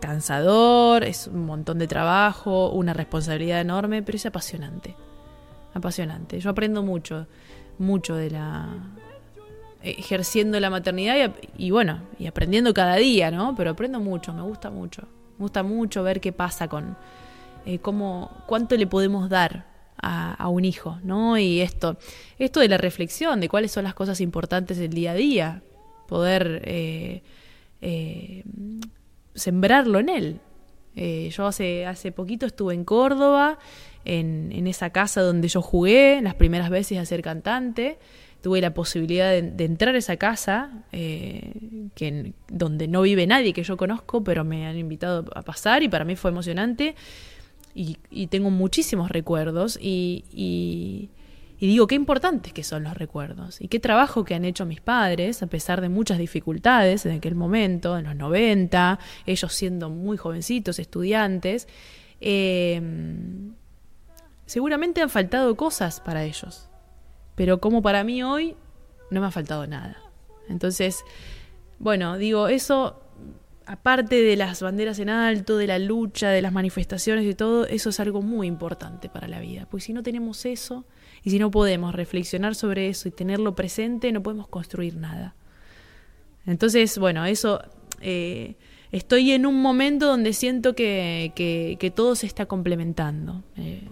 cansador, 0.00 1.04
es 1.04 1.26
un 1.28 1.46
montón 1.46 1.78
de 1.78 1.86
trabajo, 1.86 2.70
una 2.70 2.92
responsabilidad 2.92 3.60
enorme, 3.60 4.02
pero 4.02 4.16
es 4.16 4.26
apasionante. 4.26 4.94
Apasionante. 5.74 6.38
Yo 6.40 6.50
aprendo 6.50 6.82
mucho, 6.82 7.26
mucho 7.78 8.14
de 8.14 8.30
la 8.30 8.68
ejerciendo 9.82 10.58
la 10.60 10.70
maternidad 10.70 11.34
y, 11.56 11.70
bueno, 11.70 12.02
y 12.18 12.26
aprendiendo 12.26 12.72
cada 12.72 12.96
día, 12.96 13.30
¿no? 13.30 13.54
Pero 13.56 13.70
aprendo 13.70 14.00
mucho, 14.00 14.32
me 14.32 14.42
gusta 14.42 14.70
mucho. 14.70 15.02
Me 15.38 15.44
gusta 15.44 15.62
mucho 15.62 16.02
ver 16.02 16.20
qué 16.20 16.32
pasa 16.32 16.68
con 16.68 16.96
eh, 17.66 17.78
cómo, 17.78 18.30
cuánto 18.46 18.76
le 18.76 18.86
podemos 18.86 19.28
dar 19.28 19.70
a, 20.04 20.48
un 20.48 20.64
hijo, 20.64 20.98
¿no? 21.04 21.38
Y 21.38 21.60
esto, 21.60 21.96
esto 22.36 22.58
de 22.58 22.68
la 22.68 22.76
reflexión, 22.76 23.40
de 23.40 23.48
cuáles 23.48 23.70
son 23.70 23.84
las 23.84 23.94
cosas 23.94 24.20
importantes 24.20 24.76
del 24.76 24.92
día 24.92 25.12
a 25.12 25.14
día, 25.14 25.62
poder 26.08 26.60
eh, 26.64 27.22
eh, 27.80 28.42
sembrarlo 29.32 30.00
en 30.00 30.08
él. 30.08 30.40
Yo 31.30 31.46
hace, 31.46 31.86
hace 31.86 32.10
poquito 32.10 32.46
estuve 32.46 32.74
en 32.74 32.84
Córdoba, 32.84 33.58
en, 34.04 34.66
esa 34.66 34.90
casa 34.90 35.22
donde 35.22 35.48
yo 35.48 35.62
jugué 35.62 36.20
las 36.22 36.34
primeras 36.34 36.70
veces 36.70 36.98
a 36.98 37.04
ser 37.04 37.22
cantante. 37.22 37.98
Tuve 38.40 38.60
la 38.60 38.74
posibilidad 38.74 39.30
de, 39.30 39.64
entrar 39.64 39.94
a 39.94 39.98
esa 39.98 40.16
casa, 40.16 40.84
eh, 40.90 41.52
que, 41.94 42.32
donde 42.48 42.88
no 42.88 43.02
vive 43.02 43.26
nadie 43.26 43.52
que 43.52 43.62
yo 43.62 43.76
conozco, 43.76 44.24
pero 44.24 44.44
me 44.44 44.66
han 44.66 44.76
invitado 44.76 45.24
a 45.34 45.42
pasar 45.42 45.82
y 45.82 45.88
para 45.88 46.04
mí 46.04 46.16
fue 46.16 46.30
emocionante. 46.30 46.96
Y, 47.74 48.26
tengo 48.26 48.50
muchísimos 48.50 49.10
recuerdos 49.10 49.78
y 49.80 51.08
digo, 51.68 51.86
qué 51.86 51.94
importantes 51.94 52.52
que 52.52 52.64
son 52.64 52.82
los 52.82 52.96
recuerdos 52.96 53.60
y 53.60 53.68
qué 53.68 53.78
trabajo 53.78 54.24
que 54.24 54.34
han 54.34 54.44
hecho 54.44 54.66
mis 54.66 54.80
padres, 54.80 55.44
a 55.44 55.46
pesar 55.46 55.80
de 55.80 55.88
muchas 55.88 56.18
dificultades 56.18 57.06
en 57.06 57.12
aquel 57.12 57.36
momento, 57.36 57.96
en 57.96 58.04
los 58.04 58.16
90, 58.16 58.98
ellos 59.26 59.52
siendo 59.52 59.88
muy 59.88 60.16
jovencitos, 60.16 60.80
estudiantes. 60.80 61.68
eh, 62.20 62.82
seguramente 64.46 65.00
han 65.02 65.10
faltado 65.10 65.56
cosas 65.56 66.00
para 66.00 66.24
ellos, 66.24 66.68
pero 67.34 67.60
como 67.60 67.82
para 67.82 68.04
mí 68.04 68.22
hoy, 68.22 68.56
no 69.10 69.20
me 69.20 69.26
ha 69.26 69.30
faltado 69.30 69.66
nada. 69.66 69.96
Entonces, 70.48 71.04
bueno, 71.78 72.16
digo, 72.18 72.48
eso, 72.48 73.00
aparte 73.66 74.22
de 74.22 74.36
las 74.36 74.62
banderas 74.62 74.98
en 74.98 75.08
alto, 75.08 75.56
de 75.56 75.66
la 75.66 75.78
lucha, 75.78 76.30
de 76.30 76.42
las 76.42 76.52
manifestaciones 76.52 77.24
y 77.26 77.34
todo, 77.34 77.66
eso 77.66 77.90
es 77.90 78.00
algo 78.00 78.22
muy 78.22 78.46
importante 78.46 79.08
para 79.08 79.28
la 79.28 79.40
vida. 79.40 79.66
Porque 79.70 79.84
si 79.86 79.92
no 79.92 80.02
tenemos 80.02 80.44
eso, 80.46 80.84
y 81.24 81.30
si 81.30 81.38
no 81.38 81.50
podemos 81.50 81.94
reflexionar 81.94 82.54
sobre 82.54 82.88
eso 82.88 83.08
y 83.08 83.12
tenerlo 83.12 83.54
presente, 83.54 84.10
no 84.12 84.22
podemos 84.22 84.48
construir 84.48 84.96
nada. 84.96 85.34
Entonces, 86.46 86.98
bueno, 86.98 87.24
eso, 87.24 87.62
eh, 88.00 88.56
estoy 88.90 89.30
en 89.32 89.46
un 89.46 89.62
momento 89.62 90.06
donde 90.06 90.32
siento 90.32 90.74
que, 90.74 91.32
que- 91.36 91.90
todo 91.94 92.16
se 92.16 92.26
está 92.26 92.46
complementando. 92.46 93.44
Eh, 93.56 93.86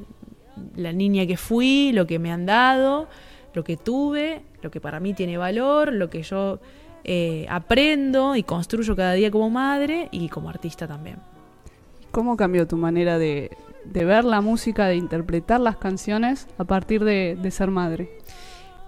la 0.76 0.92
niña 0.92 1.26
que 1.26 1.36
fui, 1.36 1.92
lo 1.92 2.06
que 2.06 2.18
me 2.18 2.30
han 2.32 2.46
dado, 2.46 3.08
lo 3.54 3.64
que 3.64 3.76
tuve, 3.76 4.42
lo 4.62 4.70
que 4.70 4.80
para 4.80 5.00
mí 5.00 5.14
tiene 5.14 5.36
valor, 5.38 5.92
lo 5.92 6.08
que 6.10 6.22
yo 6.22 6.60
eh, 7.04 7.46
aprendo 7.48 8.36
y 8.36 8.42
construyo 8.42 8.94
cada 8.94 9.14
día 9.14 9.30
como 9.30 9.50
madre 9.50 10.08
y 10.12 10.28
como 10.28 10.48
artista 10.48 10.86
también. 10.86 11.16
¿Cómo 12.10 12.36
cambió 12.36 12.66
tu 12.66 12.76
manera 12.76 13.18
de, 13.18 13.50
de 13.84 14.04
ver 14.04 14.24
la 14.24 14.40
música, 14.40 14.86
de 14.86 14.96
interpretar 14.96 15.60
las 15.60 15.76
canciones 15.76 16.46
a 16.58 16.64
partir 16.64 17.04
de, 17.04 17.36
de 17.40 17.50
ser 17.50 17.70
madre? 17.70 18.10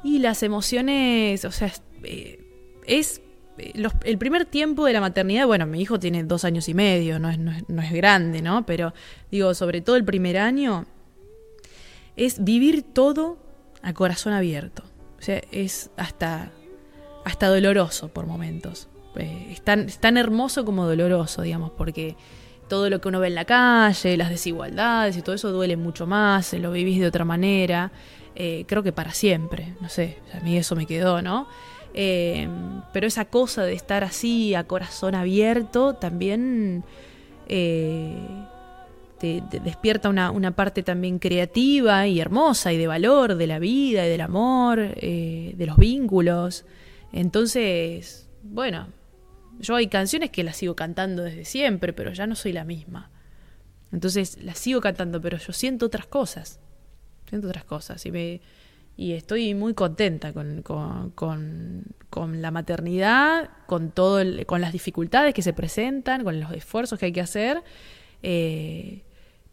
Y 0.04 0.18
las 0.18 0.42
emociones, 0.42 1.44
o 1.44 1.52
sea, 1.52 1.68
es, 1.68 1.82
eh, 2.02 2.44
es, 2.86 3.22
eh, 3.58 3.70
los- 3.76 3.94
el 4.04 4.18
primer 4.18 4.44
tiempo 4.44 4.84
de 4.84 4.92
la 4.92 5.00
maternidad, 5.00 5.46
bueno, 5.46 5.66
mi 5.66 5.80
hijo 5.80 6.00
tiene 6.00 6.24
dos 6.24 6.44
años 6.44 6.68
y 6.68 6.74
medio, 6.74 7.20
no 7.20 7.30
es, 7.30 7.38
no 7.38 7.52
es, 7.52 7.68
no 7.68 7.80
es 7.80 7.92
grande, 7.92 8.42
¿no? 8.42 8.66
Pero 8.66 8.92
digo, 9.30 9.54
sobre 9.54 9.80
todo 9.80 9.94
el 9.96 10.04
primer 10.04 10.38
año, 10.38 10.84
es 12.16 12.44
vivir 12.44 12.82
todo 12.82 13.38
a 13.82 13.92
corazón 13.92 14.32
abierto. 14.32 14.84
O 15.18 15.22
sea, 15.22 15.40
es 15.50 15.90
hasta, 15.96 16.50
hasta 17.24 17.48
doloroso 17.48 18.08
por 18.08 18.26
momentos. 18.26 18.88
Eh, 19.16 19.48
es, 19.52 19.62
tan, 19.62 20.16
hermoso 20.16 20.64
como 20.64 20.86
doloroso, 20.86 21.42
digamos, 21.42 21.70
porque 21.72 22.16
todo 22.68 22.88
lo 22.88 23.00
que 23.00 23.08
uno 23.08 23.20
ve 23.20 23.28
en 23.28 23.34
la 23.34 23.44
calle, 23.44 24.16
las 24.16 24.30
desigualdades 24.30 25.16
y 25.16 25.22
todo 25.22 25.34
eso 25.34 25.52
duele 25.52 25.76
mucho 25.76 26.06
más, 26.06 26.54
eh, 26.54 26.58
lo 26.58 26.72
vivís 26.72 27.00
de 27.00 27.06
otra 27.06 27.24
manera, 27.24 27.92
eh, 28.34 28.64
creo 28.66 28.82
que 28.82 28.92
para 28.92 29.12
siempre, 29.12 29.74
no 29.80 29.88
sé, 29.88 30.18
a 30.32 30.40
mí 30.40 30.56
eso 30.56 30.74
me 30.74 30.86
quedó, 30.86 31.20
¿no? 31.20 31.46
Pero 31.94 33.06
esa 33.06 33.26
cosa 33.26 33.64
de 33.64 33.74
estar 33.74 34.02
así 34.02 34.54
a 34.54 34.64
corazón 34.64 35.14
abierto 35.14 35.92
también 35.92 36.84
te, 39.22 39.40
te 39.48 39.60
despierta 39.60 40.08
una, 40.10 40.50
parte 40.50 40.82
también 40.82 41.18
creativa 41.20 42.06
y 42.08 42.20
hermosa 42.20 42.72
y 42.72 42.76
de 42.76 42.88
valor 42.88 43.36
de 43.36 43.46
la 43.46 43.58
vida 43.60 44.04
y 44.04 44.10
del 44.10 44.20
amor, 44.20 44.80
eh, 44.96 45.54
de 45.56 45.66
los 45.66 45.76
vínculos. 45.76 46.66
Entonces, 47.12 48.28
bueno, 48.42 48.88
yo 49.60 49.76
hay 49.76 49.86
canciones 49.86 50.30
que 50.30 50.42
las 50.42 50.56
sigo 50.56 50.74
cantando 50.74 51.22
desde 51.22 51.44
siempre, 51.44 51.92
pero 51.92 52.12
ya 52.12 52.26
no 52.26 52.34
soy 52.34 52.52
la 52.52 52.64
misma. 52.64 53.10
Entonces 53.92 54.38
las 54.42 54.58
sigo 54.58 54.80
cantando, 54.80 55.20
pero 55.20 55.38
yo 55.38 55.52
siento 55.52 55.86
otras 55.86 56.06
cosas. 56.06 56.58
Siento 57.28 57.46
otras 57.48 57.64
cosas. 57.64 58.04
Y, 58.04 58.10
me, 58.10 58.40
y 58.96 59.12
estoy 59.12 59.54
muy 59.54 59.72
contenta 59.74 60.32
con, 60.32 60.62
con, 60.62 61.10
con- 61.12 61.84
con 62.10 62.42
la 62.42 62.50
maternidad, 62.50 63.48
con, 63.66 63.90
todo 63.92 64.20
el- 64.20 64.44
con 64.46 64.60
las 64.60 64.72
dificultades 64.72 65.32
que 65.32 65.42
se 65.42 65.52
presentan, 65.52 66.24
con 66.24 66.40
los 66.40 66.50
esfuerzos 66.52 66.98
que 66.98 67.06
hay 67.06 67.12
que 67.12 67.22
hacer, 67.22 67.62
eh, 68.22 69.02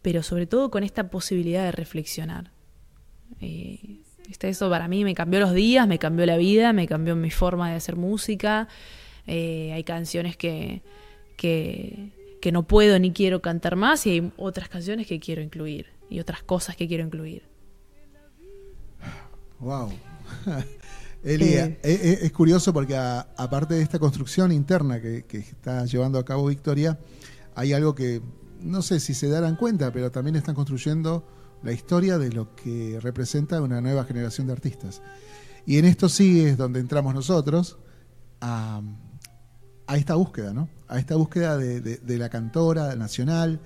pero 0.02 0.22
sobre 0.22 0.46
todo 0.46 0.70
con 0.70 0.82
esta 0.82 1.10
posibilidad 1.10 1.64
de 1.64 1.72
reflexionar. 1.72 2.52
Eh, 3.40 4.00
este, 4.28 4.48
eso 4.48 4.70
para 4.70 4.86
mí 4.88 5.04
me 5.04 5.14
cambió 5.14 5.40
los 5.40 5.52
días, 5.54 5.86
me 5.88 5.98
cambió 5.98 6.24
la 6.26 6.36
vida, 6.36 6.72
me 6.72 6.86
cambió 6.86 7.16
mi 7.16 7.30
forma 7.30 7.70
de 7.70 7.76
hacer 7.76 7.96
música. 7.96 8.68
Eh, 9.26 9.72
hay 9.72 9.84
canciones 9.84 10.36
que, 10.36 10.82
que, 11.36 12.10
que 12.40 12.52
no 12.52 12.66
puedo 12.66 12.98
ni 12.98 13.12
quiero 13.12 13.42
cantar 13.42 13.76
más 13.76 14.06
y 14.06 14.10
hay 14.10 14.32
otras 14.36 14.68
canciones 14.68 15.06
que 15.06 15.20
quiero 15.20 15.42
incluir 15.42 15.86
y 16.08 16.20
otras 16.20 16.42
cosas 16.42 16.76
que 16.76 16.86
quiero 16.88 17.04
incluir. 17.04 17.42
Wow. 19.58 19.90
Elia, 21.22 21.66
Eh. 21.66 21.78
e- 21.82 21.90
e- 21.92 22.26
es, 22.26 22.32
curioso 22.32 22.72
porque 22.72 22.96
a- 22.96 23.28
aparte 23.36 23.74
de 23.74 23.82
esta 23.82 23.98
construcción 23.98 24.52
interna 24.52 25.00
que, 25.02 25.24
que 25.26 25.38
está 25.38 25.84
llevando 25.84 26.18
a 26.18 26.24
cabo 26.24 26.46
Victoria, 26.46 26.98
hay 27.54 27.74
algo 27.74 27.94
que 27.94 28.22
no 28.62 28.82
sé 28.82 29.00
si 29.00 29.14
se 29.14 29.28
darán 29.28 29.56
cuenta, 29.56 29.92
pero 29.92 30.10
también 30.10 30.36
están 30.36 30.54
construyendo 30.54 31.26
la 31.62 31.72
historia 31.72 32.18
de 32.18 32.30
lo 32.30 32.54
que 32.54 32.98
representa 33.00 33.60
una 33.60 33.80
nueva 33.80 34.04
generación 34.04 34.46
de 34.46 34.52
artistas. 34.54 35.02
Y 35.66 35.78
en 35.78 35.84
esto 35.84 36.08
sí 36.08 36.40
es 36.40 36.56
donde 36.56 36.80
entramos 36.80 37.14
nosotros 37.14 37.78
a, 38.40 38.80
esta 39.94 40.14
búsqueda, 40.14 40.52
¿no? 40.54 40.68
A 40.88 40.98
esta 40.98 41.16
búsqueda 41.16 41.56
de, 41.58 41.80
de- 41.80 41.96
de 41.98 42.18
la 42.18 42.28
cantora 42.28 42.94
nacional, 42.96 43.60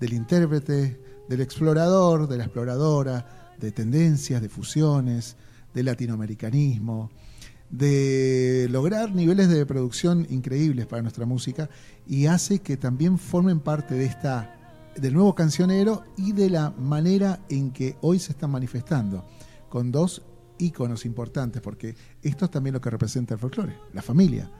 del 0.00 0.12
intérprete, 0.12 1.00
del 1.28 1.40
explorador, 1.40 2.28
de 2.28 2.36
la 2.38 2.44
exploradora, 2.44 3.54
de 3.58 3.72
tendencias, 3.72 4.40
de 4.42 4.48
fusiones, 4.48 5.36
del 5.74 5.86
latinoamericanismo, 5.86 7.10
de 7.70 8.66
lograr 8.70 9.14
niveles 9.14 9.48
de 9.48 9.66
producción 9.66 10.26
increíbles 10.30 10.86
para 10.86 11.02
nuestra 11.02 11.26
música 11.26 11.68
y 12.06 12.26
hace 12.26 12.60
que 12.60 12.76
también 12.76 13.18
formen 13.18 13.60
parte 13.60 13.94
de 13.94 14.06
esta 14.06 14.54
del 14.96 15.14
nuevo 15.14 15.34
cancionero 15.34 16.04
y 16.16 16.32
de 16.32 16.50
la 16.50 16.70
manera 16.70 17.40
en 17.48 17.70
que 17.70 17.96
hoy 18.00 18.18
se 18.18 18.32
están 18.32 18.50
manifestando 18.50 19.24
con 19.68 19.92
dos 19.92 20.22
íconos 20.58 21.04
importantes 21.04 21.62
porque 21.62 21.94
esto 22.22 22.46
es 22.46 22.50
también 22.50 22.74
lo 22.74 22.80
que 22.80 22.90
representa 22.90 23.34
el 23.34 23.40
folclore, 23.40 23.76
la 23.92 24.02
familia, 24.02 24.50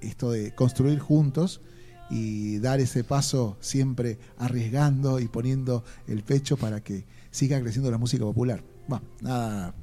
esto 0.00 0.30
de 0.30 0.54
construir 0.54 1.00
juntos 1.00 1.60
y 2.10 2.58
dar 2.58 2.80
ese 2.80 3.04
paso 3.04 3.56
siempre 3.60 4.18
arriesgando 4.36 5.18
y 5.20 5.28
poniendo 5.28 5.84
el 6.06 6.22
pecho 6.22 6.56
para 6.56 6.82
que 6.82 7.04
siga 7.30 7.60
creciendo 7.60 7.90
la 7.90 7.98
música 7.98 8.24
popular. 8.24 8.62
Bueno, 8.88 9.04
nada, 9.20 9.74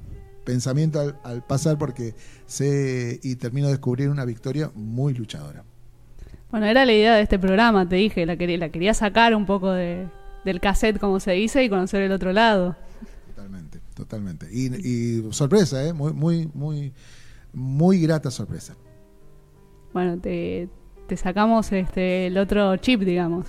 pensamiento 0.47 1.01
al, 1.01 1.19
al 1.25 1.45
pasar 1.45 1.77
porque 1.77 2.15
sé 2.45 3.19
y 3.21 3.35
termino 3.35 3.67
de 3.67 3.73
descubrir 3.73 4.09
una 4.09 4.23
victoria 4.23 4.71
muy 4.73 5.13
luchadora. 5.13 5.65
Bueno, 6.49 6.65
era 6.67 6.85
la 6.85 6.93
idea 6.93 7.15
de 7.15 7.21
este 7.21 7.37
programa, 7.37 7.87
te 7.87 7.97
dije, 7.97 8.25
la 8.25 8.37
quería, 8.37 8.57
la 8.57 8.69
quería 8.69 8.93
sacar 8.93 9.35
un 9.35 9.45
poco 9.45 9.71
de, 9.73 10.07
del 10.45 10.61
cassette, 10.61 10.99
como 10.99 11.19
se 11.19 11.33
dice, 11.33 11.61
y 11.65 11.69
conocer 11.69 12.01
el 12.01 12.13
otro 12.13 12.31
lado. 12.31 12.77
Totalmente, 13.35 13.81
totalmente. 13.93 14.47
Y, 14.49 14.73
y 14.87 15.33
sorpresa, 15.33 15.85
¿eh? 15.85 15.91
Muy, 15.91 16.13
muy, 16.13 16.49
muy, 16.53 16.93
muy 17.51 17.99
grata 17.99 18.31
sorpresa. 18.31 18.77
Bueno, 19.91 20.17
te, 20.17 20.69
te 21.07 21.17
sacamos 21.17 21.73
este 21.73 22.27
el 22.27 22.37
otro 22.37 22.77
chip, 22.77 23.01
digamos. 23.01 23.47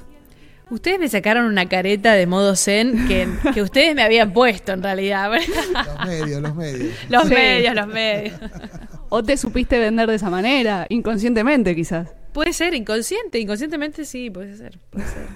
Ustedes 0.70 0.98
me 0.98 1.08
sacaron 1.08 1.46
una 1.46 1.66
careta 1.68 2.12
de 2.12 2.26
modo 2.26 2.54
zen 2.54 3.08
que, 3.08 3.26
que 3.54 3.62
ustedes 3.62 3.94
me 3.94 4.02
habían 4.02 4.32
puesto 4.32 4.72
en 4.72 4.82
realidad. 4.82 5.30
Los 5.32 6.06
medios, 6.06 6.42
los 6.42 6.54
medios. 6.54 6.94
los 7.08 7.22
Sí. 7.28 7.34
medios, 7.34 7.74
los 7.74 7.86
medios. 7.86 8.34
O 9.08 9.22
te 9.22 9.36
supiste 9.38 9.78
vender 9.78 10.08
de 10.08 10.16
esa 10.16 10.28
manera, 10.30 10.86
inconscientemente 10.90 11.74
quizás. 11.74 12.08
Puede 12.32 12.52
ser 12.52 12.74
inconsciente, 12.74 13.38
inconscientemente 13.38 14.04
sí, 14.04 14.28
puede 14.30 14.56
ser. 14.56 14.78
Puede 14.90 15.06
ser. 15.06 15.26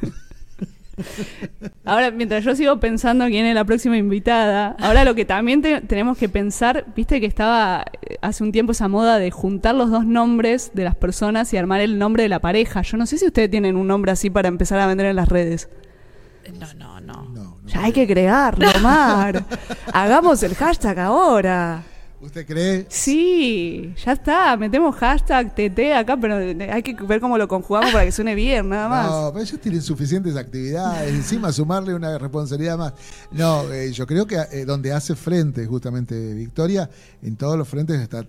Ahora, 1.84 2.10
mientras 2.10 2.44
yo 2.44 2.54
sigo 2.54 2.78
pensando 2.80 3.26
quién 3.26 3.46
es 3.46 3.54
la 3.54 3.64
próxima 3.64 3.96
invitada, 3.96 4.76
ahora 4.78 5.04
lo 5.04 5.14
que 5.14 5.24
también 5.24 5.62
te- 5.62 5.80
tenemos 5.80 6.18
que 6.18 6.28
pensar, 6.28 6.84
viste 6.94 7.20
que 7.20 7.26
estaba 7.26 7.84
eh, 8.02 8.16
hace 8.22 8.44
un 8.44 8.52
tiempo 8.52 8.72
esa 8.72 8.88
moda 8.88 9.18
de 9.18 9.30
juntar 9.30 9.74
los 9.74 9.90
dos 9.90 10.04
nombres 10.06 10.70
de 10.74 10.84
las 10.84 10.94
personas 10.94 11.52
y 11.52 11.56
armar 11.56 11.80
el 11.80 11.98
nombre 11.98 12.22
de 12.24 12.28
la 12.28 12.40
pareja. 12.40 12.82
Yo 12.82 12.96
no 12.96 13.06
sé 13.06 13.18
si 13.18 13.26
ustedes 13.26 13.50
tienen 13.50 13.76
un 13.76 13.86
nombre 13.86 14.12
así 14.12 14.30
para 14.30 14.48
empezar 14.48 14.78
a 14.80 14.86
vender 14.86 15.06
en 15.06 15.16
las 15.16 15.28
redes. 15.28 15.68
No, 16.58 16.66
no, 16.74 17.00
no. 17.00 17.12
No, 17.24 17.26
no. 17.34 17.56
Ya 17.66 17.84
hay 17.84 17.92
que 17.92 18.06
crearlo, 18.06 18.66
Mar. 18.80 19.44
Hagamos 19.92 20.42
el 20.42 20.54
hashtag 20.54 20.98
ahora. 20.98 21.82
¿Usted 22.22 22.46
cree? 22.46 22.86
Sí, 22.88 23.92
ya 24.04 24.12
está. 24.12 24.56
Metemos 24.56 24.94
hashtag 24.94 25.52
TT 25.56 25.92
acá, 25.92 26.16
pero 26.16 26.36
hay 26.36 26.80
que 26.80 26.94
ver 27.02 27.20
cómo 27.20 27.36
lo 27.36 27.48
conjugamos 27.48 27.90
para 27.90 28.04
que 28.04 28.12
suene 28.12 28.36
bien, 28.36 28.68
nada 28.68 28.88
más. 28.88 29.10
No, 29.10 29.30
pero 29.32 29.44
ellos 29.44 29.60
tienen 29.60 29.82
suficientes 29.82 30.36
actividades, 30.36 31.12
encima 31.12 31.50
sumarle 31.50 31.92
una 31.94 32.16
responsabilidad 32.18 32.78
más. 32.78 32.92
No, 33.32 33.68
eh, 33.72 33.90
yo 33.90 34.06
creo 34.06 34.24
que 34.24 34.36
eh, 34.52 34.64
donde 34.64 34.92
hace 34.92 35.16
frente 35.16 35.66
justamente 35.66 36.32
Victoria, 36.34 36.88
en 37.22 37.34
todos 37.34 37.58
los 37.58 37.66
frentes 37.66 38.00
está, 38.00 38.24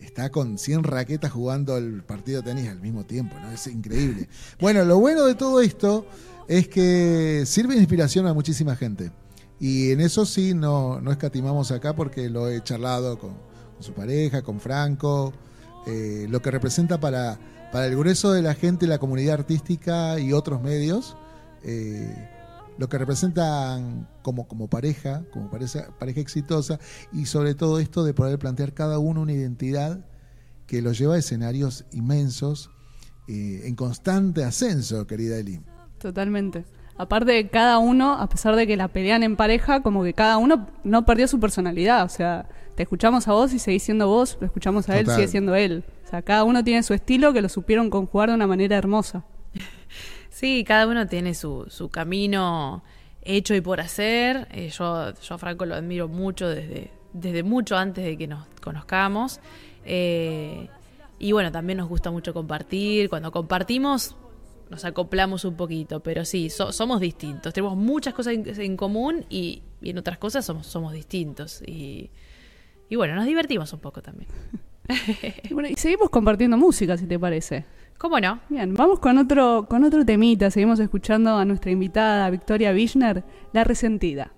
está 0.00 0.28
con 0.30 0.58
100 0.58 0.82
raquetas 0.82 1.30
jugando 1.30 1.76
el 1.76 2.02
partido 2.02 2.42
de 2.42 2.48
tenis 2.48 2.68
al 2.68 2.80
mismo 2.80 3.04
tiempo, 3.04 3.36
¿no? 3.40 3.52
Es 3.52 3.68
increíble. 3.68 4.28
Bueno, 4.58 4.84
lo 4.84 4.98
bueno 4.98 5.24
de 5.24 5.36
todo 5.36 5.60
esto 5.60 6.04
es 6.48 6.66
que 6.66 7.44
sirve 7.46 7.74
de 7.74 7.80
inspiración 7.80 8.26
a 8.26 8.34
muchísima 8.34 8.74
gente. 8.74 9.12
Y 9.58 9.90
en 9.90 10.00
eso 10.00 10.26
sí 10.26 10.54
no, 10.54 11.00
no 11.00 11.10
escatimamos 11.10 11.70
acá 11.70 11.94
porque 11.94 12.28
lo 12.28 12.48
he 12.48 12.62
charlado 12.62 13.18
con, 13.18 13.34
su 13.80 13.92
pareja, 13.92 14.42
con 14.42 14.60
Franco, 14.60 15.32
eh, 15.86 16.26
lo 16.28 16.40
que 16.42 16.50
representa 16.50 16.98
para, 16.98 17.38
para 17.72 17.86
el 17.86 17.96
grueso 17.96 18.32
de 18.32 18.42
la 18.42 18.54
gente, 18.54 18.86
la 18.86 18.98
comunidad 18.98 19.34
artística 19.34 20.18
y 20.18 20.32
otros 20.32 20.62
medios, 20.62 21.16
eh, 21.62 22.30
lo 22.78 22.88
que 22.88 22.98
representan 22.98 24.08
como, 24.22 24.46
como 24.46 24.68
pareja, 24.68 25.24
como 25.32 25.50
pareja, 25.50 25.88
pareja 25.98 26.20
exitosa, 26.20 26.78
y 27.12 27.26
sobre 27.26 27.54
todo 27.54 27.78
esto 27.78 28.04
de 28.04 28.14
poder 28.14 28.38
plantear 28.38 28.74
cada 28.74 28.98
uno 28.98 29.22
una 29.22 29.32
identidad 29.32 30.04
que 30.66 30.82
los 30.82 30.98
lleva 30.98 31.14
a 31.14 31.18
escenarios 31.18 31.86
inmensos, 31.92 32.70
eh, 33.28 33.62
en 33.64 33.74
constante 33.74 34.44
ascenso, 34.44 35.06
querida 35.06 35.38
Eli. 35.38 35.60
Totalmente. 35.98 36.64
Aparte 36.98 37.32
de 37.32 37.48
cada 37.48 37.78
uno, 37.78 38.14
a 38.14 38.28
pesar 38.28 38.56
de 38.56 38.66
que 38.66 38.76
la 38.76 38.88
pelean 38.88 39.22
en 39.22 39.36
pareja, 39.36 39.82
como 39.82 40.02
que 40.02 40.14
cada 40.14 40.38
uno 40.38 40.66
no 40.82 41.04
perdió 41.04 41.28
su 41.28 41.38
personalidad. 41.38 42.04
O 42.04 42.08
sea, 42.08 42.46
te 42.74 42.82
escuchamos 42.82 43.28
a 43.28 43.32
vos 43.32 43.52
y 43.52 43.58
seguís 43.58 43.82
siendo 43.82 44.08
vos, 44.08 44.38
lo 44.40 44.46
escuchamos 44.46 44.88
a 44.88 44.98
él, 44.98 45.04
Total. 45.04 45.16
sigue 45.16 45.28
siendo 45.28 45.54
él. 45.54 45.84
O 46.06 46.08
sea, 46.08 46.22
cada 46.22 46.44
uno 46.44 46.64
tiene 46.64 46.82
su 46.82 46.94
estilo 46.94 47.32
que 47.32 47.42
lo 47.42 47.48
supieron 47.48 47.90
conjugar 47.90 48.30
de 48.30 48.34
una 48.34 48.46
manera 48.46 48.76
hermosa. 48.76 49.24
Sí, 50.28 50.64
cada 50.68 50.86
uno 50.86 51.06
tiene 51.06 51.32
su, 51.32 51.64
su 51.70 51.88
camino 51.88 52.82
hecho 53.22 53.54
y 53.54 53.62
por 53.62 53.80
hacer. 53.80 54.46
Eh, 54.50 54.68
yo, 54.68 55.14
yo 55.14 55.34
a 55.34 55.38
Franco 55.38 55.64
lo 55.64 55.74
admiro 55.74 56.08
mucho 56.08 56.46
desde, 56.46 56.90
desde 57.14 57.42
mucho 57.42 57.78
antes 57.78 58.04
de 58.04 58.18
que 58.18 58.26
nos 58.26 58.46
conozcamos. 58.60 59.40
Eh, 59.86 60.68
y 61.18 61.32
bueno, 61.32 61.50
también 61.52 61.78
nos 61.78 61.88
gusta 61.88 62.10
mucho 62.10 62.34
compartir. 62.34 63.08
Cuando 63.08 63.32
compartimos 63.32 64.14
nos 64.70 64.84
acoplamos 64.84 65.44
un 65.44 65.54
poquito, 65.56 66.00
pero 66.00 66.24
sí, 66.24 66.50
so- 66.50 66.72
somos 66.72 67.00
distintos. 67.00 67.52
Tenemos 67.54 67.76
muchas 67.76 68.14
cosas 68.14 68.34
en, 68.34 68.44
en 68.60 68.76
común 68.76 69.24
y, 69.28 69.62
y 69.80 69.90
en 69.90 69.98
otras 69.98 70.18
cosas 70.18 70.44
somos, 70.44 70.66
somos 70.66 70.92
distintos. 70.92 71.62
Y, 71.66 72.10
Y 72.88 72.96
bueno, 72.96 73.14
nos 73.16 73.26
divertimos 73.26 73.72
un 73.72 73.80
poco 73.80 74.02
también. 74.02 74.28
Y 75.50 75.52
bueno, 75.52 75.68
y 75.68 75.74
seguimos 75.74 76.10
compartiendo 76.10 76.56
música, 76.56 76.96
si 76.96 77.06
te 77.06 77.18
parece. 77.18 77.64
¿Cómo 77.98 78.20
no? 78.20 78.40
Bien, 78.48 78.72
vamos 78.74 79.00
con 79.00 79.18
otro, 79.18 79.66
con 79.68 79.82
otro 79.82 80.04
temita. 80.04 80.50
Seguimos 80.50 80.78
escuchando 80.78 81.36
a 81.36 81.44
nuestra 81.44 81.72
invitada 81.72 82.30
Victoria 82.30 82.70
Wichner, 82.72 83.24
La 83.52 83.64
Resentida. 83.64 84.32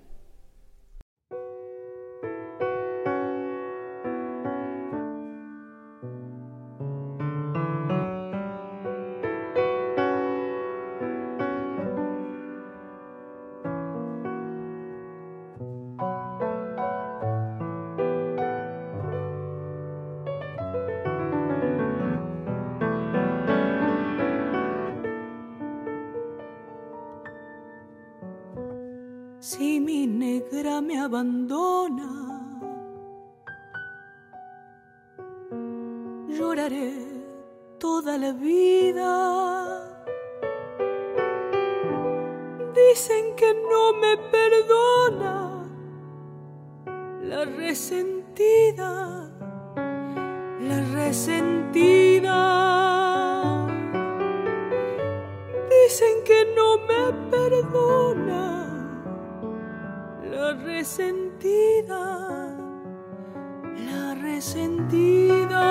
La 63.90 64.14
resentida. 64.14 65.66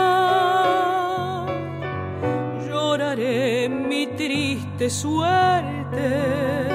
Lloraré 2.67 3.67
mi 3.69 4.07
triste 4.07 4.89
suerte 4.89 6.67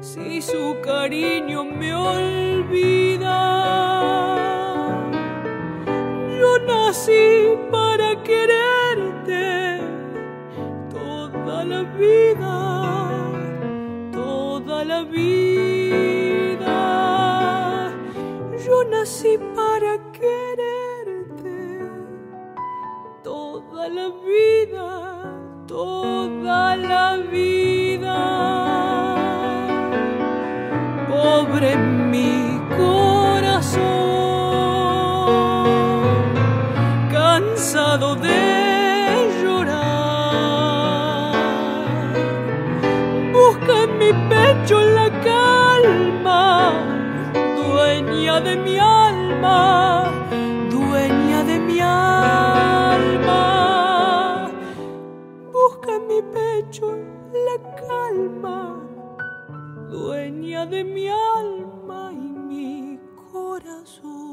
si 0.00 0.40
su 0.40 0.76
cariño 0.82 1.64
me 1.64 1.94
olvida. 1.94 3.40
Yo 6.38 6.58
nací 6.66 7.58
para 7.70 8.22
quererte 8.22 9.80
toda 10.90 11.64
la 11.64 11.82
vida 11.82 12.29
la 23.90 24.08
vida, 24.08 24.88
toda 25.66 26.76
la 26.76 27.16
vida. 27.16 28.18
Pobre 31.08 31.76
mi 31.76 32.60
corazón, 32.76 33.80
cansado 37.10 38.14
de 38.14 39.30
llorar 39.42 40.10
busca 43.32 43.82
en 43.84 43.98
mi 43.98 44.12
pecho 44.28 44.80
de 60.70 60.84
mi 60.84 61.08
alma 61.08 62.12
y 62.12 62.16
mi 62.16 63.00
corazón. 63.32 64.29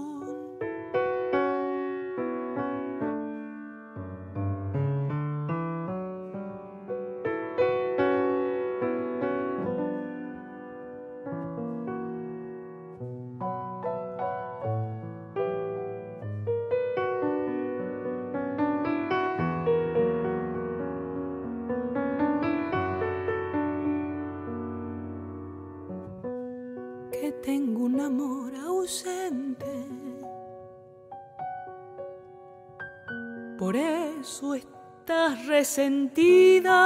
Estás 34.27 35.45
resentida. 35.47 36.79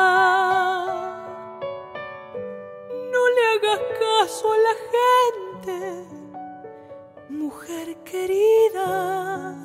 No 3.11 3.29
le 3.35 3.43
hagas 3.53 3.81
caso 3.99 4.53
a 4.53 4.57
la 4.67 4.75
gente, 4.93 5.79
mujer 7.29 7.97
querida, 8.03 9.55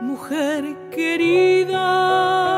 mujer 0.00 0.62
querida. 0.90 2.51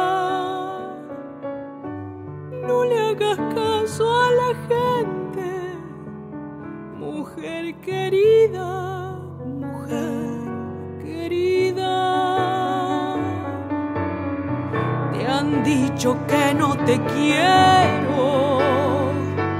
Dicho 15.64 16.16
que 16.28 16.54
no 16.54 16.76
te 16.76 17.00
quiero, 17.14 18.60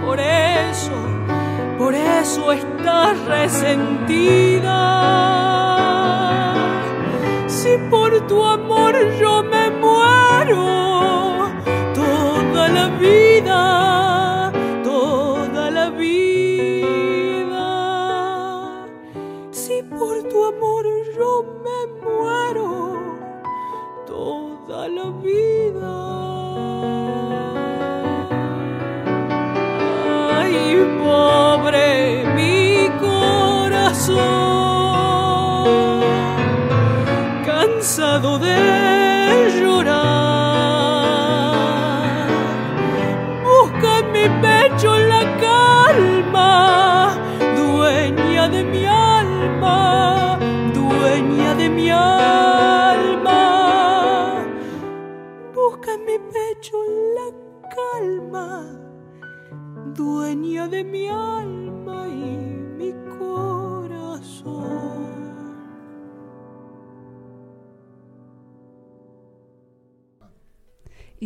por 0.05 0.21
eso, 0.21 0.93
por 1.79 1.95
eso 1.95 2.53
estás 2.53 3.19
resentida. 3.25 4.75
Si 7.47 7.79
por 7.91 8.27
tu 8.27 8.45
amor 8.45 8.95
yo 9.19 9.43
me 9.43 9.71
muero, 9.71 10.84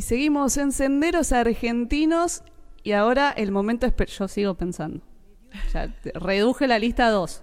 seguimos 0.09 0.57
en 0.57 0.73
Senderos 0.73 1.33
Argentinos 1.33 2.43
y 2.83 2.93
ahora 2.93 3.31
el 3.37 3.53
momento 3.53 3.87
es... 3.87 3.93
Yo 4.19 4.27
sigo 4.29 4.55
pensando. 4.55 5.01
Ya 5.73 5.95
reduje 6.15 6.67
la 6.67 6.79
lista 6.79 7.07
a 7.07 7.11
dos. 7.11 7.43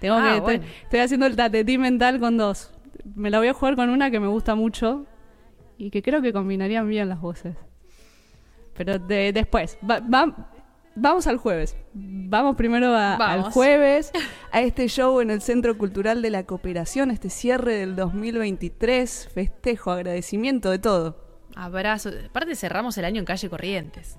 Tengo 0.00 0.16
Ah, 0.16 0.22
que, 0.22 0.28
estoy- 0.38 0.56
bueno. 0.58 0.72
estoy, 0.82 1.00
haciendo 1.00 1.26
el 1.26 1.36
tatetí 1.36 1.78
mental 1.78 2.18
con 2.18 2.36
dos. 2.36 2.72
Me 3.14 3.30
la 3.30 3.38
voy 3.38 3.48
a 3.48 3.54
jugar 3.54 3.76
con 3.76 3.88
una 3.90 4.10
que 4.10 4.18
me 4.20 4.26
gusta 4.28 4.54
mucho 4.54 5.06
y 5.78 5.90
que 5.90 6.02
creo 6.02 6.20
que 6.20 6.32
combinarían 6.32 6.88
bien 6.88 7.08
las 7.08 7.20
voces. 7.20 7.56
Pero 8.74 8.98
de- 8.98 9.32
después, 9.32 9.78
va- 9.88 10.00
va- 10.00 10.52
vamos 10.96 11.26
al 11.26 11.36
jueves. 11.38 11.76
Vamos 11.94 12.56
primero 12.56 12.88
a- 12.94 13.14
al 13.14 13.42
jueves, 13.52 14.10
a 14.52 14.60
este 14.62 14.88
show 14.88 15.20
en 15.20 15.30
el 15.30 15.40
Centro 15.42 15.78
Cultural 15.78 16.22
de 16.22 16.30
la 16.30 16.44
Cooperación, 16.44 17.10
este 17.10 17.30
cierre 17.30 17.74
del 17.76 17.94
2023, 17.96 19.28
festejo, 19.32 19.92
agradecimiento 19.92 20.70
de 20.70 20.78
todo. 20.80 21.29
Abrazo. 21.54 22.10
Aparte 22.28 22.56
cerramos 22.56 22.96
el 22.98 23.04
año 23.04 23.18
en 23.18 23.24
calle 23.24 23.50
Corrientes. 23.50 24.16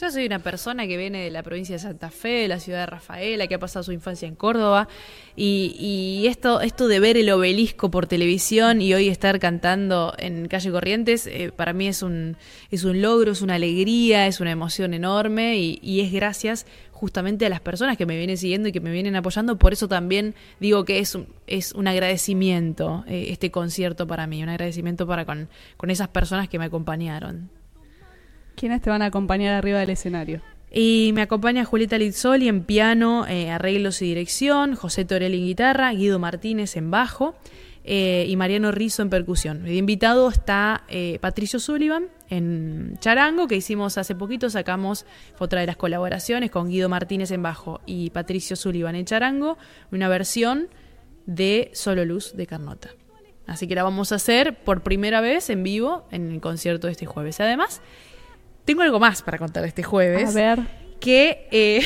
Yo 0.00 0.10
soy 0.10 0.24
una 0.24 0.38
persona 0.38 0.86
que 0.86 0.96
viene 0.96 1.24
de 1.24 1.30
la 1.30 1.42
provincia 1.42 1.74
de 1.74 1.78
Santa 1.78 2.10
Fe, 2.10 2.28
de 2.28 2.48
la 2.48 2.60
ciudad 2.60 2.80
de 2.80 2.86
Rafaela, 2.86 3.46
que 3.46 3.56
ha 3.56 3.58
pasado 3.58 3.82
su 3.82 3.92
infancia 3.92 4.26
en 4.26 4.34
Córdoba. 4.34 4.88
Y, 5.36 5.76
y 5.78 6.26
esto, 6.28 6.60
esto 6.62 6.88
de 6.88 6.98
ver 6.98 7.16
el 7.16 7.30
obelisco 7.30 7.90
por 7.90 8.06
televisión 8.06 8.80
y 8.80 8.94
hoy 8.94 9.08
estar 9.08 9.38
cantando 9.38 10.14
en 10.18 10.48
calle 10.48 10.70
Corrientes, 10.70 11.26
eh, 11.26 11.52
para 11.54 11.74
mí 11.74 11.88
es 11.88 12.02
un, 12.02 12.36
es 12.70 12.84
un 12.84 13.02
logro, 13.02 13.32
es 13.32 13.42
una 13.42 13.56
alegría, 13.56 14.26
es 14.26 14.40
una 14.40 14.50
emoción 14.50 14.94
enorme 14.94 15.58
y, 15.58 15.78
y 15.82 16.00
es 16.00 16.10
gracias 16.10 16.66
justamente 16.92 17.44
a 17.44 17.48
las 17.48 17.60
personas 17.60 17.96
que 17.96 18.06
me 18.06 18.16
vienen 18.16 18.38
siguiendo 18.38 18.68
y 18.68 18.72
que 18.72 18.80
me 18.80 18.92
vienen 18.92 19.16
apoyando. 19.16 19.58
Por 19.58 19.72
eso 19.74 19.88
también 19.88 20.34
digo 20.58 20.84
que 20.84 21.00
es 21.00 21.14
un, 21.14 21.26
es 21.46 21.72
un 21.72 21.86
agradecimiento 21.86 23.04
eh, 23.08 23.26
este 23.28 23.50
concierto 23.50 24.06
para 24.06 24.26
mí, 24.26 24.42
un 24.42 24.48
agradecimiento 24.48 25.06
para 25.06 25.26
con, 25.26 25.48
con 25.76 25.90
esas 25.90 26.08
personas 26.08 26.48
que 26.48 26.58
me 26.58 26.64
acompañaron. 26.64 27.61
¿Quiénes 28.54 28.82
te 28.82 28.90
van 28.90 29.02
a 29.02 29.06
acompañar 29.06 29.54
arriba 29.54 29.80
del 29.80 29.90
escenario? 29.90 30.40
Y 30.74 31.10
me 31.14 31.20
acompaña 31.22 31.64
Julieta 31.64 31.98
Lizzoli 31.98 32.48
en 32.48 32.64
piano, 32.64 33.26
eh, 33.28 33.50
arreglos 33.50 34.00
y 34.00 34.06
dirección, 34.06 34.74
José 34.74 35.04
Torelli 35.04 35.38
en 35.38 35.44
guitarra, 35.44 35.92
Guido 35.92 36.18
Martínez 36.18 36.76
en 36.76 36.90
bajo 36.90 37.34
eh, 37.84 38.24
y 38.26 38.36
Mariano 38.36 38.72
Rizzo 38.72 39.02
en 39.02 39.10
percusión. 39.10 39.64
De 39.64 39.74
invitado 39.74 40.30
está 40.30 40.84
eh, 40.88 41.18
Patricio 41.20 41.58
Sullivan 41.58 42.06
en 42.30 42.96
charango, 43.00 43.48
que 43.48 43.56
hicimos 43.56 43.98
hace 43.98 44.14
poquito, 44.14 44.48
sacamos, 44.48 45.04
otra 45.38 45.60
de 45.60 45.66
las 45.66 45.76
colaboraciones 45.76 46.50
con 46.50 46.70
Guido 46.70 46.88
Martínez 46.88 47.32
en 47.32 47.42
bajo 47.42 47.82
y 47.84 48.08
Patricio 48.08 48.56
Sullivan 48.56 48.94
en 48.94 49.04
charango, 49.04 49.58
una 49.90 50.08
versión 50.08 50.68
de 51.26 51.70
Solo 51.74 52.06
Luz 52.06 52.34
de 52.34 52.46
Carnota. 52.46 52.90
Así 53.46 53.66
que 53.66 53.74
la 53.74 53.82
vamos 53.82 54.12
a 54.12 54.14
hacer 54.14 54.62
por 54.64 54.82
primera 54.82 55.20
vez 55.20 55.50
en 55.50 55.62
vivo 55.62 56.06
en 56.10 56.30
el 56.32 56.40
concierto 56.40 56.86
de 56.86 56.92
este 56.92 57.06
jueves. 57.06 57.40
Además, 57.40 57.82
tengo 58.64 58.82
algo 58.82 58.98
más 59.00 59.22
para 59.22 59.38
contar 59.38 59.64
este 59.64 59.82
jueves 59.82 60.30
A 60.30 60.32
ver, 60.32 60.60
que 61.00 61.48
eh, 61.50 61.82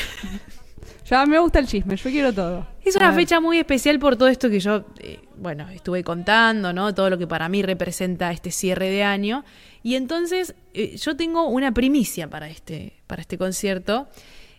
ya 1.07 1.25
me 1.27 1.39
gusta 1.39 1.59
el 1.59 1.67
chisme, 1.67 1.97
yo 1.97 2.11
quiero 2.11 2.33
todo. 2.33 2.67
es 2.85 2.97
una 2.97 3.13
fecha 3.13 3.41
muy 3.41 3.59
especial 3.59 3.99
por 3.99 4.17
todo 4.17 4.29
esto 4.29 4.51
que 4.51 4.61
yo, 4.61 4.85
eh, 4.99 5.21
bueno, 5.37 5.69
estuve 5.71 6.03
contando, 6.05 6.73
¿no? 6.73 6.95
Todo 6.95 7.11
lo 7.11 7.19
que 7.19 7.27
para 7.27 7.49
mí 7.49 7.63
representa 7.63 8.31
este 8.33 8.51
cierre 8.51 8.91
de 8.91 9.03
año. 9.05 9.45
Y 9.83 9.95
entonces 9.95 10.55
eh, 10.75 10.97
yo 10.97 11.17
tengo 11.17 11.47
una 11.49 11.73
primicia 11.73 12.29
para 12.29 12.49
este, 12.49 12.95
para 13.07 13.23
este 13.23 13.39
concierto. 13.39 14.09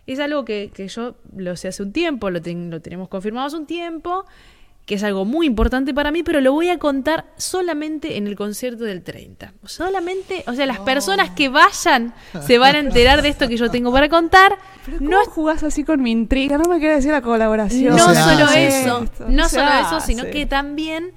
Es 0.06 0.18
algo 0.20 0.44
que, 0.46 0.70
que 0.72 0.88
yo 0.88 1.16
lo 1.36 1.54
sé 1.56 1.68
hace 1.68 1.82
un 1.82 1.92
tiempo, 1.92 2.30
lo, 2.30 2.40
ten- 2.40 2.70
lo 2.70 2.80
tenemos 2.80 3.08
confirmado 3.08 3.46
hace 3.48 3.56
un 3.56 3.66
tiempo, 3.66 4.24
que 4.88 4.94
es 4.94 5.02
algo 5.02 5.26
muy 5.26 5.46
importante 5.46 5.92
para 5.92 6.10
mí, 6.10 6.22
pero 6.22 6.40
lo 6.40 6.50
voy 6.52 6.70
a 6.70 6.78
contar 6.78 7.26
solamente 7.36 8.16
en 8.16 8.26
el 8.26 8.36
concierto 8.36 8.84
del 8.84 9.02
30. 9.02 9.52
Solamente, 9.66 10.44
o 10.46 10.54
sea, 10.54 10.64
las 10.64 10.80
personas 10.80 11.28
que 11.28 11.50
vayan 11.50 12.14
se 12.40 12.56
van 12.56 12.74
a 12.74 12.78
enterar 12.78 13.20
de 13.20 13.28
esto 13.28 13.48
que 13.48 13.58
yo 13.58 13.70
tengo 13.70 13.92
para 13.92 14.08
contar. 14.08 14.56
¿Cómo 14.86 15.10
No 15.10 15.24
jugás 15.26 15.62
así 15.62 15.84
con 15.84 16.00
mi 16.00 16.10
intriga? 16.10 16.56
No 16.56 16.70
me 16.70 16.78
quieres 16.78 16.96
decir 16.96 17.12
la 17.12 17.20
colaboración. 17.20 17.94
no 17.94 17.98
se 17.98 18.14
solo 18.14 18.44
hace. 18.46 18.66
eso, 18.66 19.04
no 19.28 19.44
se 19.50 19.56
solo 19.56 19.70
eso, 19.72 20.00
sino 20.00 20.24
que 20.24 20.46
también, 20.46 21.12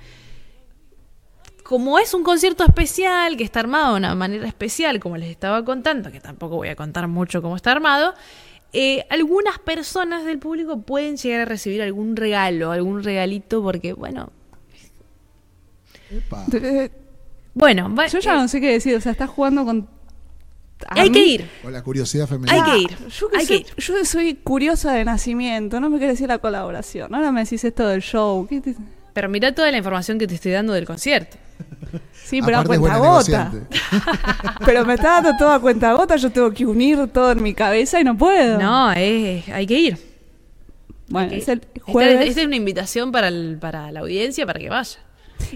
como 1.64 1.98
es 1.98 2.14
un 2.14 2.24
concierto 2.24 2.66
especial, 2.66 3.38
que 3.38 3.46
está 3.46 3.62
armado 3.62 3.94
de 3.94 4.00
una 4.00 4.16
manera 4.16 4.50
especial, 4.50 5.00
como 5.00 5.16
les 5.16 5.30
estaba 5.30 5.64
contando, 5.64 6.12
que 6.12 6.20
tampoco 6.20 6.58
voy 6.58 6.68
a 6.68 6.76
contar 6.76 7.08
mucho 7.08 7.42
cómo 7.42 7.56
está 7.56 7.72
armado, 7.72 8.16
eh, 8.74 9.06
algunas 9.10 9.60
personas 9.60 10.24
del 10.26 10.40
público 10.40 10.82
pueden 10.82 11.18
llegar 11.18 11.42
a 11.42 11.46
recibir 11.46 11.82
algún 11.82 12.16
regalo, 12.16 12.72
algún 12.72 13.04
regalito, 13.04 13.62
porque, 13.62 13.94
bueno, 13.94 14.32
Epa. 16.10 16.46
Bueno, 17.54 17.94
va- 17.94 18.08
Yo 18.08 18.20
ya 18.20 18.34
eh, 18.34 18.38
no 18.38 18.48
sé 18.48 18.62
qué 18.62 18.72
decir, 18.72 18.96
o 18.96 19.02
sea, 19.02 19.12
estás 19.12 19.30
jugando 19.30 19.66
con... 19.66 19.88
hay 20.88 21.10
mí- 21.10 21.14
que 21.14 21.26
ir. 21.26 21.50
Con 21.62 21.74
la 21.74 21.84
curiosidad 21.84 22.28
femenina. 22.28 22.64
Hay 22.66 22.72
que 22.88 22.94
ir, 22.94 23.08
Yo, 23.10 23.30
que 23.30 23.38
hay 23.38 23.46
soy, 23.46 23.64
que 23.64 23.70
ir. 23.70 23.76
yo 23.78 24.06
soy 24.06 24.36
curiosa 24.36 24.94
de 24.94 25.04
nacimiento, 25.06 25.80
no 25.80 25.90
me 25.90 26.00
querés 26.00 26.14
decir 26.16 26.28
la 26.30 26.38
colaboración. 26.40 27.14
Ahora 27.14 27.32
me 27.32 27.44
decís 27.44 27.64
esto 27.64 27.88
del 27.88 28.02
show. 28.02 28.48
¿qué 28.48 28.62
te- 28.62 28.76
Pero 29.14 29.28
mira 29.30 29.54
toda 29.54 29.70
la 29.72 29.78
información 29.78 30.18
que 30.18 30.28
te 30.28 30.36
estoy 30.36 30.52
dando 30.54 30.74
del 30.74 30.86
concierto. 30.86 31.38
Sí, 32.24 32.42
pero 32.42 32.58
a 32.58 32.60
Aparte 32.62 32.80
cuenta 32.80 32.98
gota. 33.00 33.52
Pero 34.66 34.86
me 34.86 34.94
está 34.94 35.22
dando 35.22 35.32
todo 35.38 35.52
a 35.52 35.60
cuenta 35.60 35.92
gota, 35.94 36.16
yo 36.16 36.30
tengo 36.32 36.52
que 36.52 36.66
unir 36.66 37.08
todo 37.08 37.32
en 37.32 37.44
mi 37.44 37.54
cabeza 37.54 38.00
y 38.00 38.04
no 38.04 38.18
puedo. 38.18 38.58
No, 38.60 38.92
es, 38.94 39.48
hay 39.50 39.68
que 39.68 39.80
ir. 39.80 39.98
Bueno, 41.10 41.34
es 41.34 41.48
el. 41.50 41.60
Esta- 41.60 41.92
jueves. 41.92 42.30
Esta 42.30 42.42
es 42.42 42.48
una 42.48 42.56
invitación 42.56 43.12
para, 43.12 43.28
el- 43.28 43.58
para 43.60 43.92
la 43.92 44.00
audiencia 44.02 44.46
para 44.46 44.60
que 44.60 44.70
vaya. 44.70 45.00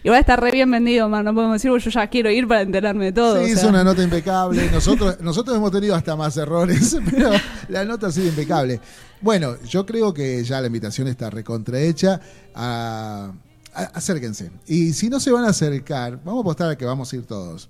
Igual 0.04 0.20
está 0.20 0.36
re 0.36 0.52
bien 0.52 0.70
vendido, 0.72 1.08
man. 1.08 1.24
No 1.24 1.34
podemos 1.34 1.56
decir, 1.56 1.70
porque 1.70 1.86
yo 1.86 1.92
ya 1.92 2.08
quiero 2.08 2.30
ir 2.32 2.48
para 2.48 2.62
enterarme 2.62 3.06
de 3.06 3.12
todo. 3.14 3.38
Sí, 3.46 3.52
o 3.54 3.56
es 3.56 3.64
una 3.64 3.84
nota 3.84 4.02
impecable. 4.04 4.70
Nosotros, 4.72 5.18
nosotros 5.22 5.56
hemos 5.56 5.72
tenido 5.72 5.96
hasta 5.96 6.16
más 6.16 6.36
errores, 6.38 6.98
pero 7.12 7.30
la 7.70 7.86
nota 7.86 8.08
ha 8.08 8.12
sido 8.12 8.28
impecable. 8.28 8.80
Bueno, 9.22 9.56
yo 9.64 9.86
creo 9.86 10.14
que 10.14 10.44
ya 10.44 10.60
la 10.60 10.68
invitación 10.68 11.08
está 11.08 11.30
recontrahecha. 11.30 12.20
A- 12.56 13.32
acérquense. 13.76 14.52
Y 14.68 14.94
si 14.94 15.10
no 15.10 15.20
se 15.20 15.32
van 15.32 15.46
a 15.46 15.50
acercar, 15.50 16.20
vamos 16.24 16.40
a 16.40 16.42
apostar 16.42 16.70
a 16.72 16.78
que 16.78 16.86
vamos 16.86 17.12
a 17.12 17.16
ir 17.16 17.26
todos. 17.26 17.70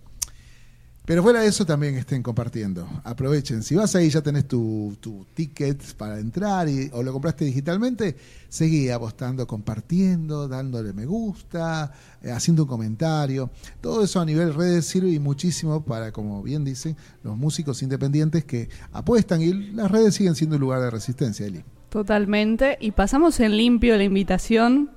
Pero 1.05 1.21
fuera 1.21 1.41
de 1.41 1.47
eso 1.47 1.67
también 1.67 1.95
estén 1.95 2.23
compartiendo. 2.23 2.87
Aprovechen. 3.03 3.61
Si 3.61 3.75
vas 3.75 3.95
ahí 3.95 4.09
ya 4.09 4.21
tenés 4.21 4.47
tu, 4.47 4.97
tu 4.99 5.23
ticket 5.35 5.93
para 5.93 6.19
entrar 6.19 6.67
y, 6.67 6.89
o 6.93 7.03
lo 7.03 7.13
compraste 7.13 7.45
digitalmente, 7.45 8.15
seguí 8.49 8.89
apostando, 8.89 9.45
compartiendo, 9.45 10.47
dándole 10.47 10.93
me 10.93 11.05
gusta, 11.05 11.91
eh, 12.23 12.31
haciendo 12.31 12.63
un 12.63 12.69
comentario. 12.69 13.51
Todo 13.81 14.03
eso 14.03 14.19
a 14.19 14.25
nivel 14.25 14.55
redes 14.55 14.85
sirve 14.85 15.11
y 15.11 15.19
muchísimo 15.19 15.85
para, 15.85 16.11
como 16.11 16.41
bien 16.41 16.65
dicen, 16.65 16.97
los 17.21 17.37
músicos 17.37 17.83
independientes 17.83 18.43
que 18.43 18.69
apuestan 18.91 19.43
y 19.43 19.53
las 19.53 19.91
redes 19.91 20.15
siguen 20.15 20.33
siendo 20.33 20.55
un 20.55 20.61
lugar 20.61 20.81
de 20.81 20.89
resistencia, 20.89 21.45
Eli. 21.45 21.63
Totalmente. 21.89 22.79
Y 22.81 22.91
pasamos 22.91 23.39
en 23.39 23.55
limpio 23.57 23.95
la 23.95 24.03
invitación. 24.03 24.89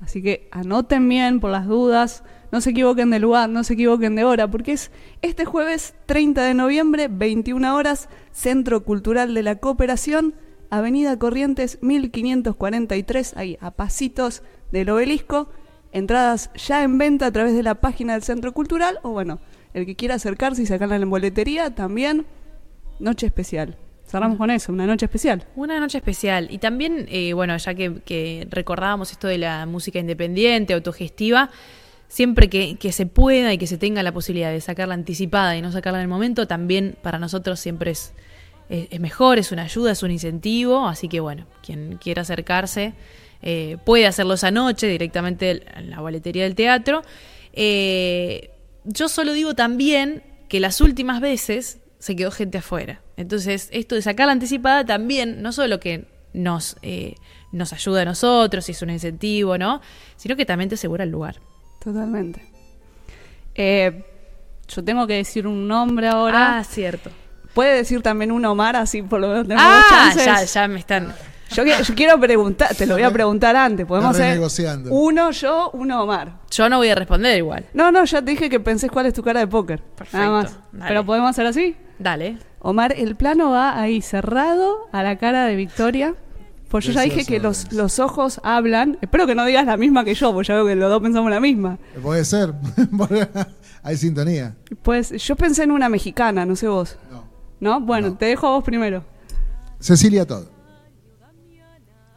Así 0.00 0.22
que 0.22 0.48
anoten 0.50 1.08
bien 1.08 1.40
por 1.40 1.50
las 1.50 1.66
dudas. 1.66 2.22
No 2.52 2.60
se 2.60 2.70
equivoquen 2.70 3.10
de 3.10 3.18
lugar, 3.18 3.48
no 3.48 3.64
se 3.64 3.74
equivoquen 3.74 4.14
de 4.14 4.24
hora, 4.24 4.48
porque 4.50 4.72
es 4.72 4.90
este 5.22 5.44
jueves 5.44 5.94
30 6.06 6.42
de 6.42 6.54
noviembre, 6.54 7.08
21 7.08 7.74
horas, 7.74 8.08
Centro 8.30 8.84
Cultural 8.84 9.34
de 9.34 9.42
la 9.42 9.56
Cooperación, 9.56 10.34
Avenida 10.70 11.18
Corrientes 11.18 11.78
1543, 11.82 13.36
ahí 13.36 13.58
a 13.60 13.72
pasitos 13.72 14.42
del 14.70 14.90
obelisco. 14.90 15.48
Entradas 15.92 16.50
ya 16.54 16.82
en 16.82 16.98
venta 16.98 17.26
a 17.26 17.32
través 17.32 17.54
de 17.54 17.62
la 17.62 17.76
página 17.76 18.12
del 18.12 18.22
Centro 18.22 18.52
Cultural, 18.52 18.98
o 19.02 19.10
bueno, 19.10 19.40
el 19.74 19.86
que 19.86 19.96
quiera 19.96 20.16
acercarse 20.16 20.62
y 20.62 20.66
sacarla 20.66 20.96
en 20.96 21.10
boletería, 21.10 21.74
también 21.74 22.26
noche 22.98 23.26
especial. 23.26 23.76
Cerramos 24.06 24.38
con 24.38 24.50
eso, 24.50 24.72
una 24.72 24.86
noche 24.86 25.06
especial. 25.06 25.44
Una 25.56 25.80
noche 25.80 25.98
especial. 25.98 26.48
Y 26.50 26.58
también, 26.58 27.06
eh, 27.08 27.32
bueno, 27.32 27.56
ya 27.56 27.74
que, 27.74 28.46
recordábamos 28.50 29.10
esto 29.12 29.26
de 29.26 29.38
la 29.38 29.66
música 29.66 29.98
independiente, 29.98 30.74
autogestiva, 30.74 31.50
siempre 32.08 32.48
que, 32.48 32.92
se 32.92 33.06
pueda 33.06 33.52
y 33.52 33.58
que 33.58 33.66
se 33.66 33.78
tenga 33.78 34.02
la 34.02 34.12
posibilidad 34.12 34.50
de 34.50 34.60
sacarla 34.60 34.94
anticipada 34.94 35.56
y 35.56 35.62
no 35.62 35.72
sacarla 35.72 35.98
en 35.98 36.02
el 36.02 36.08
momento, 36.08 36.46
también 36.46 36.96
para 37.02 37.18
nosotros 37.18 37.58
siempre 37.58 37.90
es, 37.90 38.12
es, 38.68 38.86
es 38.90 39.00
mejor, 39.00 39.38
es 39.38 39.50
una 39.50 39.62
ayuda, 39.62 39.90
es 39.90 40.02
un 40.04 40.12
incentivo. 40.12 40.86
Así 40.86 41.08
que, 41.08 41.18
bueno, 41.18 41.46
quien 41.62 41.96
quiera 41.96 42.22
acercarse 42.22 42.94
eh, 43.42 43.76
puede 43.84 44.06
hacerlo 44.06 44.34
esa 44.34 44.50
noche 44.50 44.86
directamente 44.86 45.62
en 45.76 45.90
la 45.90 46.00
boletería 46.00 46.44
del 46.44 46.54
teatro. 46.54 47.02
Eh, 47.52 48.50
yo 48.84 49.08
solo 49.08 49.32
digo 49.32 49.54
también 49.54 50.22
que 50.48 50.60
las 50.60 50.80
últimas 50.80 51.20
veces 51.20 51.78
se 51.98 52.14
quedó 52.16 52.30
gente 52.30 52.58
afuera. 52.58 53.00
Entonces, 53.16 53.68
esto 53.72 53.94
de 53.94 54.02
sacar 54.02 54.26
la 54.26 54.32
anticipada 54.32 54.84
también, 54.84 55.42
no 55.42 55.52
solo 55.52 55.80
que 55.80 56.06
nos, 56.32 56.76
eh, 56.82 57.14
nos 57.52 57.72
ayuda 57.72 58.02
a 58.02 58.04
nosotros 58.04 58.68
y 58.68 58.72
es 58.72 58.82
un 58.82 58.90
incentivo, 58.90 59.56
¿no? 59.58 59.80
Sino 60.16 60.36
que 60.36 60.44
también 60.44 60.68
te 60.68 60.74
asegura 60.74 61.04
el 61.04 61.10
lugar. 61.10 61.36
Totalmente. 61.82 62.42
Eh, 63.54 64.04
yo 64.68 64.84
tengo 64.84 65.06
que 65.06 65.14
decir 65.14 65.46
un 65.46 65.66
nombre 65.68 66.08
ahora. 66.08 66.58
Ah, 66.58 66.64
cierto. 66.64 67.10
Puede 67.54 67.74
decir 67.76 68.02
también 68.02 68.32
un 68.32 68.44
Omar, 68.44 68.76
así 68.76 69.02
por 69.02 69.20
lo 69.20 69.28
menos 69.28 69.46
Ah, 69.58 70.10
dos 70.14 70.16
ya, 70.16 70.24
chances. 70.26 70.52
ya 70.52 70.68
me 70.68 70.78
están. 70.78 71.14
Yo, 71.54 71.62
qui- 71.64 71.80
yo 71.80 71.94
quiero 71.94 72.18
preguntar, 72.20 72.74
te 72.74 72.86
lo 72.86 72.94
voy 72.94 73.04
a 73.04 73.10
preguntar 73.10 73.54
antes. 73.56 73.86
Podemos 73.86 74.10
hacer 74.16 74.38
uno 74.90 75.30
yo, 75.30 75.70
uno 75.72 76.02
Omar. 76.02 76.40
Yo 76.50 76.68
no 76.68 76.78
voy 76.78 76.88
a 76.88 76.94
responder 76.96 77.38
igual. 77.38 77.64
No, 77.72 77.90
no, 77.92 78.04
ya 78.04 78.20
te 78.20 78.32
dije 78.32 78.50
que 78.50 78.58
pensés 78.60 78.90
cuál 78.90 79.06
es 79.06 79.14
tu 79.14 79.22
cara 79.22 79.40
de 79.40 79.46
póker. 79.46 79.80
Perfecto, 79.80 80.18
Nada 80.18 80.30
más. 80.42 80.58
dale. 80.72 80.88
Pero 80.88 81.06
podemos 81.06 81.30
hacer 81.30 81.46
así. 81.46 81.76
Dale. 81.98 82.38
Omar, 82.60 82.92
el 82.96 83.16
plano 83.16 83.50
va 83.50 83.80
ahí 83.80 84.02
cerrado 84.02 84.88
a 84.92 85.02
la 85.02 85.16
cara 85.16 85.46
de 85.46 85.56
Victoria. 85.56 86.14
Pues 86.68 86.84
yo 86.84 86.92
ya 86.92 87.02
dije 87.02 87.24
que 87.24 87.38
los, 87.38 87.72
los 87.72 88.00
ojos 88.00 88.40
hablan. 88.42 88.98
Espero 89.00 89.26
que 89.26 89.34
no 89.36 89.44
digas 89.44 89.64
la 89.66 89.76
misma 89.76 90.04
que 90.04 90.14
yo, 90.14 90.32
porque 90.32 90.48
ya 90.48 90.54
veo 90.56 90.66
que 90.66 90.74
los 90.74 90.90
dos 90.90 91.00
pensamos 91.00 91.30
la 91.30 91.38
misma. 91.40 91.78
Puede 92.02 92.24
ser. 92.24 92.52
Hay 93.84 93.96
sintonía. 93.96 94.56
Pues 94.82 95.10
yo 95.10 95.36
pensé 95.36 95.62
en 95.62 95.70
una 95.70 95.88
mexicana, 95.88 96.44
no 96.44 96.56
sé 96.56 96.66
vos. 96.66 96.98
No. 97.10 97.24
¿No? 97.60 97.80
Bueno, 97.80 98.08
No. 98.10 98.16
te 98.16 98.26
dejo 98.26 98.48
a 98.48 98.50
vos 98.50 98.64
primero. 98.64 99.04
Cecilia 99.78 100.26
Todd. 100.26 100.46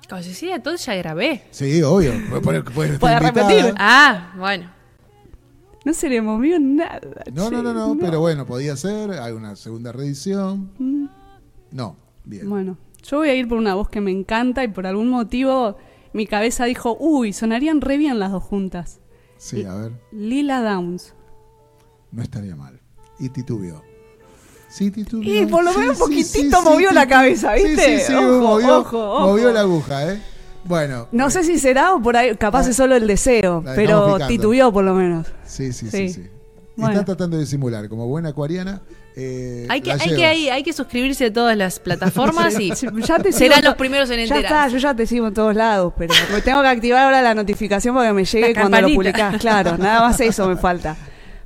Con 0.09 0.23
Cecilia 0.23 0.61
todo 0.63 0.75
ya 0.75 0.95
grabé. 0.95 1.43
Sí, 1.51 1.83
obvio. 1.83 2.11
Puede, 2.41 2.63
puede 2.63 2.93
estar 2.93 2.99
Puede 2.99 3.13
invitada. 3.17 3.19
repetir. 3.49 3.75
Ah, 3.77 4.33
bueno. 4.35 4.71
No 5.85 5.93
se 5.93 6.09
le 6.09 6.21
movió 6.21 6.59
nada. 6.59 6.99
No, 7.33 7.49
no, 7.49 7.57
che, 7.57 7.63
no, 7.63 7.73
no, 7.73 7.97
pero 7.99 8.19
bueno, 8.19 8.45
podía 8.45 8.75
ser. 8.75 9.11
Hay 9.11 9.31
una 9.33 9.55
segunda 9.55 9.91
reedición. 9.91 10.71
Mm. 10.77 11.05
No, 11.71 11.95
bien. 12.25 12.49
Bueno, 12.49 12.77
yo 13.03 13.17
voy 13.17 13.29
a 13.29 13.35
ir 13.35 13.47
por 13.47 13.57
una 13.57 13.75
voz 13.75 13.89
que 13.89 14.01
me 14.01 14.11
encanta 14.11 14.63
y 14.63 14.67
por 14.67 14.85
algún 14.85 15.09
motivo 15.09 15.77
mi 16.11 16.27
cabeza 16.27 16.65
dijo, 16.65 16.97
uy, 16.99 17.31
sonarían 17.33 17.81
re 17.81 17.97
bien 17.97 18.19
las 18.19 18.31
dos 18.31 18.43
juntas. 18.43 18.99
Sí, 19.37 19.63
a 19.63 19.73
ver. 19.75 19.91
Lila 20.11 20.61
Downs. 20.61 21.13
No 22.11 22.21
estaría 22.23 22.55
mal. 22.55 22.79
Y 23.19 23.29
titubeó. 23.29 23.81
Sí, 24.67 24.91
titubeó. 24.91 25.43
Y 25.43 25.45
por 25.45 25.63
lo 25.63 25.73
menos 25.73 25.97
Sí, 25.97 26.03
un 26.03 26.09
poquitito 26.09 26.57
sí, 26.57 26.63
sí, 26.63 26.69
movió 26.69 26.91
la 26.91 27.07
cabeza, 27.07 27.53
¿viste? 27.53 27.99
Sí, 27.99 28.05
sí, 28.07 28.13
Ojo, 28.13 28.41
movió, 28.41 28.79
ojo, 28.79 29.11
ojo. 29.15 29.27
movió 29.27 29.51
la 29.51 29.61
aguja, 29.61 30.13
¿eh? 30.13 30.21
Bueno. 30.65 31.07
No 31.11 31.29
sé 31.29 31.43
si 31.43 31.57
será 31.59 31.93
o 31.93 32.01
por 32.01 32.17
ahí, 32.17 32.35
capaz 32.35 32.67
es 32.67 32.75
solo 32.75 32.95
el 32.95 33.07
deseo, 33.07 33.63
pero 33.75 34.17
titubeó 34.27 34.71
por 34.71 34.83
lo 34.83 34.93
menos. 34.93 35.27
Sí, 35.45 35.71
sí, 35.73 35.89
Sí. 35.89 36.09
sí, 36.09 36.13
sí. 36.13 36.21
Y 36.77 36.81
Bueno. 36.81 36.93
Está 36.99 37.05
tratando 37.05 37.37
de 37.37 37.45
simular, 37.45 37.89
como 37.89 38.07
buena 38.07 38.29
acuariana. 38.29 38.81
eh, 39.15 39.65
Hay 39.69 39.81
que, 39.81 39.91
hay, 39.91 40.15
que, 40.15 40.25
hay, 40.25 40.49
hay 40.49 40.63
que 40.63 40.71
suscribirse 40.71 41.25
a 41.25 41.33
todas 41.33 41.57
las 41.57 41.79
plataformas 41.79 42.57
y 42.57 42.71
Ya 43.05 43.19
te 43.19 43.33
serán 43.33 43.63
los 43.65 43.75
primeros 43.75 44.09
en 44.11 44.17
Ya 44.19 44.23
está, 44.23 44.35
enterar. 44.37 44.69
yo 44.71 44.77
ya 44.77 44.93
te 44.95 45.05
sigo 45.05 45.27
en 45.27 45.33
todos 45.33 45.53
lados, 45.55 45.91
pero 45.97 46.13
me 46.33 46.41
tengo 46.41 46.61
que 46.61 46.67
activar 46.69 47.03
ahora 47.03 47.21
la 47.21 47.33
notificación 47.35 47.95
para 47.95 48.07
que 48.09 48.13
me 48.13 48.23
llegue 48.25 48.53
La 48.53 48.61
cuando 48.61 48.81
lo 48.81 48.95
publicás. 48.95 49.37
Claro, 49.39 49.77
nada 49.79 50.01
más 50.07 50.19
eso 50.21 50.47
me 50.47 50.55
falta. 50.55 50.95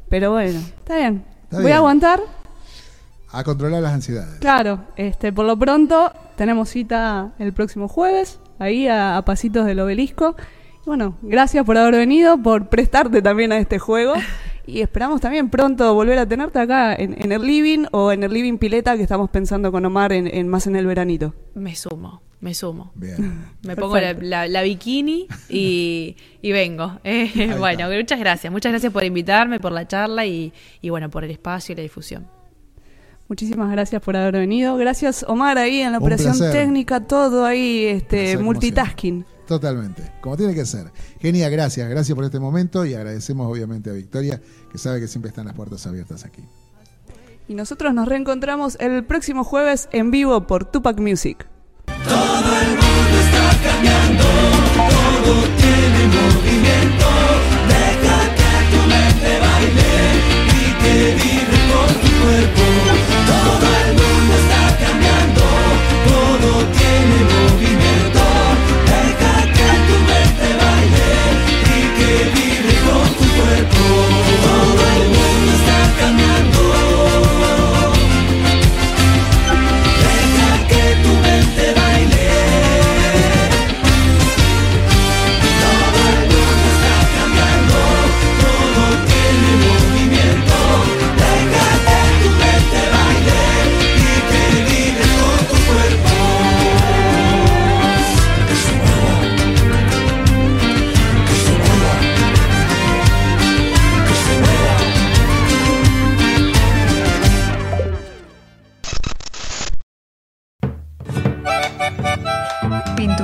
Pero 0.10 0.32
bueno, 0.32 0.60
está 0.60 0.98
bien. 0.98 1.24
Está 1.46 1.56
Voy 1.58 1.66
bien. 1.66 1.74
a 1.76 1.78
aguantar. 1.78 2.20
A 3.32 3.44
controlar 3.44 3.82
las 3.82 3.94
ansiedades. 3.94 4.36
Claro, 4.40 4.82
este, 4.96 5.34
por 5.34 5.46
lo 5.48 5.58
pronto 5.58 6.14
tenemos 6.36 6.70
cita 6.70 7.32
el 7.40 7.54
próximo 7.54 7.88
jueves, 7.88 8.40
ahí 8.60 8.88
a, 8.88 9.18
a 9.18 9.26
pasitos 9.26 9.66
del 9.66 9.80
obelisco. 9.80 10.36
Y 10.86 10.86
bueno, 10.88 11.18
gracias 11.22 11.66
por 11.66 11.78
haber 11.78 11.96
venido, 11.96 12.38
por 12.42 12.68
prestarte 12.70 13.22
también 13.22 13.52
a 13.52 13.58
este 13.58 13.80
juego. 13.80 14.14
Y 14.66 14.80
esperamos 14.80 15.20
también 15.20 15.50
pronto 15.50 15.94
volver 15.94 16.18
a 16.20 16.26
tenerte 16.26 16.58
acá 16.58 16.96
en, 16.96 17.22
en 17.22 17.34
el 17.34 17.42
living 17.42 17.84
o 17.92 18.14
en 18.14 18.24
el 18.24 18.32
living 18.32 18.58
pileta 18.58 18.96
que 18.96 19.04
estamos 19.04 19.30
pensando 19.30 19.74
con 19.74 19.84
Omar 19.86 20.14
en, 20.14 20.26
en- 20.26 20.48
más 20.48 20.68
en 20.68 20.78
el 20.78 20.86
veranito. 20.86 21.34
Me 21.54 21.76
sumo, 21.76 22.22
me 22.40 22.54
sumo. 22.54 22.94
Bien. 22.96 23.44
Me 23.64 23.76
pongo 23.76 23.96
la, 23.96 24.02
Perfecto. 24.04 24.26
la- 24.26 24.48
la 24.48 24.62
bikini 24.62 25.28
y, 25.50 26.16
y 26.42 26.52
vengo. 26.54 26.94
Eh, 27.04 27.54
bueno, 27.60 27.90
muchas 27.94 28.18
gracias. 28.18 28.54
Muchas 28.54 28.72
gracias 28.72 28.94
por 28.94 29.04
invitarme, 29.04 29.60
por 29.60 29.74
la 29.74 29.86
charla 29.86 30.26
y, 30.26 30.54
y 30.82 30.90
bueno, 30.90 31.10
por 31.10 31.26
el 31.26 31.32
espacio 31.32 31.74
y 31.74 31.76
la 31.76 31.82
difusión. 31.84 32.26
Muchísimas 33.28 33.72
gracias 33.72 34.02
por 34.02 34.16
haber 34.16 34.34
venido. 34.34 34.76
Gracias 34.78 35.26
Omar 35.28 35.58
ahí 35.58 35.80
en 35.82 35.92
la 35.92 35.98
Un 35.98 36.04
operación 36.04 36.38
placer. 36.38 36.52
técnica, 36.52 37.00
todo 37.02 37.46
ahí, 37.46 37.86
este, 37.86 38.38
multitasking. 38.38 39.26
Totalmente, 39.48 40.12
como 40.22 40.38
tiene 40.38 40.54
que 40.54 40.66
ser. 40.66 40.92
Genia, 41.20 41.50
gracias, 41.50 41.90
gracias 41.90 42.16
por 42.16 42.24
este 42.24 42.40
momento 42.40 42.86
y 42.86 42.94
agradecemos 42.94 43.52
obviamente 43.52 43.90
a 43.90 43.94
Victoria, 43.94 44.42
que 44.72 44.78
sabe 44.78 45.00
que 45.00 45.08
siempre 45.08 45.30
están 45.30 45.46
las 45.46 45.56
puertas 45.56 45.86
abiertas 45.86 46.24
aquí. 46.26 46.44
Y 47.48 47.56
nosotros 47.56 47.94
nos 47.94 48.08
reencontramos 48.08 48.78
el 48.80 49.04
próximo 49.04 49.44
jueves 49.44 49.90
en 49.92 50.12
vivo 50.12 50.48
por 50.48 50.64
Tupac 50.66 50.98
Music. 51.00 51.46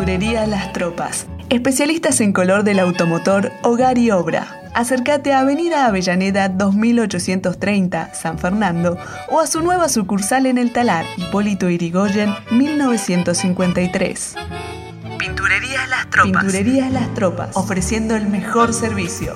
Pinturería 0.10 0.48
Las 0.48 0.74
Tropas. 0.74 1.28
Especialistas 1.52 2.20
en 2.20 2.34
color 2.34 2.64
del 2.64 2.80
automotor, 2.80 3.52
hogar 3.62 4.00
y 4.00 4.10
obra. 4.10 4.60
Acércate 4.74 5.34
a 5.34 5.42
Avenida 5.42 5.86
Avellaneda 5.86 6.50
2830, 6.50 8.16
San 8.16 8.40
Fernando, 8.40 8.98
o 9.30 9.40
a 9.40 9.46
su 9.46 9.62
nueva 9.62 9.88
sucursal 9.88 10.48
en 10.48 10.58
el 10.58 10.74
Talar, 10.74 11.06
Hipólito 11.16 11.70
Irigoyen, 11.70 12.34
1953. 12.50 14.34
Pinturerías 15.20 15.88
Las 15.88 16.10
Tropas. 16.10 16.44
Pinturerías 16.44 16.92
Las 16.92 17.14
Tropas, 17.14 17.56
ofreciendo 17.56 18.16
el 18.16 18.26
mejor 18.26 18.74
servicio. 18.74 19.36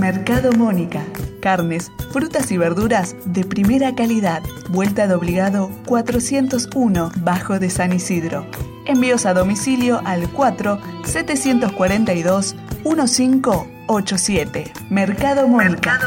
Mercado 0.00 0.50
Mónica. 0.50 1.04
Carnes, 1.44 1.92
frutas 2.10 2.50
y 2.52 2.56
verduras 2.56 3.14
de 3.26 3.44
primera 3.44 3.94
calidad. 3.94 4.42
Vuelta 4.70 5.06
de 5.06 5.14
obligado 5.14 5.70
401, 5.84 7.12
Bajo 7.18 7.58
de 7.58 7.68
San 7.68 7.92
Isidro. 7.92 8.46
Envíos 8.86 9.26
a 9.26 9.34
domicilio 9.34 10.00
al 10.06 10.26
4 10.30 10.80
742 11.04 12.56
1587. 12.86 14.72
Mercado 14.88 15.46
Mónica. 15.46 16.00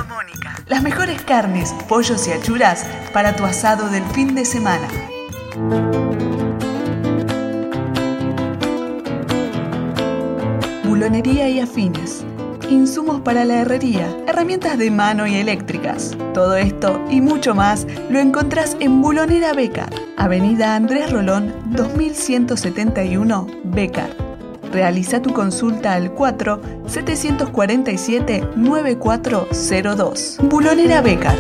Las 0.66 0.82
mejores 0.82 1.22
carnes, 1.22 1.72
pollos 1.88 2.28
y 2.28 2.32
achuras 2.32 2.88
para 3.14 3.36
tu 3.36 3.46
asado 3.46 3.90
del 3.90 4.06
fin 4.06 4.34
de 4.34 4.44
semana. 4.44 4.88
Bulonería 10.84 11.48
y 11.48 11.60
afines. 11.60 12.26
Insumos 12.70 13.22
para 13.22 13.46
la 13.46 13.62
herrería, 13.62 14.14
herramientas 14.28 14.78
de 14.78 14.92
mano 14.92 15.26
y 15.26 15.36
eléctricas. 15.36 16.18
Todo 16.34 16.58
esto 16.58 17.02
y 17.10 17.22
mucho 17.22 17.56
más 17.56 17.88
lo 18.10 18.20
encontrás 18.20 18.76
en 18.82 19.02
Bulonera 19.02 19.54
Becar, 19.54 19.90
Avenida 20.18 20.76
Andrés 20.76 21.10
Rolón 21.10 21.54
2171 21.72 23.48
Becar. 23.64 24.10
Realiza 24.74 25.22
tu 25.22 25.32
consulta 25.32 25.94
al 25.94 26.12
4 26.12 26.62
747 26.88 28.50
9402. 28.58 30.38
Bulonera 30.44 31.02
Becar. 31.02 31.38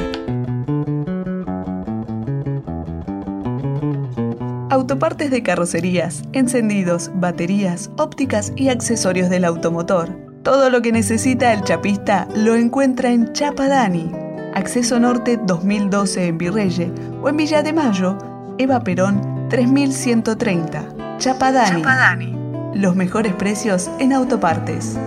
Autopartes 4.69 5.30
de 5.30 5.43
carrocerías, 5.43 6.23
encendidos, 6.32 7.11
baterías, 7.15 7.89
ópticas 7.97 8.53
y 8.55 8.69
accesorios 8.69 9.30
del 9.30 9.43
automotor. 9.43 10.26
Todo 10.47 10.69
lo 10.69 10.81
que 10.81 10.93
necesita 10.93 11.51
el 11.51 11.61
chapista 11.63 12.25
lo 12.33 12.55
encuentra 12.55 13.09
en 13.09 13.33
Chapadani. 13.33 14.09
Acceso 14.53 14.97
Norte 14.97 15.37
2012 15.45 16.27
en 16.27 16.37
Virreye 16.37 16.89
o 17.21 17.27
en 17.27 17.35
Villa 17.35 17.63
de 17.63 17.73
Mayo, 17.73 18.17
Eva 18.57 18.79
Perón 18.79 19.49
3130. 19.49 21.17
Chapadani. 21.17 22.33
Los 22.73 22.95
mejores 22.95 23.33
precios 23.33 23.91
en 23.99 24.13
autopartes. 24.13 24.97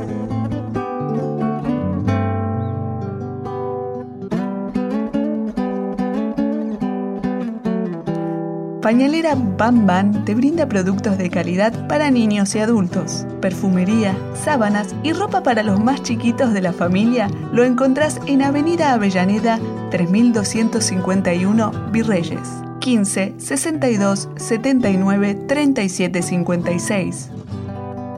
Pañalera 8.91 9.36
Bam 9.36 9.86
Bam 9.86 10.24
te 10.24 10.34
brinda 10.34 10.66
productos 10.66 11.16
de 11.16 11.30
calidad 11.30 11.86
para 11.86 12.11
niños 12.11 12.57
y 12.57 12.59
adultos. 12.59 13.24
Perfumería, 13.41 14.16
sábanas 14.34 14.97
y 15.05 15.12
ropa 15.12 15.45
para 15.45 15.62
los 15.62 15.78
más 15.78 16.03
chiquitos 16.03 16.53
de 16.53 16.61
la 16.61 16.72
familia 16.72 17.30
lo 17.53 17.62
encontrás 17.62 18.20
en 18.26 18.43
Avenida 18.43 18.93
Avellaneda 18.93 19.61
3251 19.93 21.70
Virreyes. 21.93 22.49
15 22.80 23.34
62 23.38 24.28
79 24.34 25.34
37 25.47 26.22
56. 26.22 27.30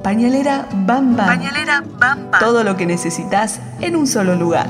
Pañalera 0.03 0.71
Bam 0.73 1.19
Bam. 1.19 1.27
Pañalera 1.27 1.85
Bam 1.99 2.31
Bam. 2.31 2.41
Todo 2.41 2.65
lo 2.65 2.79
que 2.79 2.87
necesitas 2.87 3.61
en 3.83 3.95
un 3.95 4.07
solo 4.07 4.37
lugar. 4.37 4.69